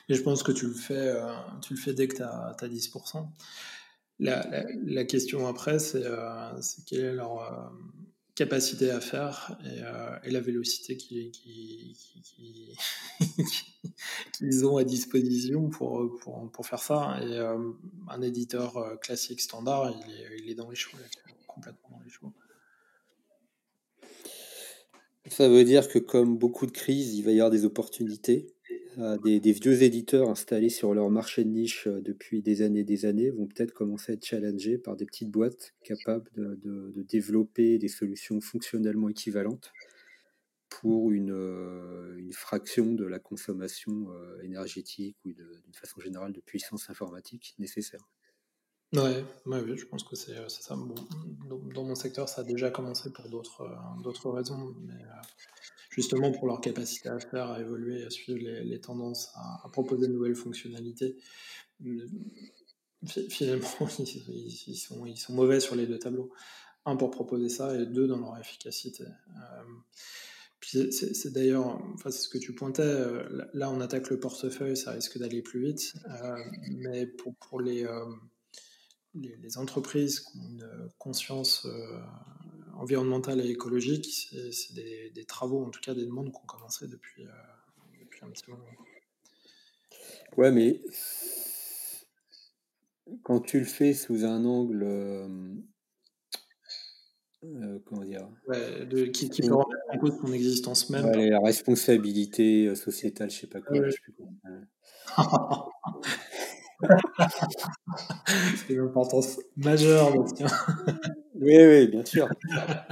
Et 0.07 0.13
je 0.13 0.21
pense 0.21 0.43
que 0.43 0.51
tu 0.51 0.67
le 0.67 0.73
fais, 0.73 0.93
euh, 0.93 1.33
tu 1.61 1.73
le 1.73 1.79
fais 1.79 1.93
dès 1.93 2.07
que 2.07 2.17
tu 2.17 2.21
as, 2.23 2.55
10%. 2.61 3.27
La, 4.19 5.03
question 5.05 5.47
après, 5.47 5.79
c'est 5.79 6.05
euh, 6.05 6.51
quelle 6.85 7.05
est 7.05 7.13
leur 7.13 7.41
euh, 7.41 7.69
capacité 8.35 8.91
à 8.91 9.01
faire 9.01 9.57
et, 10.23 10.29
la 10.31 10.39
vélocité 10.41 10.95
qu'ils 10.95 11.95
ont 14.65 14.77
à 14.77 14.83
disposition 14.83 15.69
pour, 15.69 16.17
pour, 16.19 16.51
pour 16.51 16.67
faire 16.67 16.79
ça. 16.79 17.17
Et 17.23 17.39
un 17.39 18.21
éditeur 18.21 18.99
classique 18.99 19.41
standard, 19.41 19.91
il 19.91 20.11
est, 20.11 20.39
il 20.43 20.49
est 20.51 20.55
dans 20.55 20.69
les 20.69 20.75
choux, 20.75 20.97
complètement 21.47 21.89
dans 21.91 22.03
les 22.03 22.11
choux. 22.11 22.31
Ça 25.27 25.49
veut 25.49 25.63
dire 25.63 25.89
que 25.89 25.97
comme 25.97 26.37
beaucoup 26.37 26.67
de 26.67 26.71
crises, 26.71 27.15
il 27.15 27.23
va 27.23 27.31
y 27.31 27.39
avoir 27.39 27.49
des 27.49 27.65
opportunités 27.65 28.54
des, 29.23 29.51
vieux 29.51 29.83
éditeurs 29.83 30.29
installés 30.29 30.69
sur 30.69 30.93
leur 30.93 31.09
marché 31.09 31.43
de 31.43 31.49
niche 31.49 31.87
euh, 31.87 32.01
depuis 32.01 32.41
des 32.41 32.61
années 32.61 32.81
et 32.81 32.83
des 32.83 33.05
années 33.05 33.29
vont 33.29 33.47
peut-être 33.47 33.73
commencer 33.73 34.11
à 34.11 34.15
être 34.15 34.25
challengés 34.25 34.77
par 34.77 34.95
des 34.95 35.05
petites 35.05 35.31
boîtes 35.31 35.73
capables 35.83 36.29
de, 36.35 36.93
développer 37.07 37.77
des 37.77 37.87
solutions 37.87 38.41
fonctionnellement 38.41 39.09
équivalentes 39.09 39.71
pour 40.69 41.11
une, 41.11 41.31
euh, 41.31 42.29
fraction 42.31 42.93
de 42.93 43.05
la 43.05 43.19
consommation 43.19 44.07
euh, 44.09 44.41
énergétique 44.41 45.17
ou 45.25 45.31
d'une 45.31 45.73
façon 45.73 46.01
générale 46.01 46.33
de 46.33 46.41
puissance 46.41 46.89
informatique 46.89 47.55
nécessaire. 47.59 48.01
Ouais, 48.93 49.23
ouais, 49.45 49.77
je 49.77 49.85
pense 49.85 50.03
que 50.03 50.15
c'est 50.15 50.33
ça. 50.49 50.75
Dans, 50.75 51.83
mon 51.83 51.95
secteur, 51.95 52.29
ça 52.29 52.41
a 52.41 52.43
déjà 52.43 52.71
commencé 52.71 53.11
pour 53.11 53.29
d'autres 53.29 54.29
raisons, 54.29 54.75
justement 55.95 56.31
pour 56.31 56.45
leur 56.45 56.59
capacité 56.59 57.07
à 57.07 57.19
faire, 57.19 57.49
à 57.49 57.61
évoluer, 57.61 58.03
à 58.03 58.09
suivre 58.09 58.39
les, 58.39 58.81
tendances, 58.81 59.31
à, 59.35 59.69
proposer 59.71 60.07
de 60.07 60.11
nouvelles 60.11 60.35
fonctionnalités. 60.35 61.15
Finalement, 63.29 63.67
ils, 63.99 64.75
sont, 64.75 65.33
mauvais 65.33 65.61
sur 65.61 65.75
les 65.75 65.87
deux 65.87 65.97
tableaux. 65.97 66.31
Un, 66.85 66.97
pour 66.97 67.11
proposer 67.11 67.49
ça, 67.49 67.79
et 67.79 67.85
deux, 67.85 68.07
dans 68.07 68.19
leur 68.19 68.37
efficacité. 68.37 69.05
Euh, 69.05 70.91
c'est 70.91 71.31
d'ailleurs, 71.31 71.79
enfin, 71.93 72.11
c'est 72.11 72.23
ce 72.23 72.29
que 72.29 72.37
tu 72.37 72.53
pointais, 72.53 72.81
euh, 72.81 73.45
là 73.53 73.69
on 73.69 73.79
attaque 73.79 74.09
le 74.09 74.19
portefeuille, 74.19 74.75
ça 74.75 74.91
risque 74.91 75.17
d'aller 75.17 75.41
plus 75.43 75.63
vite, 75.63 75.93
euh, 76.09 76.37
mais 76.71 77.05
pour, 77.05 77.35
pour 77.35 77.61
les, 77.61 77.87
les, 79.13 79.57
entreprises 79.57 80.21
qui 80.21 80.37
ont 80.39 80.49
une 80.49 80.89
conscience 80.97 81.67
environnementale 82.75 83.41
et 83.41 83.49
écologique, 83.49 84.29
c'est 84.51 84.73
des, 84.73 85.25
travaux, 85.25 85.63
en 85.65 85.69
tout 85.69 85.79
cas 85.81 85.93
des 85.93 86.05
demandes 86.05 86.31
qui 86.31 86.37
ont 86.37 86.45
commencé 86.45 86.87
depuis, 86.87 87.25
euh, 87.25 87.31
depuis 88.01 88.21
un 88.23 88.29
petit 88.29 88.49
moment. 88.49 88.63
Ouais, 90.37 90.51
mais 90.51 90.81
quand 93.23 93.39
tu 93.39 93.59
le 93.59 93.65
fais 93.65 93.93
sous 93.93 94.25
un 94.25 94.43
angle. 94.45 94.83
Euh, 94.83 95.27
euh, 97.43 97.79
comment 97.85 98.03
dire 98.03 98.27
ouais, 98.47 98.87
de, 98.87 99.05
qui, 99.05 99.29
qui 99.29 99.43
peut 99.43 99.53
remettre 99.53 99.69
en 99.89 99.97
cause 99.99 100.17
son 100.19 100.33
existence 100.33 100.89
même. 100.89 101.05
Ouais, 101.05 101.29
la 101.29 101.39
responsabilité 101.39 102.73
sociétale, 102.75 103.29
je 103.29 103.41
sais 103.41 103.47
pas 103.47 103.61
quoi. 103.61 103.77
sais 103.91 103.97
plus 104.01 104.15
C'est 108.67 108.73
une 108.73 108.81
importance 108.81 109.39
majeure. 109.57 110.13
oui, 111.35 111.57
oui, 111.57 111.87
bien 111.87 112.05
sûr. 112.05 112.29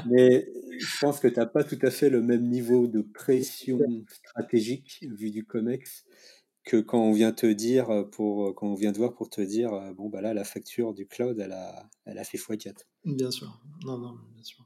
Mais 0.05 0.47
je 0.79 0.99
pense 0.99 1.19
que 1.19 1.27
tu 1.27 1.39
n'as 1.39 1.45
pas 1.45 1.63
tout 1.63 1.79
à 1.81 1.91
fait 1.91 2.09
le 2.09 2.21
même 2.21 2.47
niveau 2.49 2.88
de 2.88 3.01
pression 3.01 3.79
stratégique 4.07 5.05
vu 5.17 5.31
du 5.31 5.45
COMEX 5.45 6.05
que 6.63 6.77
quand 6.77 6.99
on 6.99 7.11
vient 7.11 7.34
te 7.34 7.45
dire 7.45 8.05
pour 8.11 8.55
quand 8.55 8.67
on 8.67 8.75
vient 8.75 8.93
te 8.93 8.97
voir 8.97 9.13
pour 9.13 9.29
te 9.29 9.41
dire 9.41 9.71
bon 9.95 10.09
bah 10.09 10.21
là 10.21 10.34
la 10.34 10.45
facture 10.45 10.93
du 10.93 11.05
cloud 11.07 11.38
elle 11.39 11.51
a 11.51 11.89
elle 12.05 12.17
a 12.17 12.23
fait 12.23 12.38
x4. 12.38 12.86
Bien 13.05 13.31
sûr. 13.31 13.61
Non 13.86 13.97
non 13.97 14.15
bien 14.34 14.43
sûr. 14.43 14.65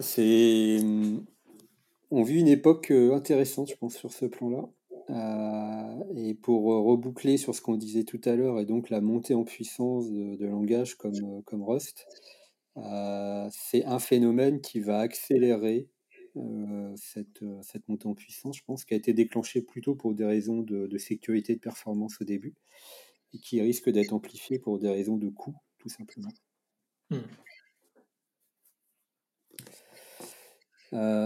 C'est 0.00 0.78
on 2.10 2.22
vit 2.22 2.40
une 2.40 2.48
époque 2.48 2.90
intéressante 2.90 3.68
je 3.68 3.76
pense 3.76 3.96
sur 3.96 4.12
ce 4.12 4.26
plan-là. 4.26 4.68
Euh, 5.10 6.04
et 6.16 6.34
pour 6.34 6.72
euh, 6.72 6.80
reboucler 6.80 7.36
sur 7.36 7.54
ce 7.54 7.60
qu'on 7.60 7.76
disait 7.76 8.04
tout 8.04 8.20
à 8.24 8.34
l'heure, 8.34 8.58
et 8.58 8.64
donc 8.64 8.90
la 8.90 9.00
montée 9.00 9.34
en 9.34 9.44
puissance 9.44 10.10
de, 10.10 10.34
de 10.36 10.46
langages 10.46 10.96
comme, 10.96 11.14
euh, 11.14 11.42
comme 11.44 11.62
Rust, 11.62 12.06
c'est 13.50 13.84
un 13.84 13.98
phénomène 13.98 14.60
qui 14.60 14.80
va 14.80 14.98
accélérer 14.98 15.88
cette, 16.96 17.42
cette, 17.62 17.88
montée 17.88 18.06
en 18.06 18.14
puissance, 18.14 18.58
je 18.58 18.64
pense, 18.64 18.84
qui 18.84 18.92
a 18.92 18.98
été 18.98 19.14
déclenché 19.14 19.62
plutôt 19.62 19.94
pour 19.94 20.12
des 20.14 20.26
raisons 20.26 20.60
de, 20.60 20.86
de 20.86 20.98
sécurité 20.98 21.54
et 21.54 21.56
de 21.56 21.60
performance 21.60 22.20
au 22.20 22.24
début, 22.24 22.54
et 23.32 23.38
qui 23.38 23.62
risque 23.62 23.88
d'être 23.88 24.12
amplifié 24.12 24.58
pour 24.58 24.78
des 24.78 24.90
raisons 24.90 25.16
de 25.16 25.30
coût, 25.30 25.54
tout 25.78 25.88
simplement. 25.88 26.28
Hmm. 27.08 27.22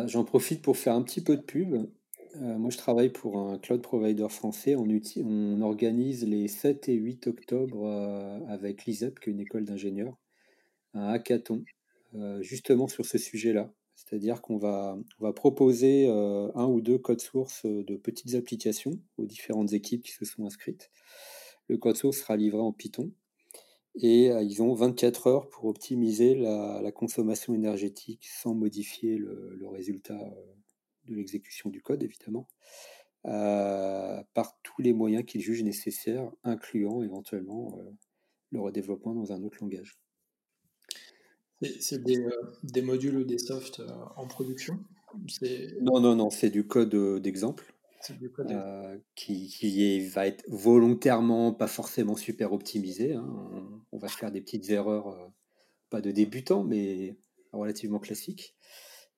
J'en 0.06 0.24
profite 0.24 0.62
pour 0.62 0.76
faire 0.76 0.94
un 0.94 1.02
petit 1.02 1.24
peu 1.24 1.36
de 1.36 1.42
pub. 1.42 1.90
Euh, 2.36 2.58
moi, 2.58 2.70
je 2.70 2.78
travaille 2.78 3.10
pour 3.10 3.38
un 3.38 3.58
cloud 3.58 3.82
provider 3.82 4.28
français. 4.28 4.76
On, 4.76 4.86
on 5.24 5.60
organise 5.62 6.26
les 6.26 6.48
7 6.48 6.88
et 6.88 6.94
8 6.94 7.26
octobre 7.26 7.84
euh, 7.84 8.38
avec 8.48 8.84
l'ISEP, 8.84 9.18
qui 9.18 9.30
est 9.30 9.32
une 9.32 9.40
école 9.40 9.64
d'ingénieurs, 9.64 10.16
un 10.94 11.08
hackathon 11.08 11.64
justement 12.40 12.88
sur 12.88 13.06
ce 13.06 13.18
sujet-là. 13.18 13.72
C'est-à-dire 13.94 14.42
qu'on 14.42 14.58
va, 14.58 14.98
proposer 15.36 16.08
un 16.08 16.66
ou 16.66 16.80
deux 16.80 16.98
codes 16.98 17.20
sources 17.20 17.64
de 17.66 17.96
petites 17.96 18.34
applications 18.34 18.98
aux 19.16 19.26
différentes 19.26 19.72
équipes 19.74 20.02
qui 20.02 20.10
se 20.10 20.24
sont 20.24 20.44
inscrites. 20.44 20.90
Le 21.68 21.76
code 21.76 21.94
source 21.94 22.18
sera 22.18 22.36
livré 22.36 22.58
en 22.58 22.72
Python 22.72 23.12
et 23.94 24.26
ils 24.26 24.60
ont 24.60 24.74
24 24.74 25.28
heures 25.28 25.48
pour 25.50 25.66
optimiser 25.66 26.34
la, 26.34 26.90
consommation 26.90 27.54
énergétique 27.54 28.26
sans 28.26 28.54
modifier 28.54 29.16
le 29.16 29.68
résultat 29.68 30.18
de 31.10 31.16
l'exécution 31.16 31.70
du 31.70 31.82
code, 31.82 32.02
évidemment. 32.02 32.48
Euh, 33.26 34.22
par 34.32 34.58
tous 34.62 34.80
les 34.80 34.94
moyens 34.94 35.24
qu'ils 35.26 35.42
jugent 35.42 35.62
nécessaires, 35.62 36.30
incluant 36.42 37.02
éventuellement 37.02 37.78
euh, 37.78 37.90
le 38.50 38.60
redéveloppement 38.60 39.14
dans 39.14 39.32
un 39.32 39.42
autre 39.42 39.58
langage. 39.60 39.98
C'est 41.80 42.02
des, 42.02 42.16
euh, 42.16 42.30
des, 42.62 42.80
modules 42.80 43.18
ou 43.18 43.24
des 43.24 43.36
softs 43.36 43.82
en 44.16 44.26
production? 44.26 44.78
Non, 45.82 46.00
non, 46.00 46.16
non, 46.16 46.30
c'est 46.30 46.48
du 46.48 46.66
code 46.66 46.94
d'exemple. 47.20 47.74
qui, 49.14 49.48
qui 49.48 50.08
va 50.08 50.26
être 50.26 50.42
volontairement 50.48 51.52
pas 51.52 51.66
forcément 51.66 52.16
super 52.16 52.54
optimisé. 52.54 53.12
Hein. 53.12 53.28
On, 53.92 53.98
va 53.98 54.08
faire 54.08 54.32
des 54.32 54.40
petites 54.40 54.70
erreurs, 54.70 55.30
pas 55.90 56.00
de 56.00 56.10
débutants, 56.10 56.64
mais 56.64 57.18
relativement 57.52 57.98
classiques. 57.98 58.56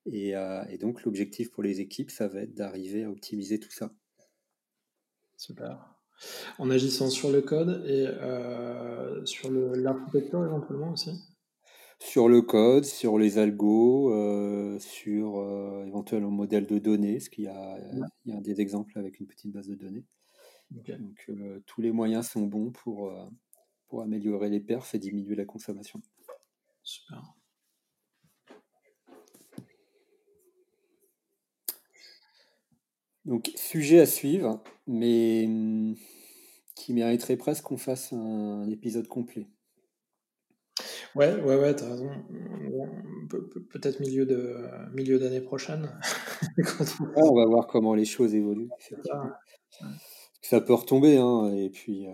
Euh, 0.09 0.65
et, 0.69 0.79
donc 0.79 1.05
l'objectif 1.05 1.51
pour 1.51 1.63
les 1.63 1.81
équipes, 1.81 2.11
ça 2.11 2.29
va 2.29 2.41
être 2.41 2.55
d'arriver 2.55 3.05
à 3.05 3.11
optimiser 3.11 3.59
tout 3.59 3.71
ça. 3.71 3.93
Super. 5.37 5.95
En 6.59 6.71
agissant 6.71 7.11
sur 7.11 7.31
le 7.31 7.43
code 7.43 7.85
et 7.87 8.07
euh, 8.07 9.25
sur 9.25 9.51
l'architecture 9.51 10.45
éventuellement 10.45 10.93
aussi? 10.93 11.11
Sur 11.99 12.29
le 12.29 12.43
code, 12.43 12.85
sur 12.85 13.17
les 13.17 13.39
algos, 13.39 14.13
euh, 14.13 14.79
sur 14.81 15.39
éventuellement 15.87 16.29
un 16.29 16.33
modèle 16.33 16.67
de 16.67 16.79
données, 16.79 17.15
parce 17.15 17.29
qu'il 17.29 17.45
y, 17.45 17.49
a, 17.49 17.79
il 18.25 18.35
y 18.35 18.37
a 18.37 18.41
des 18.41 18.61
exemples 18.61 18.99
avec 18.99 19.21
une 19.21 19.27
petite 19.27 19.53
base 19.53 19.69
de 19.69 19.77
données. 19.77 20.05
Donc 20.71 21.31
tous 21.67 21.81
les 21.81 21.93
moyens 21.93 22.29
sont 22.29 22.47
bons 22.47 22.73
pour, 22.73 23.13
pour 23.87 24.03
améliorer 24.03 24.49
les 24.49 24.61
perfs 24.61 24.95
et 24.95 24.99
diminuer 24.99 25.37
la 25.37 25.45
consommation. 25.45 26.01
Super. 26.83 27.23
Donc, 33.25 33.53
sujet 33.55 34.01
à 34.01 34.07
suivre, 34.07 34.63
mais 34.87 35.45
hum, 35.47 35.95
qui 36.75 36.93
mériterait 36.93 37.37
presque 37.37 37.65
qu'on 37.65 37.77
fasse 37.77 38.13
un, 38.13 38.69
épisode 38.71 39.07
complet. 39.07 39.47
Ouais, 41.15 41.35
ouais, 41.43 41.57
ouais, 41.57 41.77
t'as 41.77 41.91
raison. 41.91 42.11
peut-être 43.71 44.01
milieu 44.01 44.25
de 44.25 44.57
milieu 44.95 45.19
d'année 45.19 45.43
prochaine. 45.43 45.91
on 47.17 47.35
va 47.35 47.47
voir 47.47 47.67
comment 47.67 47.95
les 47.95 48.07
choses 48.07 48.35
évoluent. 48.35 48.71
Ça, 50.41 50.61
peut 50.61 50.75
retomber, 50.75 51.19
hein, 51.19 51.53
et 51.55 51.71
puis 51.71 52.07
euh, 52.07 52.13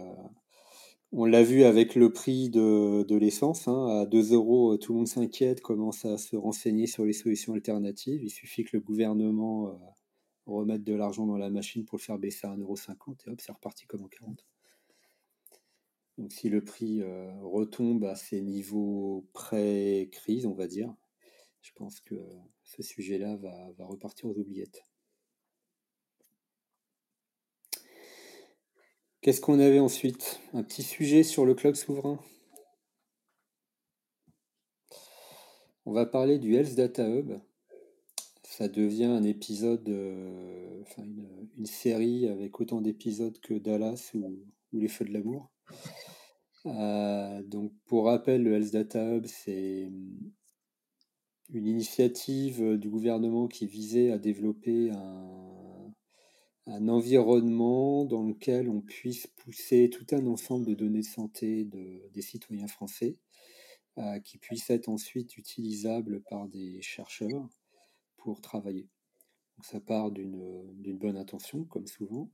on 1.12 1.24
l'a 1.24 1.42
vu 1.42 1.64
avec 1.64 1.94
le 1.94 2.12
prix 2.12 2.50
de, 2.50 3.16
l'essence, 3.16 3.68
hein, 3.68 4.02
à 4.02 4.06
2 4.06 4.34
euros, 4.34 4.76
tout 4.76 4.92
le 4.92 4.98
monde 4.98 5.08
s'inquiète, 5.08 5.62
commence 5.62 6.04
à 6.04 6.18
se 6.18 6.36
renseigner 6.36 6.86
sur 6.86 7.04
les 7.04 7.14
solutions 7.14 7.54
alternatives. 7.54 8.22
Il 8.22 8.30
suffit 8.30 8.64
que 8.64 8.76
le 8.76 8.80
gouvernement 8.80 9.68
euh, 9.68 9.72
remettre 10.56 10.84
de 10.84 10.94
l'argent 10.94 11.26
dans 11.26 11.36
la 11.36 11.50
machine 11.50 11.84
pour 11.84 11.98
le 11.98 12.02
faire 12.02 12.18
baisser 12.18 12.46
à 12.46 12.56
1,50€ 12.56 13.26
et 13.26 13.30
hop, 13.30 13.40
c'est 13.40 13.52
reparti 13.52 13.86
comme 13.86 14.02
en 14.02 14.08
40. 14.08 14.44
Donc 16.18 16.32
si 16.32 16.48
le 16.48 16.64
prix 16.64 17.00
euh, 17.02 17.32
retombe 17.42 18.04
à 18.04 18.16
ces 18.16 18.40
niveaux 18.40 19.28
pré-crise, 19.32 20.46
on 20.46 20.54
va 20.54 20.66
dire, 20.66 20.92
je 21.62 21.70
pense 21.74 22.00
que 22.00 22.16
ce 22.64 22.82
sujet-là 22.82 23.36
va, 23.36 23.70
va 23.72 23.86
repartir 23.86 24.28
aux 24.28 24.38
oubliettes. 24.38 24.84
Qu'est-ce 29.20 29.40
qu'on 29.40 29.60
avait 29.60 29.80
ensuite? 29.80 30.40
Un 30.54 30.62
petit 30.62 30.82
sujet 30.82 31.22
sur 31.22 31.44
le 31.44 31.54
cloud 31.54 31.76
souverain? 31.76 32.18
On 35.84 35.92
va 35.92 36.06
parler 36.06 36.38
du 36.38 36.54
Health 36.54 36.74
Data 36.74 37.08
Hub 37.08 37.40
ça 38.58 38.66
devient 38.66 39.04
un 39.04 39.22
épisode, 39.22 39.88
euh, 39.88 40.82
une, 41.56 41.64
série 41.66 42.26
avec 42.26 42.58
autant 42.58 42.80
d'épisodes 42.80 43.38
que 43.38 43.54
Dallas 43.54 44.10
ou, 44.14 44.36
Les 44.72 44.88
Feux 44.88 45.04
de 45.04 45.12
l'amour. 45.12 45.52
Euh, 46.66 47.40
donc 47.44 47.72
pour 47.86 48.06
rappel, 48.06 48.42
le 48.42 48.54
Health 48.54 48.72
Data 48.72 49.14
Hub, 49.14 49.26
c'est 49.26 49.86
hum, 49.86 50.32
une 51.50 51.68
initiative 51.68 52.76
du 52.76 52.90
gouvernement 52.90 53.46
qui 53.46 53.68
visait 53.68 54.10
à 54.10 54.18
développer 54.18 54.90
un, 54.90 56.88
environnement 56.88 58.04
dans 58.06 58.24
lequel 58.24 58.68
on 58.68 58.80
puisse 58.80 59.28
pousser 59.28 59.88
tout 59.88 60.06
un 60.10 60.26
ensemble 60.26 60.66
de 60.66 60.74
données 60.74 61.00
de 61.00 61.04
santé 61.04 61.64
de, 61.64 62.10
des 62.12 62.22
citoyens 62.22 62.66
français, 62.66 63.18
euh, 63.98 64.18
qui 64.18 64.36
puissent 64.38 64.70
être 64.70 64.88
ensuite 64.88 65.36
utilisables 65.38 66.22
par 66.28 66.48
des 66.48 66.82
chercheurs 66.82 67.48
pour 68.18 68.40
travailler. 68.40 68.88
ça 69.62 69.80
part 69.80 70.10
d'une 70.10 70.98
bonne 70.98 71.16
intention, 71.16 71.64
comme 71.64 71.86
souvent. 71.86 72.30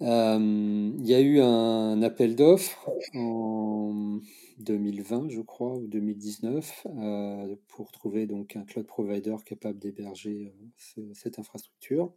Euh, 0.00 0.92
il 0.96 1.06
y 1.06 1.14
a 1.14 1.20
eu 1.20 1.40
un 1.40 2.02
appel 2.02 2.36
d'offres 2.36 2.88
en 3.14 4.20
2020, 4.58 5.30
je 5.30 5.40
crois, 5.40 5.76
ou 5.76 5.88
2019, 5.88 6.86
euh, 6.86 7.56
pour 7.66 7.90
trouver 7.90 8.26
donc 8.26 8.54
un 8.54 8.64
cloud 8.64 8.86
provider 8.86 9.34
capable 9.44 9.78
d'héberger 9.78 10.54
euh, 10.98 11.12
cette 11.14 11.38
infrastructure. 11.40 12.12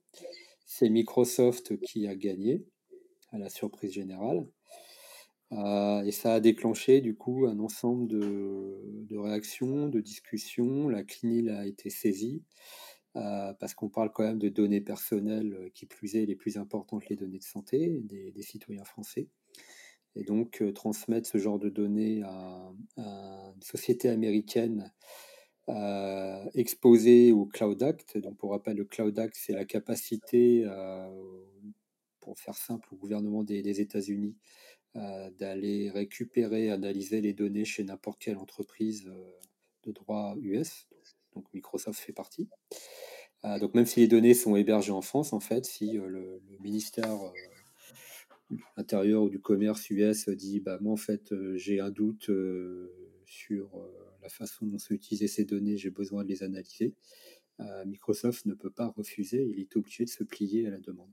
C'est 0.65 0.89
Microsoft 0.89 1.79
qui 1.81 2.07
a 2.07 2.15
gagné, 2.15 2.63
à 3.31 3.39
la 3.39 3.49
surprise 3.49 3.93
générale. 3.93 4.45
Euh, 5.53 6.03
et 6.03 6.11
ça 6.11 6.35
a 6.35 6.39
déclenché 6.39 7.01
du 7.01 7.15
coup 7.15 7.45
un 7.45 7.59
ensemble 7.59 8.07
de, 8.07 9.17
réactions, 9.17 9.89
de 9.89 9.99
discussions. 9.99 10.87
La 10.87 11.03
CNIL 11.03 11.49
a 11.49 11.65
été 11.65 11.89
saisie 11.89 12.43
euh, 13.17 13.53
parce 13.59 13.73
qu'on 13.73 13.89
parle 13.89 14.11
quand 14.13 14.23
même 14.23 14.39
de 14.39 14.49
données 14.49 14.81
personnelles 14.81 15.53
euh, 15.53 15.69
qui 15.73 15.85
plus 15.85 16.15
est 16.15 16.25
les 16.25 16.35
plus 16.35 16.57
importantes, 16.57 17.09
les 17.09 17.17
données 17.17 17.39
de 17.39 17.43
santé 17.43 18.01
des, 18.03 18.41
citoyens 18.41 18.85
français. 18.85 19.27
Et 20.15 20.23
donc 20.23 20.63
transmettre 20.73 21.27
ce 21.27 21.37
genre 21.37 21.59
de 21.59 21.69
données 21.69 22.21
à, 22.23 22.73
une 22.97 23.61
société 23.61 24.09
américaine 24.09 24.91
exposée 26.53 27.31
au 27.31 27.45
Cloud 27.45 27.81
Act. 27.81 28.17
Donc 28.17 28.37
pour 28.37 28.51
rappel, 28.51 28.75
le 28.75 28.83
Cloud 28.83 29.17
Act, 29.17 29.37
c'est 29.39 29.53
la 29.53 29.63
capacité, 29.63 30.65
pour 32.19 32.37
faire 32.37 32.55
simple, 32.55 32.89
au 32.91 32.97
gouvernement 32.97 33.43
des 33.43 33.79
États-Unis 33.79 34.35
d'aller 34.95 35.89
récupérer, 35.89 36.69
analyser 36.69 37.21
les 37.21 37.33
données 37.33 37.65
chez 37.65 37.83
n'importe 37.83 38.19
quelle 38.19 38.37
entreprise 38.37 39.07
euh, 39.07 39.31
de 39.83 39.91
droit 39.91 40.35
US. 40.41 40.87
Donc 41.33 41.45
Microsoft 41.53 41.99
fait 41.99 42.11
partie. 42.11 42.49
Euh, 43.45 43.57
donc 43.57 43.73
même 43.73 43.85
si 43.85 44.01
les 44.01 44.07
données 44.07 44.33
sont 44.33 44.55
hébergées 44.55 44.91
en 44.91 45.01
France, 45.01 45.31
en 45.33 45.39
fait, 45.39 45.65
si 45.65 45.93
le, 45.93 46.41
ministère 46.59 47.17
de 48.49 48.57
l'Intérieur 48.75 49.23
ou 49.23 49.29
du 49.29 49.39
Commerce 49.39 49.89
US 49.89 50.27
dit 50.29 50.59
bah, 50.59 50.77
moi 50.81 50.93
en 50.93 50.97
fait 50.97 51.33
j'ai 51.55 51.79
un 51.79 51.89
doute 51.89 52.29
sur 53.25 53.71
la 54.21 54.29
façon 54.29 54.67
dont 54.67 54.77
sont 54.77 54.93
utilisées 54.93 55.27
ces 55.27 55.45
données, 55.45 55.77
j'ai 55.77 55.89
besoin 55.89 56.23
de 56.23 56.29
les 56.29 56.43
analyser, 56.43 56.93
Microsoft 57.85 58.45
ne 58.45 58.53
peut 58.53 58.69
pas 58.69 58.87
refuser, 58.89 59.43
il 59.43 59.59
est 59.59 59.75
obligé 59.75 60.03
de 60.03 60.09
se 60.09 60.23
plier 60.23 60.67
à 60.67 60.69
la 60.69 60.77
demande. 60.77 61.09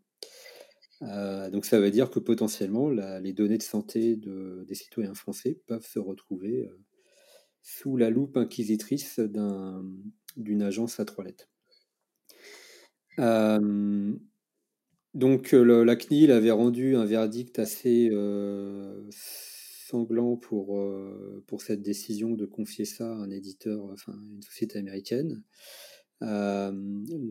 Euh, 1.02 1.48
donc 1.50 1.64
ça 1.64 1.78
veut 1.78 1.90
dire 1.90 2.10
que 2.10 2.18
potentiellement 2.18 2.90
les 2.90 3.32
données 3.32 3.58
de 3.58 3.62
santé 3.62 4.16
des 4.16 4.74
citoyens 4.74 5.14
français 5.14 5.60
peuvent 5.66 5.86
se 5.86 5.98
retrouver 5.98 6.66
euh, 6.66 6.76
sous 7.62 7.96
la 7.96 8.10
loupe 8.10 8.36
inquisitrice 8.36 9.20
d'une 10.36 10.62
agence 10.62 10.98
à 10.98 11.04
trois 11.04 11.24
lettres. 11.24 11.48
Euh, 13.18 14.12
donc 15.14 15.52
la 15.52 15.96
CNIL 15.96 16.30
avait 16.32 16.50
rendu 16.50 16.96
un 16.96 17.04
verdict 17.04 17.58
assez 17.58 18.10
sanglant 19.10 20.36
pour, 20.36 20.80
pour 21.46 21.62
cette 21.62 21.82
décision 21.82 22.34
de 22.34 22.44
confier 22.44 22.84
ça 22.84 23.10
à 23.10 23.14
un 23.14 23.30
éditeur, 23.30 23.84
enfin 23.92 24.12
une 24.34 24.42
société 24.42 24.78
américaine. 24.78 25.42
Euh, 26.22 26.72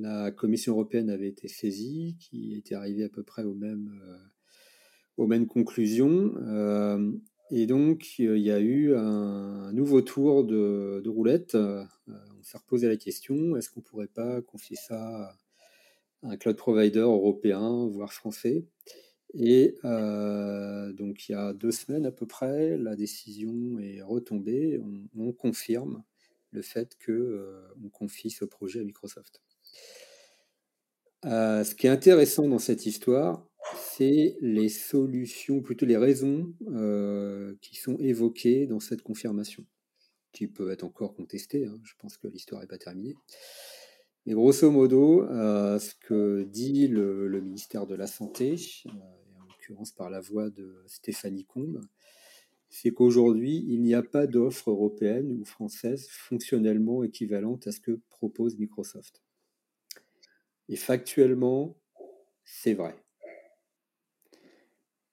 la 0.01 0.31
Commission 0.31 0.73
européenne 0.73 1.09
avait 1.09 1.27
été 1.27 1.47
saisie, 1.47 2.17
qui 2.19 2.55
était 2.55 2.75
arrivée 2.75 3.03
à 3.03 3.09
peu 3.09 3.23
près 3.23 3.43
aux 3.43 3.53
mêmes, 3.53 3.99
euh, 4.03 4.17
aux 5.17 5.27
mêmes 5.27 5.47
conclusions. 5.47 6.33
Euh, 6.37 7.11
et 7.51 7.65
donc, 7.65 8.19
il 8.19 8.37
y 8.37 8.51
a 8.51 8.59
eu 8.59 8.95
un, 8.95 9.71
nouveau 9.73 10.01
tour 10.01 10.43
de, 10.43 11.07
roulette. 11.07 11.55
on 11.55 12.43
s'est 12.43 12.57
reposé 12.57 12.87
la 12.87 12.97
question 12.97 13.55
est-ce 13.55 13.69
qu'on 13.69 13.79
ne 13.79 13.85
pourrait 13.85 14.07
pas 14.07 14.41
confier 14.41 14.75
ça 14.75 15.35
à 16.23 16.29
un 16.31 16.37
cloud 16.37 16.57
provider 16.57 16.99
européen, 16.99 17.87
voire 17.87 18.11
français? 18.11 18.65
Et 19.33 19.75
donc, 19.83 20.97
Donc 20.97 21.29
il 21.29 21.31
y 21.31 21.35
a 21.35 21.53
deux 21.53 21.71
semaines 21.71 22.05
à 22.05 22.11
peu 22.11 22.25
près, 22.25 22.77
la 22.77 22.95
décision 22.95 23.79
est 23.79 24.01
retombée. 24.01 24.81
On, 25.15 25.31
confirme 25.31 26.03
le 26.51 26.61
fait 26.61 26.95
que 26.99 27.65
on 27.83 27.89
confie 27.89 28.29
ce 28.29 28.45
projet 28.45 28.79
à 28.79 28.83
Microsoft. 28.83 29.41
ce 31.23 31.75
qui 31.75 31.87
est 31.87 31.89
intéressant 31.89 32.47
dans 32.47 32.59
cette 32.59 32.85
histoire, 32.85 33.47
c'est 33.75 34.37
les 34.41 34.69
solutions, 34.69 35.61
plutôt 35.61 35.85
les 35.85 35.97
raisons 35.97 36.53
qui 37.61 37.75
sont 37.75 37.97
évoquées 37.99 38.65
dans 38.65 38.79
cette 38.79 39.01
confirmation, 39.01 39.65
qui 40.31 40.47
peut 40.47 40.71
être 40.71 40.83
encore 40.83 41.15
contestée. 41.15 41.65
Hein. 41.65 41.79
Je 41.83 41.93
pense 41.99 42.17
que 42.17 42.27
l'histoire 42.27 42.61
n'est 42.61 42.67
pas 42.67 42.77
terminée. 42.77 43.15
Mais 44.27 44.33
grosso 44.33 44.69
modo, 44.69 45.23
euh, 45.23 45.79
ce 45.79 45.95
que 46.01 46.43
dit 46.43 46.89
le, 46.89 47.39
ministère 47.39 47.87
de 47.87 47.95
la 47.95 48.07
Santé, 48.07 48.57
euh, 48.85 48.89
en 49.39 49.45
l'occurrence 49.45 49.93
par 49.93 50.09
la 50.09 50.19
voix 50.19 50.49
de 50.49 50.83
Stéphanie 50.85 51.45
Combe, 51.45 51.79
c'est 52.69 52.91
qu'aujourd'hui, 52.91 53.65
il 53.67 53.81
n'y 53.81 53.93
a 53.93 54.03
pas 54.03 54.27
d'offre 54.27 54.71
européenne 54.71 55.31
ou 55.31 55.45
française 55.45 56.07
fonctionnellement 56.09 57.03
équivalente 57.03 57.67
à 57.67 57.71
ce 57.71 57.79
que 57.79 57.99
propose 58.09 58.57
Microsoft. 58.57 59.23
Et 60.69 60.75
factuellement, 60.75 61.77
c'est 62.43 62.73
vrai. 62.73 62.95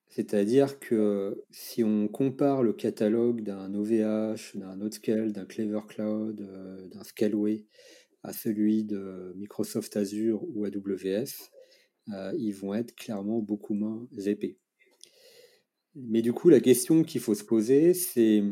C'est-à-dire 0.08 0.78
que 0.78 1.44
si 1.50 1.82
on 1.82 2.06
compare 2.06 2.62
le 2.62 2.72
catalogue 2.72 3.42
d'un 3.42 3.74
OVH, 3.74 4.56
d'un 4.56 4.76
NodeScale, 4.76 5.32
d'un 5.32 5.44
Clever 5.44 5.80
Cloud, 5.88 6.40
euh, 6.40 6.86
d'un 6.88 7.02
Scaleway 7.02 7.64
à 8.22 8.32
celui 8.32 8.84
de 8.84 9.32
Microsoft 9.36 9.96
Azure 9.96 10.44
ou 10.54 10.64
AWS, 10.64 11.50
euh, 12.12 12.32
ils 12.38 12.52
vont 12.54 12.74
être 12.74 12.94
clairement 12.94 13.40
beaucoup 13.40 13.74
moins 13.74 14.06
épais. 14.24 14.56
Mais 15.94 16.22
du 16.22 16.32
coup, 16.32 16.48
la 16.48 16.60
question 16.60 17.02
qu'il 17.02 17.20
faut 17.20 17.34
se 17.34 17.44
poser, 17.44 17.94
c'est 17.94 18.42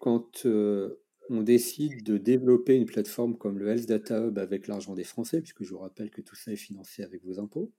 quand 0.00 0.46
euh, 0.46 1.00
on 1.30 1.42
décide 1.42 2.02
de 2.02 2.18
développer 2.18 2.74
une 2.74 2.86
plateforme 2.86 3.36
comme 3.36 3.58
le 3.58 3.68
Health 3.68 3.86
Data 3.86 4.20
Hub 4.20 4.38
avec 4.38 4.66
l'argent 4.66 4.94
des 4.94 5.04
Français, 5.04 5.40
puisque 5.40 5.62
je 5.62 5.70
vous 5.70 5.78
rappelle 5.78 6.10
que 6.10 6.20
tout 6.20 6.34
ça 6.34 6.52
est 6.52 6.56
financé 6.56 7.02
avec 7.02 7.24
vos 7.24 7.38
impôts, 7.38 7.72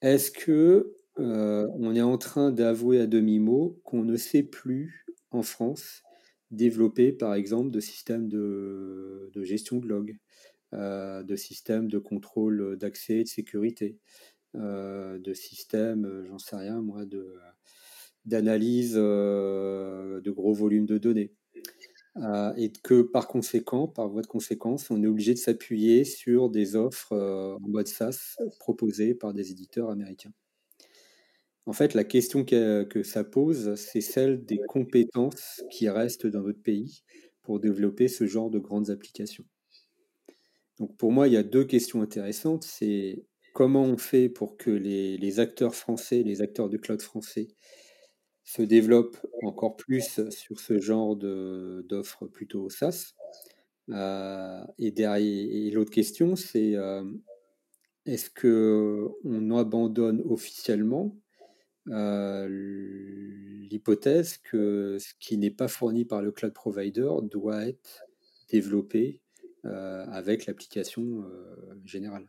est-ce 0.00 0.30
que 0.30 0.94
euh, 1.18 1.68
on 1.78 1.94
est 1.94 2.02
en 2.02 2.16
train 2.16 2.52
d'avouer 2.52 3.00
à 3.00 3.06
demi-mot 3.06 3.80
qu'on 3.84 4.02
ne 4.02 4.16
sait 4.16 4.42
plus 4.42 5.04
en 5.30 5.42
France 5.42 6.02
développer 6.50 7.12
par 7.12 7.34
exemple 7.34 7.70
de 7.70 7.80
systèmes 7.80 8.28
de, 8.28 9.30
gestion 9.42 9.78
de 9.78 9.86
log, 9.86 10.16
euh, 10.72 11.22
de 11.22 11.36
systèmes 11.36 11.88
de 11.88 11.98
contrôle 11.98 12.76
d'accès 12.76 13.18
et 13.18 13.24
de 13.24 13.28
sécurité, 13.28 13.98
euh, 14.56 15.18
de 15.18 15.32
systèmes, 15.32 16.04
euh, 16.04 16.24
j'en 16.26 16.38
sais 16.38 16.56
rien 16.56 16.80
moi, 16.80 17.04
de, 17.04 17.36
d'analyse 18.24 18.94
de 18.94 20.30
gros 20.30 20.52
volumes 20.52 20.86
de 20.86 20.98
données. 20.98 21.32
et 22.56 22.72
que 22.82 23.02
par 23.02 23.28
conséquent, 23.28 23.88
par 23.88 24.08
voie 24.08 24.22
de 24.22 24.26
conséquence, 24.26 24.90
on 24.90 25.02
est 25.02 25.06
obligé 25.06 25.34
de 25.34 25.38
s'appuyer 25.38 26.04
sur 26.04 26.50
des 26.50 26.76
offres 26.76 27.12
en 27.14 27.68
mode 27.68 27.88
SaaS 27.88 28.36
proposées 28.58 29.14
par 29.14 29.32
des 29.32 29.50
éditeurs 29.50 29.90
américains. 29.90 30.32
En 31.66 31.72
fait, 31.72 31.94
la 31.94 32.04
question 32.04 32.44
que, 32.44 33.02
ça 33.04 33.22
pose, 33.22 33.74
c'est 33.76 34.00
celle 34.00 34.44
des 34.44 34.58
compétences 34.66 35.62
qui 35.70 35.88
restent 35.88 36.26
dans 36.26 36.42
notre 36.42 36.62
pays 36.62 37.02
pour 37.42 37.60
développer 37.60 38.08
ce 38.08 38.26
genre 38.26 38.50
de 38.50 38.58
grandes 38.58 38.90
applications. 38.90 39.44
Donc 40.78 40.96
pour 40.96 41.12
moi, 41.12 41.28
il 41.28 41.34
y 41.34 41.36
a 41.36 41.42
deux 41.42 41.64
questions 41.64 42.02
intéressantes. 42.02 42.64
C'est 42.64 43.24
comment 43.54 43.84
on 43.84 43.98
fait 43.98 44.28
pour 44.28 44.56
que 44.56 44.70
les, 44.70 45.40
acteurs 45.40 45.74
français, 45.74 46.22
les 46.22 46.42
acteurs 46.42 46.70
de 46.70 46.76
cloud 46.76 47.02
français, 47.02 47.48
se 48.50 48.62
développent 48.62 49.24
encore 49.44 49.76
plus 49.76 50.28
sur 50.30 50.58
ce 50.58 50.80
genre 50.80 51.14
d'offres 51.14 52.26
plutôt 52.26 52.68
SaaS. 52.68 53.14
Euh, 53.90 54.64
et, 54.78 54.92
et 54.98 55.70
l'autre 55.70 55.92
question, 55.92 56.34
c'est 56.34 56.74
euh, 56.74 57.04
est-ce 58.06 58.28
qu'on 58.28 59.56
abandonne 59.56 60.20
officiellement 60.28 61.16
euh, 61.90 62.48
l'hypothèse 63.70 64.38
que 64.38 64.96
ce 64.98 65.14
qui 65.20 65.38
n'est 65.38 65.52
pas 65.52 65.68
fourni 65.68 66.04
par 66.04 66.20
le 66.20 66.32
cloud 66.32 66.52
provider 66.52 67.08
doit 67.22 67.68
être 67.68 68.02
développé 68.48 69.20
avec 69.62 70.46
l'application 70.46 71.22
générale? 71.84 72.26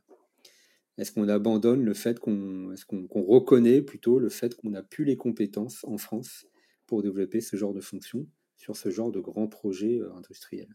Est-ce 0.98 1.12
qu'on 1.12 1.28
abandonne 1.30 1.84
le 1.84 1.94
fait 1.94 2.20
qu'on, 2.20 2.72
est-ce 2.72 2.86
qu'on, 2.86 3.08
reconnaît 3.24 3.82
plutôt 3.82 4.20
le 4.20 4.30
fait 4.30 4.56
qu'on 4.56 4.72
n'a 4.72 4.84
plus 4.84 5.06
les 5.06 5.18
compétences 5.18 5.84
en 5.86 5.98
France 5.98 6.46
pour 6.86 7.02
développer 7.02 7.42
ce 7.42 7.56
genre 7.56 7.74
de 7.74 7.82
fonction 7.82 8.28
sur 8.58 8.76
ce 8.76 8.90
genre 8.90 9.12
de 9.12 9.20
grands 9.20 9.48
projets 9.48 10.00
industriels? 10.16 10.74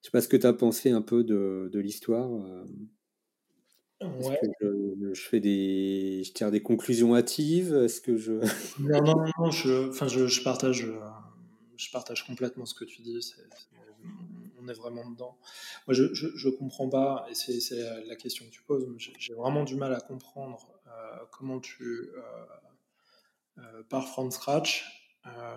ne 0.00 0.04
sais 0.04 0.10
pas 0.10 0.20
ce 0.20 0.28
que 0.28 0.36
tu 0.36 0.46
as 0.46 0.52
pensé 0.52 0.90
un 0.90 1.02
peu 1.02 1.24
de, 1.24 1.70
de 1.72 1.80
l'histoire. 1.80 2.30
Ouais. 4.00 4.38
je, 4.60 5.12
je, 5.12 5.20
fais 5.20 5.40
des, 5.40 6.22
je 6.24 6.32
tire 6.32 6.50
des 6.52 6.62
conclusions 6.62 7.16
hâtives? 7.16 7.74
Est-ce 7.74 8.00
que 8.00 8.16
je 8.16 8.32
Non, 8.80 9.02
non, 9.02 9.14
non. 9.38 9.50
Je, 9.50 9.88
enfin, 9.88 10.06
je, 10.06 10.26
je, 10.26 10.42
partage, 10.44 10.84
euh, 10.84 11.00
je 11.76 11.90
partage 11.90 12.24
complètement 12.24 12.64
ce 12.64 12.74
que 12.74 12.84
tu 12.84 13.02
dis. 13.02 13.18
On 14.68 14.80
vraiment 14.80 15.08
dedans. 15.10 15.38
Moi, 15.86 15.94
je, 15.94 16.12
je, 16.14 16.48
comprends 16.48 16.88
pas, 16.88 17.26
et 17.30 17.34
c'est 17.34 18.04
la 18.06 18.16
question 18.16 18.44
que 18.46 18.50
tu 18.50 18.62
poses. 18.62 18.86
J'ai 19.18 19.34
vraiment 19.34 19.64
du 19.64 19.74
mal 19.74 19.94
à 19.94 20.00
comprendre 20.00 20.78
euh, 20.98 21.24
comment 21.30 21.60
tu 21.60 21.82
euh, 21.82 22.22
euh, 23.58 23.82
pars 23.88 24.08
from 24.08 24.30
scratch 24.30 24.84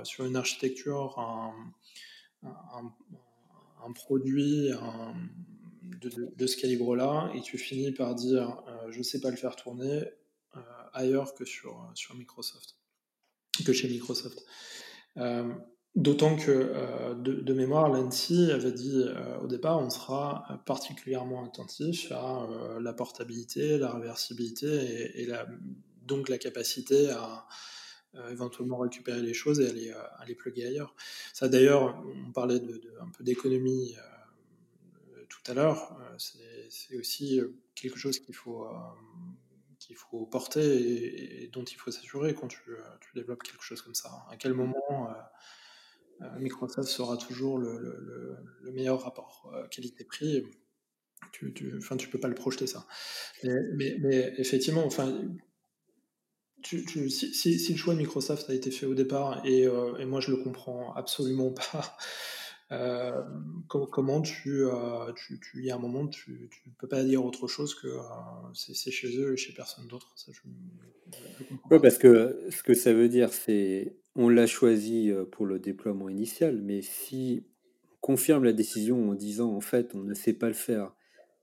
sur 0.03 0.25
une 0.25 0.35
architecture, 0.35 1.17
un, 1.17 1.53
produit, 3.95 4.69
de, 5.81 6.47
ce 6.47 6.57
calibre-là 6.57 7.31
et 7.33 7.41
tu 7.41 7.57
finis 7.57 7.93
par 7.93 8.13
dire 8.15 8.61
je 8.89 8.97
ne 8.97 9.03
sais 9.03 9.21
pas 9.21 9.29
le 9.29 9.37
faire 9.37 9.55
tourner 9.55 10.03
ailleurs 10.91 11.33
que 11.35 11.45
sur, 11.45 11.93
Microsoft, 12.15 12.75
que 13.65 13.71
chez 13.71 13.87
Microsoft. 13.87 14.43
D'autant 15.95 16.35
que 16.35 17.13
de, 17.15 17.53
mémoire, 17.53 17.89
l'ANSI 17.89 18.51
avait 18.51 18.71
dit 18.71 19.03
au 19.41 19.47
départ 19.47 19.79
on 19.79 19.89
sera 19.89 20.61
particulièrement 20.65 21.43
attentif 21.45 22.11
à 22.11 22.47
la 22.79 22.93
portabilité, 22.93 23.77
la 23.77 23.91
réversibilité 23.91 25.21
et, 25.21 25.27
donc 26.07 26.29
la 26.29 26.37
capacité 26.37 27.09
à, 27.09 27.45
éventuellement 28.29 28.77
récupérer 28.77 29.21
les 29.21 29.33
choses 29.33 29.59
et 29.59 29.69
à 29.69 29.73
les, 29.73 29.91
à 29.91 30.25
plugger 30.37 30.67
ailleurs. 30.67 30.95
Ça 31.33 31.49
d'ailleurs, 31.49 32.01
on 32.27 32.31
parlait 32.31 32.59
de, 32.59 32.81
un 33.01 33.09
peu 33.09 33.23
d'économie 33.23 33.95
tout 35.31 35.51
à 35.51 35.55
l'heure, 35.55 35.97
euh, 36.01 36.15
c'est 36.69 36.97
aussi 36.97 37.39
euh, 37.39 37.55
quelque 37.73 37.97
chose 37.97 38.19
qu'il 38.19 38.35
faut, 38.35 38.65
euh, 38.65 38.71
qu'il 39.79 39.95
faut 39.95 40.25
porter 40.25 41.43
et, 41.43 41.47
dont 41.47 41.63
il 41.63 41.75
faut 41.75 41.89
s'assurer 41.91 42.35
quand 42.35 42.47
tu, 42.47 42.59
développes 43.15 43.43
quelque 43.43 43.63
chose 43.63 43.81
comme 43.81 43.95
ça. 43.95 44.25
À 44.29 44.37
quel 44.37 44.53
moment 44.53 45.09
Microsoft 46.39 46.89
sera 46.89 47.17
toujours 47.17 47.57
le, 47.57 47.77
le, 48.61 48.71
meilleur 48.71 49.01
rapport 49.01 49.51
qualité-prix 49.71 50.43
tu, 51.31 51.53
tu, 51.53 51.73
enfin, 51.77 51.97
tu 51.97 52.09
peux 52.09 52.19
pas 52.19 52.27
le 52.27 52.35
projeter 52.35 52.67
ça. 52.67 52.85
Mais, 53.43 53.97
mais, 53.99 54.33
effectivement, 54.37 54.85
enfin, 54.85 55.21
tu, 56.63 57.09
si, 57.09 57.33
si, 57.33 57.71
le 57.71 57.77
choix 57.77 57.93
de 57.93 57.99
Microsoft 57.99 58.49
a 58.49 58.53
été 58.53 58.71
fait 58.71 58.85
au 58.85 58.93
départ, 58.93 59.45
et, 59.45 59.63
et 59.63 60.05
moi 60.05 60.19
je 60.19 60.31
le 60.31 60.37
comprends 60.37 60.93
absolument 60.93 61.51
pas, 61.71 61.97
euh, 62.71 63.21
comment 63.67 64.21
tu, 64.21 64.63
euh, 64.63 65.11
tu, 65.15 65.39
tu, 65.39 65.59
il 65.59 65.65
y 65.65 65.71
a 65.71 65.75
un 65.75 65.79
moment, 65.79 66.07
tu 66.07 66.49
ne 66.65 66.71
peux 66.77 66.87
pas 66.87 67.03
dire 67.03 67.25
autre 67.25 67.47
chose 67.47 67.75
que 67.75 67.87
euh, 67.87 68.01
c'est 68.53 68.91
chez 68.91 69.17
eux 69.17 69.33
et 69.33 69.37
chez 69.37 69.53
personne 69.53 69.87
d'autre. 69.87 70.15
Oui, 71.69 71.79
parce 71.81 71.97
que 71.97 72.47
ce 72.49 72.63
que 72.63 72.73
ça 72.73 72.93
veut 72.93 73.09
dire, 73.09 73.33
c'est 73.33 73.97
on 74.15 74.29
l'a 74.29 74.47
choisi 74.47 75.11
pour 75.31 75.45
le 75.45 75.59
déploiement 75.59 76.07
initial, 76.07 76.61
mais 76.61 76.81
si 76.81 77.43
on 77.91 77.95
confirme 77.99 78.45
la 78.45 78.53
décision 78.53 79.09
en 79.09 79.15
disant 79.15 79.53
en 79.53 79.61
fait 79.61 79.93
on 79.93 80.03
ne 80.03 80.13
sait 80.13 80.33
pas 80.33 80.47
le 80.47 80.53
faire 80.53 80.95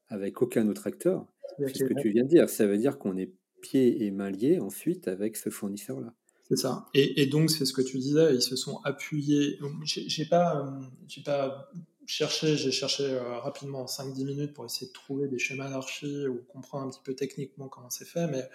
avec 0.08 0.40
aucun 0.40 0.66
autre 0.68 0.86
acteur, 0.86 1.26
c'est 1.58 1.76
ce 1.76 1.84
que 1.84 2.00
tu 2.00 2.10
viens 2.10 2.24
de 2.24 2.28
dire, 2.28 2.48
ça 2.48 2.66
veut 2.66 2.78
dire 2.78 2.98
qu'on 2.98 3.16
est 3.18 3.32
pieds 3.60 4.04
et 4.04 4.10
mains 4.10 4.30
liés 4.30 4.60
ensuite 4.60 5.08
avec 5.08 5.36
ce 5.36 5.50
fournisseur-là. 5.50 6.14
C'est 6.50 6.56
ça. 6.56 6.86
Et, 6.94 7.26
donc, 7.26 7.50
c'est 7.50 7.66
ce 7.66 7.74
que 7.74 7.82
tu 7.82 7.98
disais, 7.98 8.34
ils 8.34 8.42
se 8.42 8.56
sont 8.56 8.80
appuyés. 8.84 9.58
J'ai 9.84 10.24
pas, 10.24 10.56
euh, 10.56 10.80
j'ai 11.06 11.22
pas 11.22 11.70
cherché, 12.06 12.56
j'ai 12.56 12.70
cherché 12.72 13.04
euh, 13.04 13.38
rapidement 13.38 13.84
5-10 13.84 14.24
minutes 14.24 14.54
pour 14.54 14.64
essayer 14.64 14.86
de 14.86 14.92
trouver 14.92 15.28
des 15.28 15.38
schémas 15.38 15.68
d'archi 15.68 16.26
ou 16.26 16.42
comprendre 16.48 16.86
un 16.86 16.90
petit 16.90 17.02
peu 17.04 17.14
techniquement 17.14 17.68
comment 17.68 17.90
c'est 17.90 18.06
fait, 18.06 18.26
mais 18.28 18.48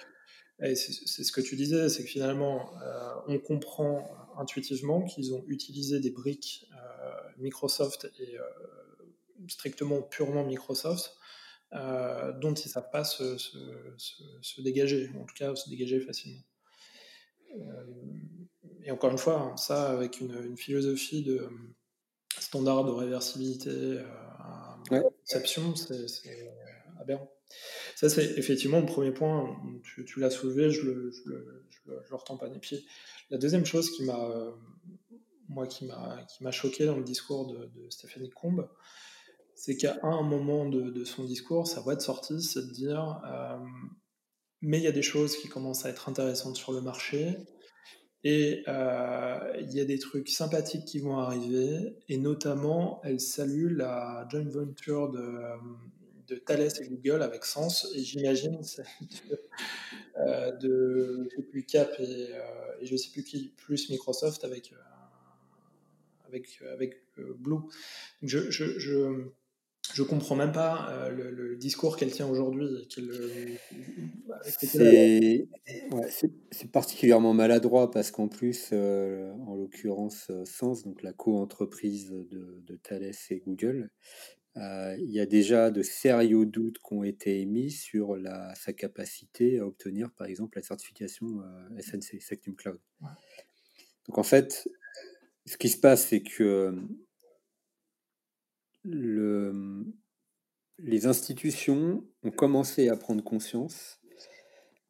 c'est 0.76 1.24
ce 1.24 1.32
que 1.32 1.42
tu 1.42 1.56
disais, 1.56 1.88
c'est 1.90 2.04
que 2.04 2.10
finalement, 2.10 2.72
euh, 2.82 3.14
on 3.28 3.38
comprend 3.38 4.10
intuitivement 4.40 5.04
qu'ils 5.04 5.34
ont 5.36 5.44
utilisé 5.48 6.00
des 6.00 6.10
briques 6.10 6.68
Microsoft 7.38 8.10
et 8.20 8.38
strictement 9.50 10.02
purement 10.02 10.46
Microsoft, 10.46 11.16
dont 11.72 12.54
ils 12.54 12.68
ne 12.68 12.72
savent 12.72 12.90
pas 12.92 13.04
se, 13.04 13.38
se, 13.38 14.62
dégager, 14.62 15.12
en 15.20 15.26
tout 15.26 15.36
cas 15.36 15.54
se 15.56 15.70
dégager 15.70 16.00
facilement. 16.00 16.42
Euh, 17.54 17.84
et 18.84 18.92
encore 18.92 19.12
une 19.12 19.18
fois, 19.18 19.40
hein, 19.40 19.58
ça 19.58 19.92
avec 19.92 20.20
une, 20.20 20.58
philosophie 20.58 21.24
de 21.24 21.50
standard 22.38 22.84
de 22.84 22.92
réversibilité 22.92 24.00
à 24.40 24.78
conception, 24.90 25.76
c'est 25.76 26.52
aberrant. 27.00 27.32
Ça, 27.96 28.10
c'est 28.10 28.38
effectivement 28.38 28.80
le 28.80 28.86
premier 28.86 29.12
point. 29.12 29.56
Tu, 29.84 30.20
l'as 30.20 30.30
soulevé, 30.30 30.72
je 30.72 30.82
le, 30.82 31.12
je, 31.12 31.30
le, 31.30 31.66
je, 31.70 31.92
le, 31.92 32.16
retends 32.16 32.38
pas 32.38 32.50
des 32.50 32.60
pieds. 32.60 32.84
La 33.30 33.38
deuxième 33.38 33.66
chose 33.66 33.92
qui 33.92 34.04
m'a, 34.04 34.54
moi, 35.48 35.68
qui 35.68 35.86
m'a, 35.86 36.26
qui 36.28 36.44
m'a 36.44 36.52
choqué 36.52 36.86
dans 36.86 36.98
le 36.98 37.04
discours 37.04 37.48
de, 37.48 37.66
de 37.68 37.90
Stéphanie 37.90 38.32
Combe, 38.32 38.68
c'est 39.56 39.78
qu'à 39.78 39.98
un 40.04 40.24
moment 40.24 40.68
de, 40.68 41.04
son 41.06 41.24
discours, 41.24 41.68
sa 41.68 41.80
voix 41.80 41.96
de 41.96 42.02
sortie, 42.02 42.42
c'est 42.42 42.68
de 42.68 42.72
dire 42.74 43.22
euh, 43.26 43.58
mais 44.64 44.78
il 44.78 44.84
y 44.84 44.88
a 44.88 44.94
des 44.94 45.02
choses 45.02 45.38
qui 45.38 45.50
commencent 45.50 45.86
à 45.86 45.90
être 45.90 46.08
intéressantes 46.08 46.56
sur 46.56 46.72
le 46.72 46.82
marché. 46.82 47.38
Et 48.24 48.64
euh, 48.70 49.54
il 49.60 49.74
y 49.74 49.82
a 49.82 49.86
des 49.86 50.00
trucs 50.00 50.30
sympathiques 50.30 50.86
qui 50.86 51.00
vont 51.00 51.18
arriver. 51.18 51.98
Et 52.08 52.18
notamment 52.18 53.02
elle 53.04 53.20
salue 53.20 53.76
la 53.76 54.26
joint 54.32 54.50
venture 54.50 55.12
de, 55.12 55.38
de 56.28 56.36
Thales 56.36 56.72
et 56.80 56.88
Google 56.88 57.22
avec 57.22 57.44
Sens 57.44 57.92
et 57.94 58.00
j'imagine 58.00 58.62
euh, 60.18 60.52
de 60.54 61.28
je 61.36 61.66
Cap 61.66 61.94
et, 62.00 62.30
et, 62.80 62.86
je 62.86 62.96
sais 62.96 63.12
plus 63.12 63.24
qui 63.26 63.54
plus 63.58 63.90
Microsoft 63.90 64.46
avec 64.46 64.74
avec 66.26 66.62
avec 66.72 67.02
Blue. 67.18 67.60
Donc 68.22 68.30
je 68.30 69.28
je 69.92 70.02
comprends 70.02 70.36
même 70.36 70.52
pas 70.52 70.90
euh, 70.92 71.10
le, 71.10 71.56
discours 71.56 71.98
qu'elle 71.98 72.12
tient 72.12 72.28
aujourd'hui. 72.28 72.88
c'est 76.52 76.72
particulièrement 76.72 77.34
maladroit 77.34 77.92
parce 77.92 78.10
qu'en 78.10 78.28
plus, 78.28 78.70
euh, 78.72 79.32
en 79.46 79.56
l'occurrence, 79.56 80.28
euh, 80.30 80.46
Sens, 80.46 80.84
donc 80.84 81.04
la 81.04 81.14
co-entreprise 81.14 82.10
de, 82.10 82.62
de, 82.66 82.76
Thales 82.78 83.12
et 83.30 83.40
Google, 83.46 83.92
il 84.56 85.10
y 85.10 85.20
a 85.20 85.26
déjà 85.26 85.70
de 85.70 85.82
sérieux 85.82 86.46
doutes 86.46 86.78
qui 86.78 86.94
ont 86.94 87.04
été 87.04 87.42
émis 87.42 87.72
sur 87.72 88.16
la, 88.16 88.54
sa 88.56 88.74
capacité 88.74 89.60
à 89.60 89.66
obtenir, 89.66 90.12
par 90.12 90.28
exemple, 90.28 90.58
la 90.58 90.64
certification 90.64 91.42
SNC, 91.80 92.22
Sectum 92.22 92.56
Cloud. 92.56 92.80
Donc 94.08 94.18
en 94.18 94.24
fait, 94.24 94.68
ce 95.46 95.58
qui 95.58 95.70
se 95.70 95.78
passe, 95.78 96.08
c'est 96.08 96.22
que 96.22 96.76
le, 98.84 99.86
les 100.80 101.06
institutions 101.06 102.06
ont 102.24 102.32
commencé 102.32 102.90
à 102.90 102.98
prendre 102.98 103.24
conscience 103.24 104.00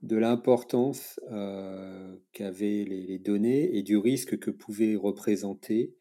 de 0.02 0.18
l'importance 0.18 1.20
euh, 1.32 2.18
qu'avaient 2.34 2.84
les, 2.84 3.20
données 3.20 3.78
et 3.78 3.84
du 3.84 3.98
risque 3.98 4.38
que 4.38 4.52
pouvait 4.52 4.96
représenter 4.96 5.96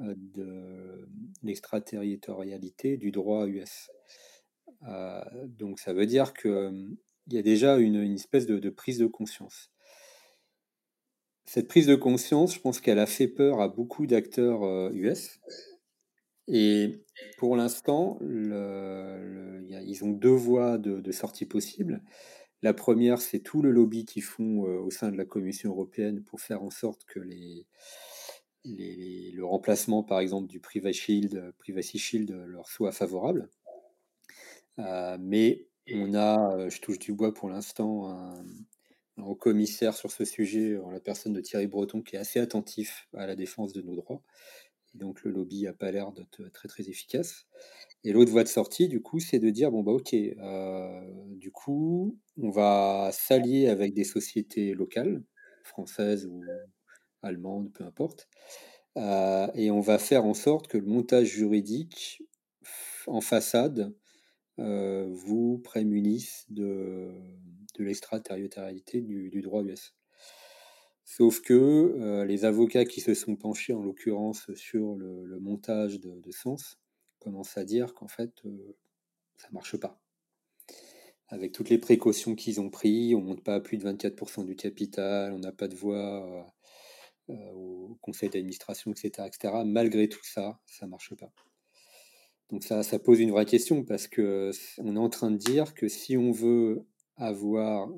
euh, 0.00 1.06
l'extraterritorialité 1.42 2.96
du 2.96 3.12
droit 3.12 3.46
US. 3.46 3.88
Euh, 4.88 5.22
donc 5.46 5.78
ça 5.78 5.92
veut 5.92 6.06
dire 6.06 6.34
qu'il 6.34 6.96
y 7.28 7.38
a 7.38 7.42
déjà 7.42 7.78
une, 7.78 8.14
espèce 8.14 8.46
de, 8.46 8.58
de, 8.58 8.70
prise 8.70 8.98
de 8.98 9.06
conscience. 9.06 9.70
Cette 11.44 11.68
prise 11.68 11.86
de 11.86 11.94
conscience, 11.94 12.54
je 12.54 12.60
pense 12.60 12.80
qu'elle 12.80 12.98
a 12.98 13.06
fait 13.06 13.28
peur 13.28 13.60
à 13.60 13.68
beaucoup 13.68 14.08
d'acteurs 14.08 14.90
US 14.92 15.38
et 16.48 17.05
pour 17.38 17.56
l'instant, 17.56 18.18
ils 18.20 20.00
ont 20.02 20.10
deux 20.10 20.28
voies 20.28 20.78
de, 20.78 21.12
sortie 21.12 21.46
possibles. 21.46 22.02
La 22.62 22.74
première, 22.74 23.20
c'est 23.20 23.40
tout 23.40 23.62
le 23.62 23.70
lobby 23.70 24.04
qu'ils 24.04 24.22
font 24.22 24.66
euh, 24.66 24.78
au 24.78 24.90
sein 24.90 25.10
de 25.10 25.16
la 25.16 25.26
Commission 25.26 25.70
européenne 25.70 26.24
pour 26.24 26.40
faire 26.40 26.62
en 26.62 26.70
sorte 26.70 27.04
que 27.04 27.20
le 28.64 29.42
remplacement, 29.42 30.02
par 30.02 30.20
exemple, 30.20 30.48
du 30.48 30.58
Privacy 30.58 30.98
Shield, 30.98 31.52
Privacy 31.58 31.98
Shield 31.98 32.30
leur 32.46 32.68
soit 32.68 32.92
favorable. 32.92 33.50
Euh, 34.78 35.16
mais 35.20 35.66
on 35.92 36.14
a, 36.14 36.56
euh, 36.56 36.70
je 36.70 36.80
touche 36.80 36.98
du 36.98 37.12
bois 37.12 37.32
pour 37.32 37.48
l'instant, 37.48 38.10
un, 38.10 38.42
un 39.18 39.22
haut 39.22 39.34
commissaire 39.34 39.94
sur 39.94 40.10
ce 40.10 40.24
sujet, 40.24 40.78
en 40.78 40.90
la 40.90 41.00
personne 41.00 41.32
de 41.32 41.40
Thierry 41.40 41.66
Breton, 41.66 42.02
qui 42.02 42.16
est 42.16 42.18
assez 42.18 42.40
attentif 42.40 43.06
à 43.14 43.26
la 43.26 43.36
défense 43.36 43.72
de 43.72 43.82
nos 43.82 43.96
droits 43.96 44.22
donc 44.96 45.22
le 45.22 45.30
lobby 45.30 45.62
n'a 45.64 45.72
pas 45.72 45.90
l'air 45.90 46.12
d'être 46.12 46.48
très 46.52 46.68
très 46.68 46.88
efficace. 46.88 47.46
Et 48.04 48.12
l'autre 48.12 48.30
voie 48.30 48.44
de 48.44 48.48
sortie, 48.48 48.88
du 48.88 49.02
coup, 49.02 49.20
c'est 49.20 49.38
de 49.38 49.50
dire 49.50 49.70
bon 49.70 49.82
bah 49.82 49.92
ok, 49.92 50.14
euh, 50.14 51.00
du 51.36 51.50
coup, 51.50 52.18
on 52.40 52.50
va 52.50 53.10
s'allier 53.12 53.68
avec 53.68 53.94
des 53.94 54.04
sociétés 54.04 54.74
locales, 54.74 55.22
françaises 55.64 56.26
ou 56.26 56.42
allemandes, 57.22 57.72
peu 57.72 57.84
importe, 57.84 58.28
euh, 58.96 59.48
et 59.54 59.70
on 59.70 59.80
va 59.80 59.98
faire 59.98 60.24
en 60.24 60.34
sorte 60.34 60.68
que 60.68 60.78
le 60.78 60.86
montage 60.86 61.28
juridique 61.28 62.22
en 63.06 63.20
façade 63.20 63.94
euh, 64.58 65.06
vous 65.10 65.58
prémunisse 65.58 66.46
de, 66.48 67.10
de 67.78 67.84
l'extraterritorialité 67.84 69.00
du 69.02 69.40
droit 69.42 69.62
US. 69.64 69.94
Sauf 71.06 71.40
que 71.40 71.54
euh, 71.54 72.24
les 72.24 72.44
avocats 72.44 72.84
qui 72.84 73.00
se 73.00 73.14
sont 73.14 73.36
penchés, 73.36 73.72
en 73.72 73.80
l'occurrence, 73.80 74.52
sur 74.54 74.96
le, 74.96 75.38
montage 75.38 76.00
de, 76.00 76.30
Sens, 76.32 76.80
commencent 77.20 77.56
à 77.56 77.64
dire 77.64 77.94
qu'en 77.94 78.08
fait, 78.08 78.32
euh, 78.44 78.76
ça 79.36 79.46
marche 79.52 79.76
pas. 79.76 80.00
Avec 81.28 81.52
toutes 81.52 81.70
les 81.70 81.78
précautions 81.78 82.34
qu'ils 82.34 82.60
ont 82.60 82.70
prises, 82.70 83.14
on 83.14 83.20
ne 83.20 83.26
monte 83.26 83.44
pas 83.44 83.54
à 83.54 83.60
plus 83.60 83.78
de 83.78 83.88
24% 83.88 84.44
du 84.44 84.56
capital, 84.56 85.32
on 85.32 85.38
n'a 85.38 85.52
pas 85.52 85.68
de 85.68 85.76
voix 85.76 86.52
euh, 87.30 87.52
au 87.52 87.96
conseil 88.02 88.28
d'administration, 88.28 88.90
etc., 88.90 89.28
etc. 89.28 89.54
Malgré 89.64 90.08
tout 90.08 90.24
ça, 90.24 90.60
ça 90.66 90.86
ne 90.86 90.90
marche 90.90 91.14
pas. 91.14 91.32
Donc 92.50 92.64
ça, 92.64 92.82
ça 92.82 92.98
pose 92.98 93.20
une 93.20 93.30
vraie 93.30 93.46
question 93.46 93.84
parce 93.84 94.08
que 94.08 94.50
on 94.78 94.96
est 94.96 95.00
en 95.00 95.08
train 95.08 95.30
de 95.30 95.36
dire 95.36 95.74
que 95.74 95.86
si 95.86 96.16
on 96.16 96.32
veut 96.32 96.84
avoir 97.16 97.88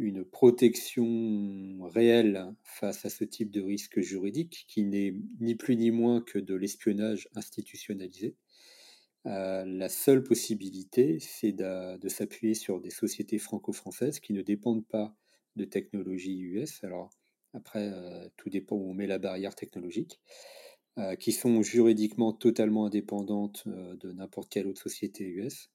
une 0.00 0.24
protection 0.24 1.78
réelle 1.82 2.54
face 2.64 3.04
à 3.04 3.10
ce 3.10 3.22
type 3.22 3.50
de 3.50 3.60
risque 3.60 4.00
juridique 4.00 4.64
qui 4.66 4.84
n'est 4.84 5.14
ni 5.40 5.54
plus 5.54 5.76
ni 5.76 5.90
moins 5.90 6.22
que 6.22 6.38
de 6.38 6.54
l'espionnage 6.54 7.28
institutionnalisé. 7.34 8.34
Euh, 9.26 9.64
la 9.66 9.90
seule 9.90 10.22
possibilité, 10.22 11.18
c'est 11.20 11.52
de, 11.52 12.08
s'appuyer 12.08 12.54
sur 12.54 12.80
des 12.80 12.88
sociétés 12.88 13.38
franco-françaises 13.38 14.20
qui 14.20 14.32
ne 14.32 14.40
dépendent 14.40 14.86
pas 14.86 15.14
de 15.56 15.66
technologie 15.66 16.38
US. 16.38 16.82
Alors 16.82 17.10
après, 17.52 17.90
euh, 17.92 18.26
tout 18.38 18.48
dépend 18.48 18.76
où 18.76 18.90
on 18.90 18.94
met 18.94 19.06
la 19.06 19.18
barrière 19.18 19.54
technologique, 19.54 20.18
euh, 20.96 21.14
qui 21.14 21.32
sont 21.32 21.60
juridiquement 21.60 22.32
totalement 22.32 22.86
indépendantes 22.86 23.68
de 23.68 24.12
n'importe 24.12 24.50
quelle 24.50 24.66
autre 24.66 24.80
société 24.80 25.24
US 25.24 25.70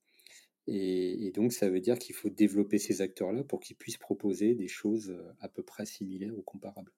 et, 0.68 1.32
donc, 1.32 1.54
ça 1.54 1.70
veut 1.70 1.80
dire 1.80 2.00
qu'il 2.00 2.16
faut 2.16 2.30
développer 2.30 2.80
ces 2.80 3.02
acteurs-là 3.02 3.44
pour 3.44 3.60
qu'ils 3.60 3.76
puissent 3.76 3.98
proposer 3.98 4.56
des 4.56 4.68
choses 4.68 5.12
euh, 5.12 5.34
à 5.40 5.48
peu 5.48 5.62
près 5.62 5.86
similaires 5.86 6.36
ou 6.36 6.42
comparables. 6.42 6.92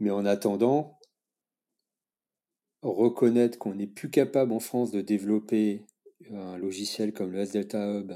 Mais 0.00 0.10
en 0.10 0.24
attendant, 0.26 0.98
reconnaître 2.82 3.58
qu'on 3.58 3.76
n'est 3.76 3.86
plus 3.86 4.10
capable 4.10 4.52
en 4.52 4.58
France 4.58 4.90
de 4.90 5.00
développer 5.00 5.84
un 6.30 6.56
logiciel 6.58 7.12
comme 7.12 7.30
le 7.30 7.40
S-Delta 7.40 7.86
Hub 7.86 8.12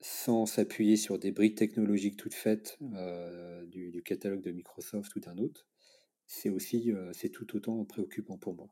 sans 0.00 0.46
s'appuyer 0.46 0.96
sur 0.96 1.18
des 1.18 1.32
briques 1.32 1.56
technologiques 1.56 2.16
toutes 2.16 2.34
faites 2.34 2.78
euh, 2.94 3.64
du, 3.66 4.02
catalogue 4.04 4.42
de 4.42 4.52
Microsoft 4.52 5.14
ou 5.16 5.20
d'un 5.20 5.38
autre, 5.38 5.66
c'est 6.26 6.50
aussi 6.50 6.92
euh, 6.92 7.12
c'est 7.12 7.30
tout 7.30 7.56
autant 7.56 7.84
préoccupant 7.84 8.38
pour 8.38 8.54
moi. 8.54 8.68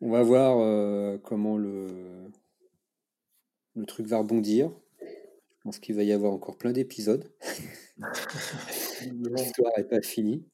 On 0.00 0.10
va 0.10 0.22
voir 0.22 0.58
euh, 0.60 1.18
comment 1.18 1.56
le, 1.56 2.30
le 3.74 3.86
truc 3.86 4.06
va 4.06 4.18
rebondir. 4.18 4.70
Je 5.00 5.62
pense 5.64 5.78
qu'il 5.80 5.96
va 5.96 6.04
y 6.04 6.12
avoir 6.12 6.32
encore 6.32 6.56
plein 6.56 6.72
d'épisodes. 6.72 7.28
L'histoire 9.02 9.72
n'est 9.76 9.84
pas 9.84 10.00
finie. 10.02 10.44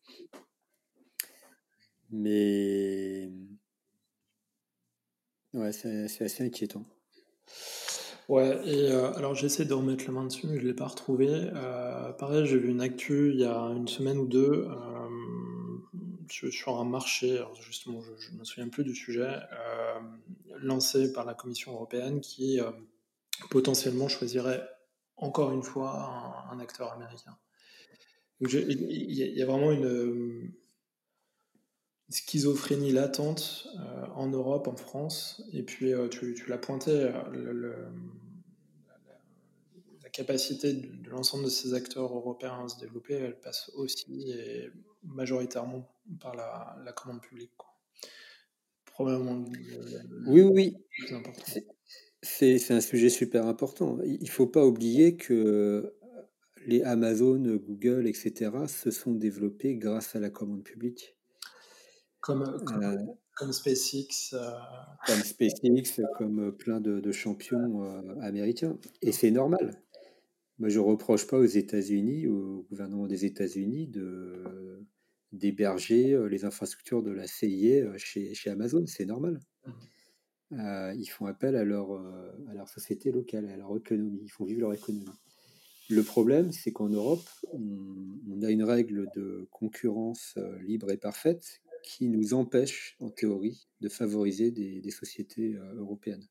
Mais 2.11 3.30
ouais, 5.53 5.72
c'est 5.72 6.24
assez 6.24 6.45
inquiétant. 6.45 6.84
Ouais, 8.28 8.59
et 8.64 8.90
euh, 8.90 9.12
alors 9.14 9.34
j'essaie 9.34 9.66
de 9.66 9.74
remettre 9.74 10.07
la 10.07 10.12
main 10.12 10.24
dessus, 10.24 10.47
mais 10.47 10.57
je 10.57 10.62
ne 10.62 10.68
l'ai 10.68 10.74
pas 10.74 10.86
retrouvé. 10.86 11.28
Euh, 11.30 12.12
pareil, 12.12 12.47
j'ai 12.47 12.57
vu 12.59 12.70
une 12.70 12.80
actu 12.80 13.30
il 13.34 13.40
y 13.40 13.45
a 13.45 13.59
une 13.76 13.88
semaine 13.88 14.18
ou 14.18 14.26
deux 14.26 14.66
sur 16.51 16.80
un 16.80 16.85
marché, 16.85 17.43
justement, 17.61 18.01
je 18.01 18.32
ne 18.32 18.39
me 18.39 18.45
souviens 18.45 18.68
plus 18.68 18.85
du 18.85 18.95
sujet, 18.95 19.39
euh, 19.53 20.01
lancé 20.59 21.12
par 21.12 21.24
la 21.24 21.35
Commission 21.35 21.72
européenne 21.72 22.20
qui 22.20 22.61
euh, 22.61 22.70
potentiellement 23.51 24.09
choisirait 24.09 24.68
encore 25.16 25.53
une 25.53 25.62
fois 25.62 26.47
un, 26.51 26.59
acteur 26.59 26.93
américain. 26.93 27.37
Il 28.41 29.12
y, 29.12 29.43
a 29.43 29.47
vraiment 29.47 29.70
une, 29.70 30.53
schizophrénie 32.11 32.93
latente 32.93 33.68
en 34.14 34.26
Europe, 34.26 34.66
en 34.66 34.76
France. 34.76 35.43
Et 35.53 35.62
puis, 35.62 35.93
tu, 36.11 36.45
l'as 36.49 36.59
pointé, 36.59 37.11
la 40.03 40.11
capacité 40.11 40.74
de, 40.74 41.09
l'ensemble 41.09 41.45
de 41.45 41.49
ces 41.49 41.74
acteurs 41.74 42.12
européens 42.12 42.64
à 42.64 42.68
se 42.68 42.78
développer, 42.78 43.14
elle 43.14 43.39
passe 43.39 43.70
aussi 43.76 44.26
majoritairement 45.05 45.88
par 46.20 46.34
la, 46.34 46.76
la 46.84 46.92
commande 46.92 47.20
publique. 47.20 47.52
Probablement. 48.84 49.44
oui, 50.26 50.42
oui. 50.42 50.76
C'est 52.22 52.70
un 52.70 52.80
sujet 52.80 53.11
super 53.11 53.46
important. 53.46 53.98
Il 54.05 54.22
ne 54.22 54.28
faut 54.28 54.46
pas 54.46 54.64
oublier 54.64 55.16
que 55.16 55.94
les 56.66 56.82
Amazon, 56.82 57.38
Google, 57.57 58.07
etc., 58.07 58.50
se 58.66 58.90
sont 58.90 59.12
développés 59.12 59.76
grâce 59.76 60.16
à 60.16 60.20
la 60.20 60.30
commande 60.30 60.62
publique. 60.62 61.16
Comme, 62.20 62.42
euh, 62.42 62.96
comme, 63.36 63.52
SpaceX. 63.52 64.32
Euh, 64.32 64.50
comme 65.07 65.20
SpaceX, 65.20 66.00
comme 66.16 66.57
plein 66.57 66.80
de, 66.80 67.12
champions 67.12 67.84
euh, 67.84 68.20
américains. 68.22 68.78
Et 69.02 69.12
c'est 69.12 69.30
normal. 69.30 69.82
Moi, 70.59 70.68
je 70.70 70.78
ne 70.78 70.84
reproche 70.84 71.26
pas 71.26 71.36
aux 71.36 71.44
États-Unis, 71.44 72.28
au 72.28 72.64
gouvernement 72.70 73.07
des 73.07 73.24
États-Unis, 73.26 73.88
de 73.88 74.86
d'héberger 75.35 76.18
les 76.28 76.45
infrastructures 76.45 77.03
de 77.03 77.11
la 77.11 77.26
CIA 77.26 77.97
chez, 77.97 78.35
chez 78.35 78.51
Amazon. 78.51 78.85
C'est 78.87 79.07
normal. 79.07 79.41
Mmh. 80.51 80.93
ils 80.97 81.07
font 81.07 81.26
appel 81.26 81.57
à 81.57 81.64
leur, 81.64 81.93
à 82.49 82.55
leur 82.55 82.68
société 82.68 83.11
locale, 83.11 83.49
à 83.49 83.57
leur 83.57 83.76
économie. 83.76 84.20
Ils 84.22 84.30
font 84.30 84.45
vivre 84.45 84.61
leur 84.61 84.74
économie. 84.74 85.07
Le 85.91 86.03
problème, 86.03 86.53
c'est 86.53 86.72
qu'en 86.72 86.89
Europe, 86.89 87.28
on, 87.53 88.43
a 88.43 88.51
une 88.51 88.62
règle 88.62 89.09
de 89.14 89.49
concurrence 89.51 90.39
libre 90.62 90.91
et 90.91 90.97
parfaite 90.97 91.62
qui 91.85 92.09
nous 92.09 92.35
empêche, 92.35 92.97
en 92.99 93.11
théorie, 93.11 93.68
de 93.80 93.89
favoriser 93.89 94.51
des, 94.51 94.91
sociétés 94.91 95.55
euh, 95.55 95.74
européennes. 95.76 96.26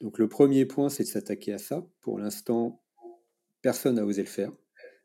Donc 0.00 0.18
le 0.18 0.28
premier 0.28 0.66
point, 0.66 0.90
c'est 0.90 1.04
de 1.04 1.08
s'attaquer 1.08 1.52
à 1.52 1.58
ça. 1.58 1.86
Pour 2.00 2.18
l'instant, 2.18 2.82
personne 3.62 3.94
n'a 3.94 4.04
osé 4.04 4.22
le 4.22 4.28
faire. 4.28 4.52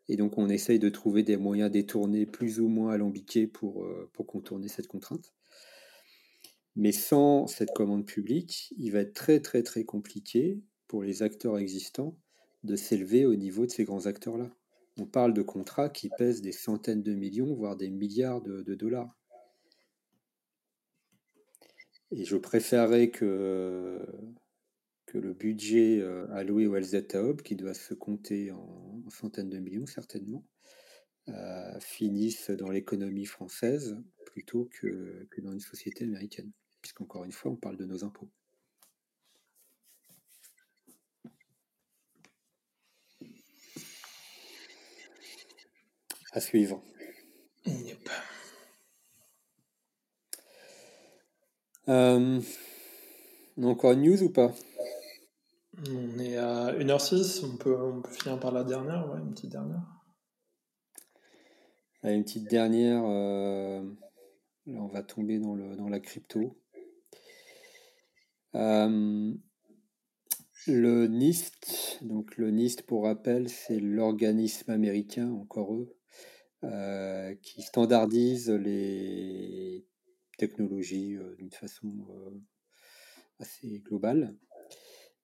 Et 0.10 0.18
donc 0.18 0.38
on 0.38 0.49
essaye 0.49 0.80
de 0.80 0.89
trouver 0.89 1.24
des 1.24 1.38
moyens 1.38 1.72
détournés 1.72 2.26
plus 2.26 2.60
ou 2.60 2.68
moins 2.68 2.91
alambiqués 2.93 3.47
pour, 3.47 3.86
euh, 3.86 4.10
pour 4.14 4.28
contourner 4.28 4.68
cette 4.68 4.88
contrainte. 4.88 5.34
Mais 6.76 6.91
sans 6.91 7.47
cette 7.47 7.72
commande 7.74 8.06
publique, 8.06 8.74
il 8.78 8.91
va 8.91 8.99
être 8.99 9.14
très 9.14 9.39
très 9.39 9.64
très 9.64 9.84
compliqué 9.84 10.62
pour 10.88 11.04
les 11.04 11.24
acteurs 11.24 11.58
existants 11.58 12.18
de 12.64 12.76
s'élever 12.76 13.26
au 13.26 13.36
niveau 13.36 13.66
de 13.66 13.72
ces 13.72 13.84
grands 13.84 14.06
acteurs-là. 14.06 14.49
On 14.97 15.06
parle 15.06 15.34
de 15.34 15.41
contrats 15.41 15.89
qui 15.89 16.10
pèsent 16.18 16.41
des 16.41 16.51
centaines 16.51 17.01
de 17.01 17.14
millions, 17.14 17.54
voire 17.54 17.76
des 17.76 17.89
milliards 17.89 18.41
de, 18.41 18.76
dollars. 18.76 19.18
Et 22.12 22.26
je 22.26 22.38
préférerais 22.38 23.10
que, 23.10 23.99
que 25.14 25.20
le 25.20 25.34
budget 25.34 25.99
euh, 26.01 26.26
alloué 26.32 26.66
au 26.66 26.76
LZ 26.76 27.05
Hub, 27.14 27.43
qui 27.43 27.55
doit 27.55 27.76
se 27.76 27.93
compter 27.93 28.49
en, 28.51 29.03
centaines 29.09 29.49
de 29.49 29.59
millions 29.59 29.86
certainement, 29.86 30.43
euh, 31.30 31.80
finisse 31.80 32.49
dans 32.49 32.72
l'économie 32.72 33.28
française 33.28 33.95
plutôt 34.26 34.68
que, 34.72 35.28
que 35.30 35.39
dans 35.41 35.51
une 35.51 35.59
société 35.59 36.03
américaine. 36.03 36.51
Puisqu'encore 36.82 37.26
une 37.26 37.32
fois, 37.32 37.51
on 37.51 37.55
parle 37.55 37.78
de 37.78 37.86
nos 37.86 38.03
impôts. 38.03 38.28
À 46.32 46.41
suivre. 46.41 46.84
Yep. 47.68 48.09
Euh, 51.88 52.41
encore 53.61 53.91
une 53.91 54.01
news 54.01 54.24
ou 54.24 54.30
pas? 54.32 54.51
On 55.76 56.19
est 56.19 56.38
à 56.38 56.71
1h06, 56.74 57.43
on 57.45 57.57
peut, 57.57 57.76
finir 58.11 58.39
par 58.39 58.51
la 58.51 58.63
dernière, 58.63 59.09
ouais, 59.09 59.19
une 59.19 59.34
petite 59.34 59.51
dernière. 59.51 59.82
une 62.03 62.24
petite 62.24 62.47
dernière, 62.47 63.03
euh, 63.03 63.82
là 64.67 64.80
on 64.82 64.88
va 64.88 65.01
tomber 65.01 65.39
dans, 65.39 65.55
le, 65.55 65.76
dans 65.76 65.89
la 65.89 65.99
crypto. 65.99 66.59
Euh, 68.53 69.34
le 70.67 71.07
NIST, 71.07 71.99
donc 72.03 72.38
le 72.38 72.51
NIST 72.51 72.84
pour 72.84 73.05
rappel, 73.05 73.49
c'est 73.49 73.80
l'organisme 73.80 74.69
américain, 74.69 75.32
encore 75.32 75.74
eux, 75.74 75.97
euh, 76.63 77.34
qui 77.41 77.63
standardise 77.63 78.51
les 78.51 79.88
technologies 80.38 81.17
d'une 81.39 81.51
façon 81.51 82.05
assez 83.39 83.80
globale. 83.80 84.38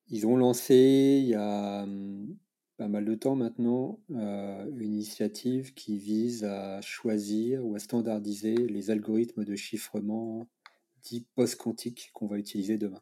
Ils 0.10 0.26
ont 0.28 0.36
lancé 0.36 1.20
il 1.24 1.30
y 1.30 1.36
a 1.36 1.84
hum, 1.84 2.36
pas 2.78 2.88
mal 2.88 3.06
de 3.06 3.16
temps 3.16 3.36
maintenant 3.36 4.00
une 4.10 4.82
initiative 4.82 5.74
qui 5.74 5.98
vise 5.98 6.46
à 6.46 6.82
choisir 6.82 7.66
ou 7.66 7.76
à 7.76 7.80
standardiser 7.80 8.56
les 8.56 8.90
algorithmes 8.90 9.44
de 9.44 9.56
chiffrement 9.56 10.48
dits 11.04 11.28
post-quantiques 11.36 12.12
qu'on 12.14 12.28
va 12.28 12.38
utiliser 12.38 12.78
demain. 12.78 13.02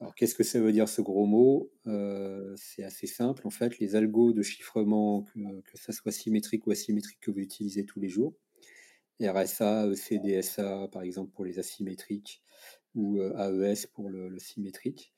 Alors, 0.00 0.14
qu'est-ce 0.14 0.34
que 0.34 0.44
ça 0.44 0.60
veut 0.60 0.72
dire 0.72 0.88
ce 0.88 1.00
gros 1.00 1.24
mot? 1.24 1.72
Euh, 1.86 2.54
C'est 2.56 2.84
assez 2.84 3.06
simple. 3.06 3.46
En 3.46 3.50
fait, 3.50 3.78
les 3.78 3.96
algos 3.96 4.32
de 4.32 4.42
chiffrement, 4.42 5.24
que, 5.24 5.78
ça 5.78 5.92
soit 5.92 6.12
symétrique 6.12 6.66
ou 6.66 6.70
asymétrique, 6.70 7.18
que 7.20 7.30
vous 7.30 7.38
utilisez 7.38 7.86
tous 7.86 7.98
les 7.98 8.08
jours, 8.08 8.34
RSA, 9.22 9.86
ECDSA, 9.86 10.88
par 10.88 11.02
exemple, 11.02 11.32
pour 11.32 11.46
les 11.46 11.58
asymétriques, 11.58 12.42
ou 12.94 13.20
euh, 13.20 13.32
AES 13.38 13.86
pour 13.94 14.10
le, 14.10 14.38
symétrique, 14.38 15.14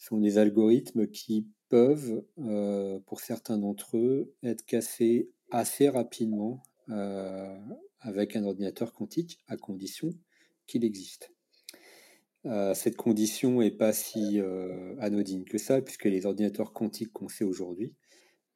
sont 0.00 0.18
des 0.18 0.38
algorithmes 0.38 1.06
qui 1.06 1.46
peuvent, 1.68 2.24
euh, 2.38 2.98
pour 3.06 3.20
certains 3.20 3.58
d'entre 3.58 3.96
eux, 3.96 4.34
être 4.42 4.64
cassés 4.64 5.30
assez 5.52 5.88
rapidement 5.88 6.62
avec 8.00 8.34
un 8.34 8.42
ordinateur 8.44 8.92
quantique, 8.92 9.38
à 9.46 9.56
condition 9.56 10.10
qu'il 10.66 10.84
existe. 10.84 11.30
Euh, 12.46 12.72
cette 12.74 12.96
condition 12.96 13.60
n'est 13.60 13.70
pas 13.70 13.92
si 13.92 14.40
euh, 14.40 14.96
anodine 14.98 15.44
que 15.44 15.58
ça, 15.58 15.82
puisque 15.82 16.06
les 16.06 16.24
ordinateurs 16.24 16.72
quantiques 16.72 17.12
qu'on 17.12 17.28
sait 17.28 17.44
aujourd'hui 17.44 17.94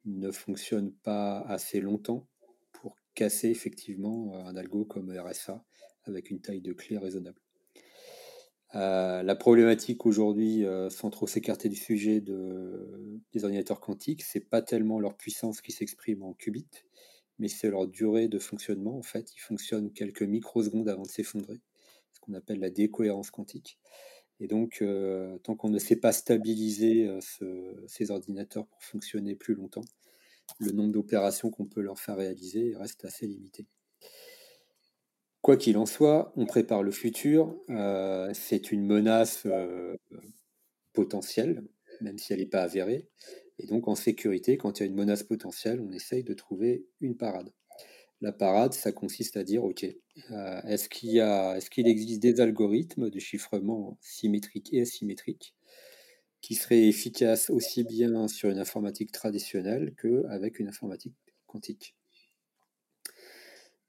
ne 0.05 0.31
fonctionnent 0.31 0.93
pas 0.93 1.41
assez 1.41 1.81
longtemps 1.81 2.27
pour 2.73 2.97
casser 3.13 3.49
effectivement 3.49 4.33
euh, 4.33 4.45
un 4.45 4.55
algo 4.55 4.85
comme 4.85 5.15
RSA 5.15 5.63
avec 6.05 6.31
une 6.31 6.41
taille 6.41 6.61
de 6.61 6.73
clé 6.73 6.97
raisonnable. 6.97 7.39
La 8.75 9.35
problématique 9.35 10.05
aujourd'hui, 10.05 10.65
sans 10.89 11.09
trop 11.09 11.27
s'écarter 11.27 11.69
du 11.69 11.75
sujet 11.75 12.21
des 12.21 13.43
ordinateurs 13.43 13.79
quantiques, 13.79 14.23
c'est 14.23 14.41
pas 14.49 14.61
tellement 14.61 14.99
leur 14.99 15.15
puissance 15.15 15.61
qui 15.61 15.71
s'exprime 15.71 16.23
en 16.23 16.33
qubits, 16.33 16.67
mais 17.39 17.47
c'est 17.47 17.69
leur 17.69 17.87
durée 17.87 18.27
de 18.27 18.39
fonctionnement. 18.39 18.97
En 18.97 19.03
fait, 19.03 19.33
ils 19.33 19.39
fonctionnent 19.39 19.91
quelques 19.93 20.23
microsecondes 20.23 20.89
avant 20.89 21.03
de 21.03 21.09
s'effondrer 21.09 21.61
qu'on 22.25 22.33
appelle 22.33 22.59
la 22.59 22.69
décohérence 22.69 23.31
quantique. 23.31 23.79
Et 24.39 24.47
donc, 24.47 24.79
euh, 24.81 25.37
tant 25.39 25.55
qu'on 25.55 25.69
ne 25.69 25.79
sait 25.79 25.95
pas 25.95 26.11
stabiliser 26.11 27.07
euh, 27.07 27.85
ces 27.87 28.11
ordinateurs 28.11 28.67
pour 28.67 28.83
fonctionner 28.83 29.35
plus 29.35 29.55
longtemps, 29.55 29.85
le 30.59 30.71
nombre 30.71 30.91
d'opérations 30.91 31.49
qu'on 31.49 31.65
peut 31.65 31.81
leur 31.81 31.99
faire 31.99 32.17
réaliser 32.17 32.75
reste 32.75 33.05
assez 33.05 33.27
limité. 33.27 33.65
Quoi 35.45 35.57
qu'il 35.57 35.77
en 35.77 35.85
soit, 35.85 36.33
on 36.37 36.47
prépare 36.47 36.81
le 36.81 36.89
futur. 36.89 37.55
Euh, 37.69 38.31
c'est 38.33 38.71
une 38.71 38.83
menace 38.83 39.45
potentielle, 40.91 41.63
même 42.01 42.17
si 42.17 42.33
elle 42.33 42.39
n'est 42.39 42.47
pas 42.47 42.63
avérée. 42.63 43.07
Et 43.59 43.67
donc, 43.67 43.87
en 43.87 43.93
sécurité, 43.93 44.57
quand 44.57 44.79
il 44.79 44.81
y 44.81 44.83
a 44.87 44.89
une 44.89 44.95
menace 44.95 45.21
potentielle, 45.21 45.79
on 45.81 45.91
essaye 45.91 46.23
de 46.23 46.33
trouver 46.33 46.87
une 46.99 47.15
parade. 47.15 47.53
La 48.21 48.31
parade, 48.31 48.73
ça 48.73 48.91
consiste 48.91 49.37
à 49.37 49.43
dire, 49.43 49.63
OK, 49.63 49.83
euh, 49.83 50.61
est-ce 50.63 50.89
qu'il 50.89 51.19
est 51.19 51.69
qu'il 51.69 51.87
existe 51.87 52.23
des 52.23 52.41
algorithmes 52.41 53.11
de 53.11 53.19
chiffrement 53.19 53.99
symétrique 54.01 54.73
et 54.73 54.81
asymétrique 54.81 55.53
qui 56.41 56.55
seraient 56.55 56.87
efficaces 56.87 57.51
aussi 57.51 57.83
bien 57.83 58.27
sur 58.27 58.49
une 58.49 58.57
informatique 58.57 59.11
traditionnelle 59.11 59.93
qu'avec 60.01 60.57
une 60.57 60.69
informatique 60.69 61.13
quantique? 61.45 61.95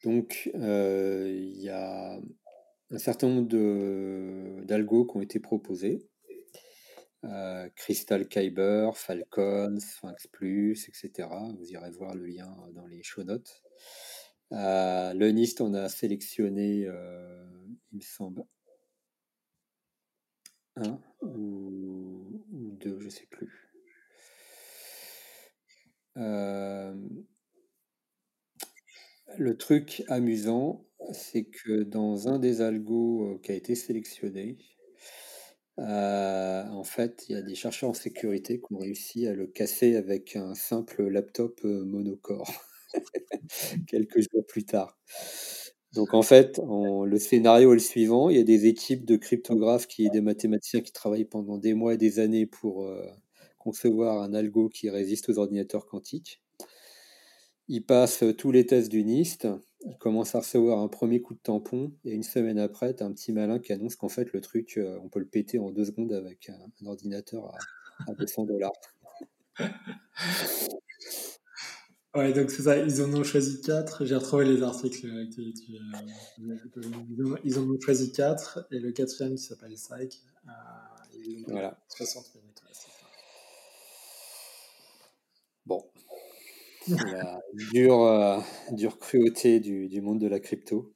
Donc, 0.05 0.51
euh, 0.55 1.33
il 1.35 1.61
y 1.61 1.69
a 1.69 2.19
un 2.91 2.99
certain 2.99 3.29
nombre 3.29 4.65
d'algos 4.65 5.07
qui 5.07 5.17
ont 5.17 5.21
été 5.21 5.41
proposés. 5.41 6.09
Euh, 7.25 7.69
Crystal 7.75 8.29
Kyber, 8.29 8.97
Falcon, 8.97 9.79
Sphinx 9.81 10.27
Plus, 10.29 10.89
etc. 10.89 11.29
Vous 11.59 11.73
irez 11.73 11.91
voir 11.91 12.15
le 12.15 12.27
lien 12.27 12.55
dans 12.75 12.87
les 12.87 13.03
show 13.03 13.25
notes. 13.25 13.63
Euh, 14.53 15.13
le 15.15 15.31
NIST, 15.31 15.61
on 15.61 15.75
a 15.75 15.89
sélectionné, 15.89 16.83
il 16.83 17.97
me 17.97 18.01
semble, 18.01 18.45
un 20.77 21.01
ou, 21.23 22.45
deux, 22.53 23.01
je 23.01 23.07
ne 23.07 23.11
sais 23.11 23.27
plus. 23.27 23.73
Le 29.39 29.57
truc 29.57 30.03
amusant, 30.09 30.85
c'est 31.15 31.45
que 31.45 31.83
dans 31.85 32.29
un 32.29 32.39
des 32.39 32.61
algos 32.61 33.37
euh, 33.37 33.39
qui 33.43 33.53
a 33.53 33.55
été 33.55 33.75
sélectionné, 33.75 34.59
euh, 35.79 36.65
en 36.71 36.85
fait, 36.85 37.27
il 37.29 37.33
y 37.33 37.39
a 37.39 37.43
des 37.43 37.55
chercheurs 37.55 37.91
en 37.91 37.95
sécurité 37.95 38.59
qui 38.61 38.73
ont 38.75 38.79
réussi 38.79 39.27
à 39.27 39.35
le 39.35 39.47
casser 39.47 39.97
avec 39.97 40.35
un 40.37 40.55
simple 40.55 41.07
laptop 41.09 41.61
euh, 41.65 41.85
monocore 41.85 42.51
quelques 43.89 44.21
jours 44.21 44.47
plus 44.47 44.65
tard. 44.65 44.99
Donc 45.95 46.15
en 46.15 46.23
fait, 46.23 46.61
le 46.61 47.19
scénario 47.19 47.73
est 47.73 47.77
le 47.77 47.81
suivant. 47.81 48.29
Il 48.31 48.37
y 48.37 48.41
a 48.41 48.45
des 48.45 48.67
équipes 48.67 49.05
de 49.07 49.17
cryptographes 49.17 49.87
qui, 49.87 50.09
des 50.11 50.21
mathématiciens 50.21 50.81
qui 50.83 50.93
travaillent 50.93 51.25
pendant 51.25 51.59
des 51.59 51.75
mois 51.75 51.95
et 51.95 51.97
des 51.97 52.19
années 52.19 52.47
pour 52.47 52.87
concevoir 53.59 54.23
un 54.23 54.35
algo 54.35 54.69
qui 54.69 54.91
résiste 54.91 55.29
aux 55.31 55.39
ordinateurs 55.39 55.87
quantiques. 55.87 56.43
Il 57.69 57.85
passe 57.85 58.23
euh, 58.23 58.33
tous 58.33 58.53
les 58.53 58.67
tests 58.67 58.91
du 58.91 59.03
NIST, 59.05 59.49
il 59.85 59.97
commence 59.99 60.35
à 60.35 60.41
recevoir 60.41 60.81
un 60.81 60.89
premier 60.89 61.21
coup 61.21 61.35
de 61.35 61.41
tampon, 61.41 61.93
et 62.05 62.13
une 62.13 62.23
semaine 62.23 62.59
après, 62.59 62.95
t'as 62.95 63.05
un 63.05 63.13
petit 63.13 63.33
malin 63.33 63.59
qui 63.59 63.73
annonce 63.73 63.97
qu'en 63.97 64.09
fait, 64.09 64.33
le 64.33 64.41
truc, 64.41 64.79
euh, 64.79 64.99
on 65.03 65.09
peut 65.09 65.21
le 65.21 65.27
péter 65.27 65.59
en 65.59 65.71
deux 65.71 65.85
secondes 65.85 66.13
avec 66.13 66.51
un, 66.51 66.87
ordinateur 66.87 67.55
à, 68.07 68.15
200 68.15 68.45
dollars. 68.45 68.73
Ouais, 72.17 72.33
donc 72.33 72.51
c'est 72.51 72.63
ça, 72.63 72.79
ils 72.79 73.03
en 73.03 73.13
ont 73.13 73.25
choisi 73.25 73.61
4. 73.61 74.07
J'ai 74.07 74.17
retrouvé 74.17 74.47
les 74.47 74.63
articles. 74.63 75.07
Euh, 75.07 75.27
tu, 75.27 75.53
tu, 75.53 75.73
ils 77.45 77.59
en 77.59 77.71
ont 77.71 77.79
choisi 77.79 78.11
4 78.11 78.69
et 78.71 78.79
le 78.79 78.91
quatrième 78.93 79.35
qui 79.35 79.43
s'appelle 79.43 79.75
Psych. 79.75 80.23
Euh, 80.49 80.51
voilà. 81.47 81.79
60 81.91 82.25
000. 82.33 82.46
La 86.89 87.41
dure, 87.73 88.03
euh, 88.03 88.39
dure 88.73 88.99
cruauté 88.99 89.61
du, 89.61 89.89
du, 89.89 90.01
monde 90.01 90.21
de 90.21 90.29
la 90.29 90.41
crypto. 90.41 90.93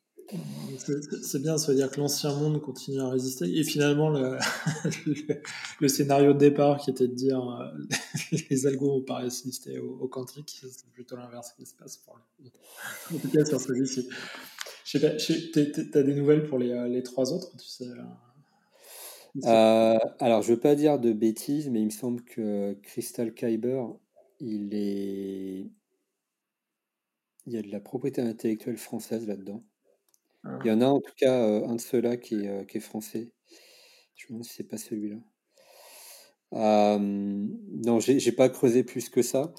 C'est 1.19 1.43
bien, 1.43 1.59
ça 1.59 1.73
veut 1.73 1.77
dire 1.77 1.91
que 1.91 1.99
l'ancien 1.99 2.33
monde 2.35 2.61
continue 2.61 3.01
à 3.01 3.09
résister. 3.09 3.47
Et 3.47 3.65
finalement, 3.65 4.11
le, 4.11 4.39
le, 5.81 5.89
scénario 5.89 6.33
de 6.33 6.39
départ 6.39 6.79
qui 6.79 6.91
était 6.91 7.09
de 7.09 7.15
dire 7.15 7.41
euh, 7.41 8.37
les 8.51 8.67
algos 8.67 8.99
vont 8.99 9.03
pas 9.03 9.17
résister 9.17 9.79
au, 9.81 10.07
quantique, 10.07 10.61
c'est 10.63 10.91
plutôt 10.93 11.17
l'inverse 11.17 11.53
qui 11.59 11.67
se 11.67 11.75
passe 11.75 11.97
pour 11.97 12.19
En 13.13 13.19
tout 13.19 13.29
cas, 13.29 13.45
sur 13.45 13.61
celui-ci. 13.61 14.09
Tu 14.85 14.99
as 15.05 16.03
des 16.03 16.15
nouvelles 16.15 16.45
pour 16.45 16.59
les, 16.59 16.89
les 16.89 17.03
trois 17.03 17.33
autres 17.33 17.51
tu 17.57 17.67
sais, 17.67 17.89
euh, 19.45 19.99
Alors, 20.19 20.43
je 20.43 20.53
veux 20.53 20.61
pas 20.61 20.75
dire 20.75 20.99
de 20.99 21.13
bêtises, 21.13 21.69
mais 21.69 21.81
il 21.81 21.87
me 21.87 21.91
semble 21.91 22.23
que 22.23 22.75
Crystal 22.83 23.33
Kyber, 23.35 23.85
il 24.41 24.75
est 24.75 25.71
il 27.47 27.55
y 27.55 27.59
a 27.59 27.63
de 27.63 27.71
la 27.71 27.81
propriété 27.81 28.21
intellectuelle 28.21 28.77
française 28.77 29.27
là-dedans. 29.27 29.65
Il 30.45 30.69
y 30.69 30.71
en 30.71 30.81
a 30.81 30.87
en 30.87 31.01
tout 31.01 31.13
cas 31.17 31.43
euh, 31.43 31.67
un 31.67 31.77
de 31.77 31.81
ceux-là 31.81 32.17
qui, 32.17 32.47
est, 32.47 32.49
euh, 32.49 32.81
français. 32.81 33.33
Je 34.15 34.27
me 34.27 34.29
demande 34.31 34.45
si 34.45 34.55
c'est 34.55 34.65
pas 34.65 34.79
celui-là. 34.79 35.19
Euh, 36.55 36.99
non, 36.99 38.01
j'ai 38.01 38.33
pas 38.33 38.49
creusé 38.49 38.83
plus 38.83 39.09
que 39.09 39.23
ça. 39.23 39.53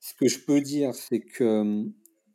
Ce 0.00 0.12
que 0.14 0.28
je 0.28 0.40
peux 0.44 0.60
dire, 0.60 0.94
c'est 0.94 1.20
que 1.20 1.84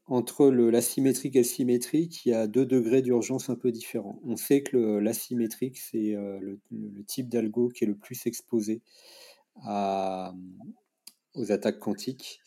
entre 0.08 0.50
l'asymétrique 0.50 1.36
et 1.36 1.40
le 1.40 1.46
symétrique, 1.46 2.26
il 2.26 2.30
y 2.30 2.34
a 2.34 2.48
deux 2.48 2.66
degrés 2.66 3.04
d'urgence 3.04 3.50
un 3.50 3.56
peu 3.56 3.72
différents. 3.72 4.20
On 4.24 4.36
sait 4.36 4.64
que 4.64 4.98
l'asymétrique, 4.98 5.78
c'est 5.78 6.16
le, 6.16 6.60
type 7.06 7.30
d'algo 7.30 7.70
qui 7.70 7.84
est 7.84 7.88
le 7.88 7.96
plus 7.96 8.26
exposé 8.26 8.82
aux 9.66 11.52
attaques 11.52 11.80
quantiques. 11.80 12.42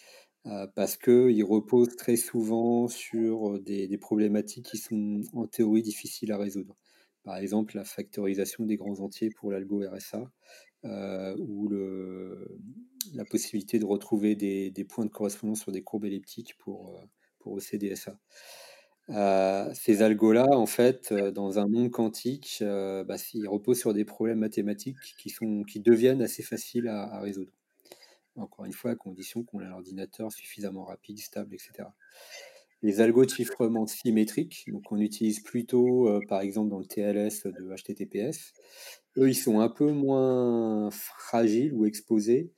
Euh, 0.47 0.67
parce 0.75 0.97
qu'il 0.97 1.45
repose 1.45 1.95
très 1.97 2.17
souvent 2.17 2.89
sur 2.89 3.61
des, 3.61 3.97
problématiques 3.99 4.67
qui 4.67 4.77
sont 4.79 5.21
en 5.35 5.47
théorie 5.47 5.83
difficiles 5.83 6.33
à 6.33 6.39
résoudre. 6.39 6.77
Par 7.23 7.37
exemple, 7.37 7.77
la 7.77 7.85
factorisation 7.85 8.67
des 8.67 8.77
grands 8.77 8.99
entiers 9.01 9.31
pour 9.31 9.53
l'algo 9.53 9.85
RSA, 9.89 10.29
euh, 10.85 11.37
ou 11.39 11.69
la 13.15 13.25
possibilité 13.25 13.79
de 13.79 13.85
retrouver 13.85 14.35
des, 14.35 14.85
points 14.85 15.05
de 15.05 15.11
correspondance 15.11 15.61
sur 15.61 15.71
des 15.71 15.83
courbes 15.83 16.07
elliptiques 16.07 16.57
pour, 16.59 16.97
euh, 16.97 17.05
pour 17.39 17.53
OCDSA. 17.55 18.19
ces 19.75 20.03
algos-là, 20.03 20.49
en 20.51 20.67
fait, 20.67 21.13
dans 21.13 21.61
un 21.61 21.69
monde 21.69 21.91
quantique, 21.91 22.59
bah, 22.61 23.17
ils 23.35 23.49
reposent 23.49 23.79
sur 23.79 23.95
des 23.95 24.05
problèmes 24.05 24.41
mathématiques 24.41 24.97
qui, 25.19 25.31
sont, 25.31 25.63
qui 25.63 25.79
deviennent 25.79 26.23
assez 26.23 26.43
faciles 26.43 26.89
à 26.89 27.21
résoudre. 27.21 27.53
Encore 28.37 28.65
une 28.65 28.73
fois, 28.73 28.93
à 28.93 28.95
condition 28.95 29.43
qu'on 29.43 29.61
ait 29.61 29.67
un 29.67 29.73
ordinateur 29.73 30.33
suffisamment 30.33 30.85
rapide, 30.85 31.19
stable, 31.19 31.55
etc. 31.55 31.89
Les 32.83 33.01
algos 33.01 33.25
de 33.25 33.31
chiffrement 33.31 33.87
symétriques, 33.87 34.65
donc 34.69 34.91
on 34.91 34.99
utilise 34.99 35.41
plutôt, 35.41 36.09
euh, 36.09 36.21
par 36.29 36.41
exemple, 36.41 36.71
dans 36.71 36.79
le 36.79 36.87
TLS 36.87 37.45
de 37.45 37.75
HTTPS, 37.75 38.53
eux, 39.19 39.29
ils 39.29 39.35
sont 39.35 39.61
un 39.61 39.69
peu 39.69 39.93
moins 39.93 40.91
fragiles 40.91 41.75
ou 41.75 41.85
exposés 41.87 42.51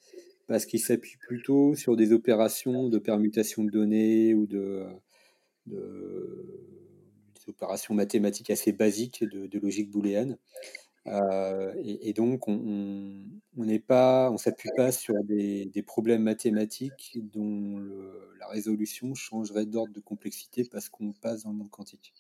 parce 0.46 0.66
qu'ils 0.66 0.80
s'appuient 0.80 1.18
plutôt 1.18 1.74
sur 1.74 1.96
des 1.96 2.12
opérations 2.12 2.88
de 2.88 2.98
permutation 2.98 3.64
de 3.64 3.70
données 3.70 4.34
ou 4.34 4.46
de, 4.46 4.86
des 5.66 5.74
opérations 7.48 7.94
mathématiques 7.94 8.50
assez 8.50 8.72
basiques 8.72 9.24
de 9.24 9.58
logique 9.58 9.90
booléenne. 9.90 10.38
Euh, 11.06 11.74
et, 11.76 12.12
donc, 12.14 12.48
on 12.48 12.54
n'est 13.56 13.78
pas, 13.78 14.30
on 14.30 14.38
s'appuie 14.38 14.70
pas 14.76 14.92
sur 14.92 15.14
des, 15.24 15.84
problèmes 15.86 16.22
mathématiques 16.22 17.18
dont 17.22 17.78
la 18.38 18.48
résolution 18.48 19.14
changerait 19.14 19.66
d'ordre 19.66 19.92
de 19.92 20.00
complexité 20.00 20.64
parce 20.64 20.88
qu'on 20.88 21.12
passe 21.12 21.44
dans 21.44 21.50
le 21.50 21.56
monde 21.56 21.70
quantique. 21.70 22.14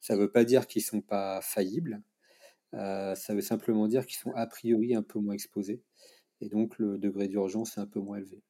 Ça 0.00 0.14
ne 0.14 0.20
veut 0.20 0.30
pas 0.30 0.44
dire 0.44 0.66
qu'ils 0.66 0.82
sont 0.82 1.00
pas 1.00 1.40
faillibles. 1.42 2.02
Euh, 2.74 3.14
ça 3.14 3.34
veut 3.34 3.40
simplement 3.40 3.88
dire 3.88 4.06
qu'ils 4.06 4.18
sont 4.18 4.32
a 4.34 4.46
priori 4.46 4.94
un 4.94 5.02
peu 5.02 5.18
moins 5.18 5.34
exposés. 5.34 5.82
Et 6.40 6.48
donc, 6.48 6.78
le 6.78 6.98
degré 6.98 7.28
d'urgence 7.28 7.78
est 7.78 7.80
un 7.80 7.86
peu 7.86 8.00
moins 8.00 8.18
élevé. 8.18 8.42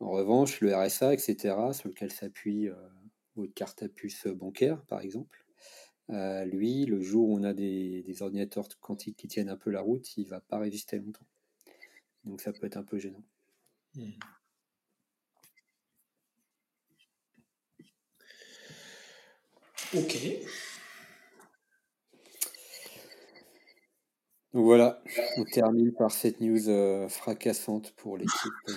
En 0.00 0.10
revanche, 0.10 0.60
le 0.60 0.74
RSA, 0.74 1.14
etc., 1.14 1.56
sur 1.72 1.88
lequel 1.88 2.12
s'appuie 2.12 2.68
euh, 2.68 2.74
votre 3.36 3.54
carte 3.54 3.82
à 3.82 3.88
puce 3.88 4.26
bancaire, 4.28 4.84
par 4.86 5.00
exemple, 5.00 5.47
euh, 6.10 6.44
lui, 6.44 6.86
le 6.86 7.00
jour 7.02 7.28
où 7.28 7.38
on 7.38 7.42
a 7.42 7.52
des, 7.52 8.22
ordinateurs 8.22 8.68
quantiques 8.80 9.16
qui 9.16 9.28
tiennent 9.28 9.50
un 9.50 9.56
peu 9.56 9.70
la 9.70 9.80
route, 9.80 10.16
il 10.16 10.26
va 10.26 10.40
pas 10.40 10.58
résister 10.58 10.98
longtemps. 10.98 11.26
Donc 12.24 12.40
ça 12.40 12.52
peut 12.52 12.66
être 12.66 12.76
un 12.76 12.82
peu 12.82 12.98
gênant. 12.98 13.22
Hmm. 13.94 14.10
Ok. 19.94 20.18
Donc 24.54 24.64
voilà, 24.64 25.02
on 25.36 25.44
termine 25.44 25.92
par 25.92 26.10
cette 26.10 26.40
news 26.40 26.68
euh, 26.68 27.06
fracassante 27.08 27.92
pour 27.92 28.16
l'équipe 28.16 28.52
euh, 28.68 28.76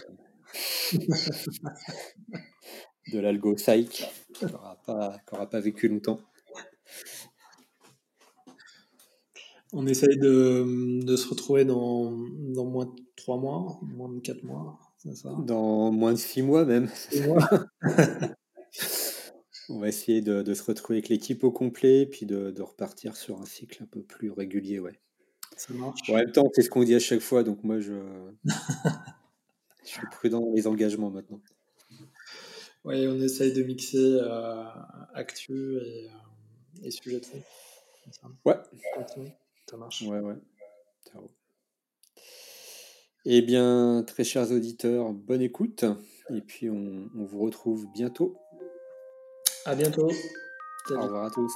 de 3.13 3.19
l'algo 3.19 3.55
Psych, 3.55 4.05
qui 4.33 4.45
n'aura 4.45 4.75
pas 4.83 5.59
vécu 5.61 5.87
longtemps. 5.87 6.19
On 9.73 9.88
essaye 9.88 10.18
de, 10.18 11.15
se 11.15 11.30
retrouver 11.30 11.63
dans, 11.63 12.11
moins 12.11 12.85
de 12.85 12.91
3 13.15 13.38
mois, 13.38 13.80
moins 13.84 14.09
de 14.09 14.19
4 14.19 14.43
mois, 14.43 14.80
c'est 14.97 15.15
ça? 15.15 15.34
Dans 15.45 15.91
moins 15.91 16.11
de 16.11 16.18
6 16.18 16.41
mois 16.41 16.65
même. 16.65 16.89
On 19.69 19.80
va 19.80 19.88
essayer 19.88 20.22
de, 20.22 20.53
se 20.53 20.63
retrouver 20.63 20.97
avec 20.97 21.07
l'équipe 21.07 21.45
au 21.45 21.51
complet, 21.51 22.05
puis 22.05 22.26
de, 22.26 22.61
repartir 22.61 23.15
sur 23.15 23.39
un 23.39 23.45
cycle 23.45 23.81
un 23.84 23.85
peu 23.85 24.01
plus 24.01 24.30
régulier, 24.31 24.80
ouais. 24.80 24.99
Ça 25.55 25.73
marche. 25.73 26.09
en 26.09 26.15
même 26.15 26.31
temps, 26.31 26.49
c'est 26.53 26.63
ce 26.63 26.69
qu'on 26.69 26.84
dit 26.84 26.95
à 26.95 26.99
chaque 26.99 27.19
fois, 27.19 27.43
donc 27.43 27.63
moi 27.63 27.80
je, 27.80 27.93
je 29.84 29.89
suis 29.89 30.07
prudent 30.11 30.41
dans 30.41 30.53
les 30.53 30.68
engagements 30.68 31.11
maintenant. 31.11 31.41
Oui, 32.84 33.05
on 33.07 33.22
essaye 33.22 33.53
de 33.53 33.61
mixer 33.61 34.18
euh, 34.22 34.63
actu 35.13 35.77
et, 35.77 36.09
euh, 36.81 36.85
et 36.85 36.91
sujet 36.91 37.19
de 37.19 37.25
fond. 37.25 37.41
Ouais. 38.45 38.55
Ça 39.69 39.77
marche. 39.77 40.01
Ouais, 40.01 40.19
ouais. 40.19 40.35
Eh 43.25 43.41
bien, 43.43 44.03
très 44.05 44.23
chers 44.23 44.51
auditeurs, 44.51 45.13
bonne 45.13 45.41
écoute. 45.41 45.85
Et 46.33 46.41
puis, 46.41 46.69
on, 46.69 47.09
on 47.15 47.23
vous 47.25 47.39
retrouve 47.39 47.85
bientôt. 47.93 48.35
À 49.65 49.75
bientôt. 49.75 50.09
Au 50.89 51.01
revoir 51.01 51.25
à 51.25 51.29
tous. 51.29 51.53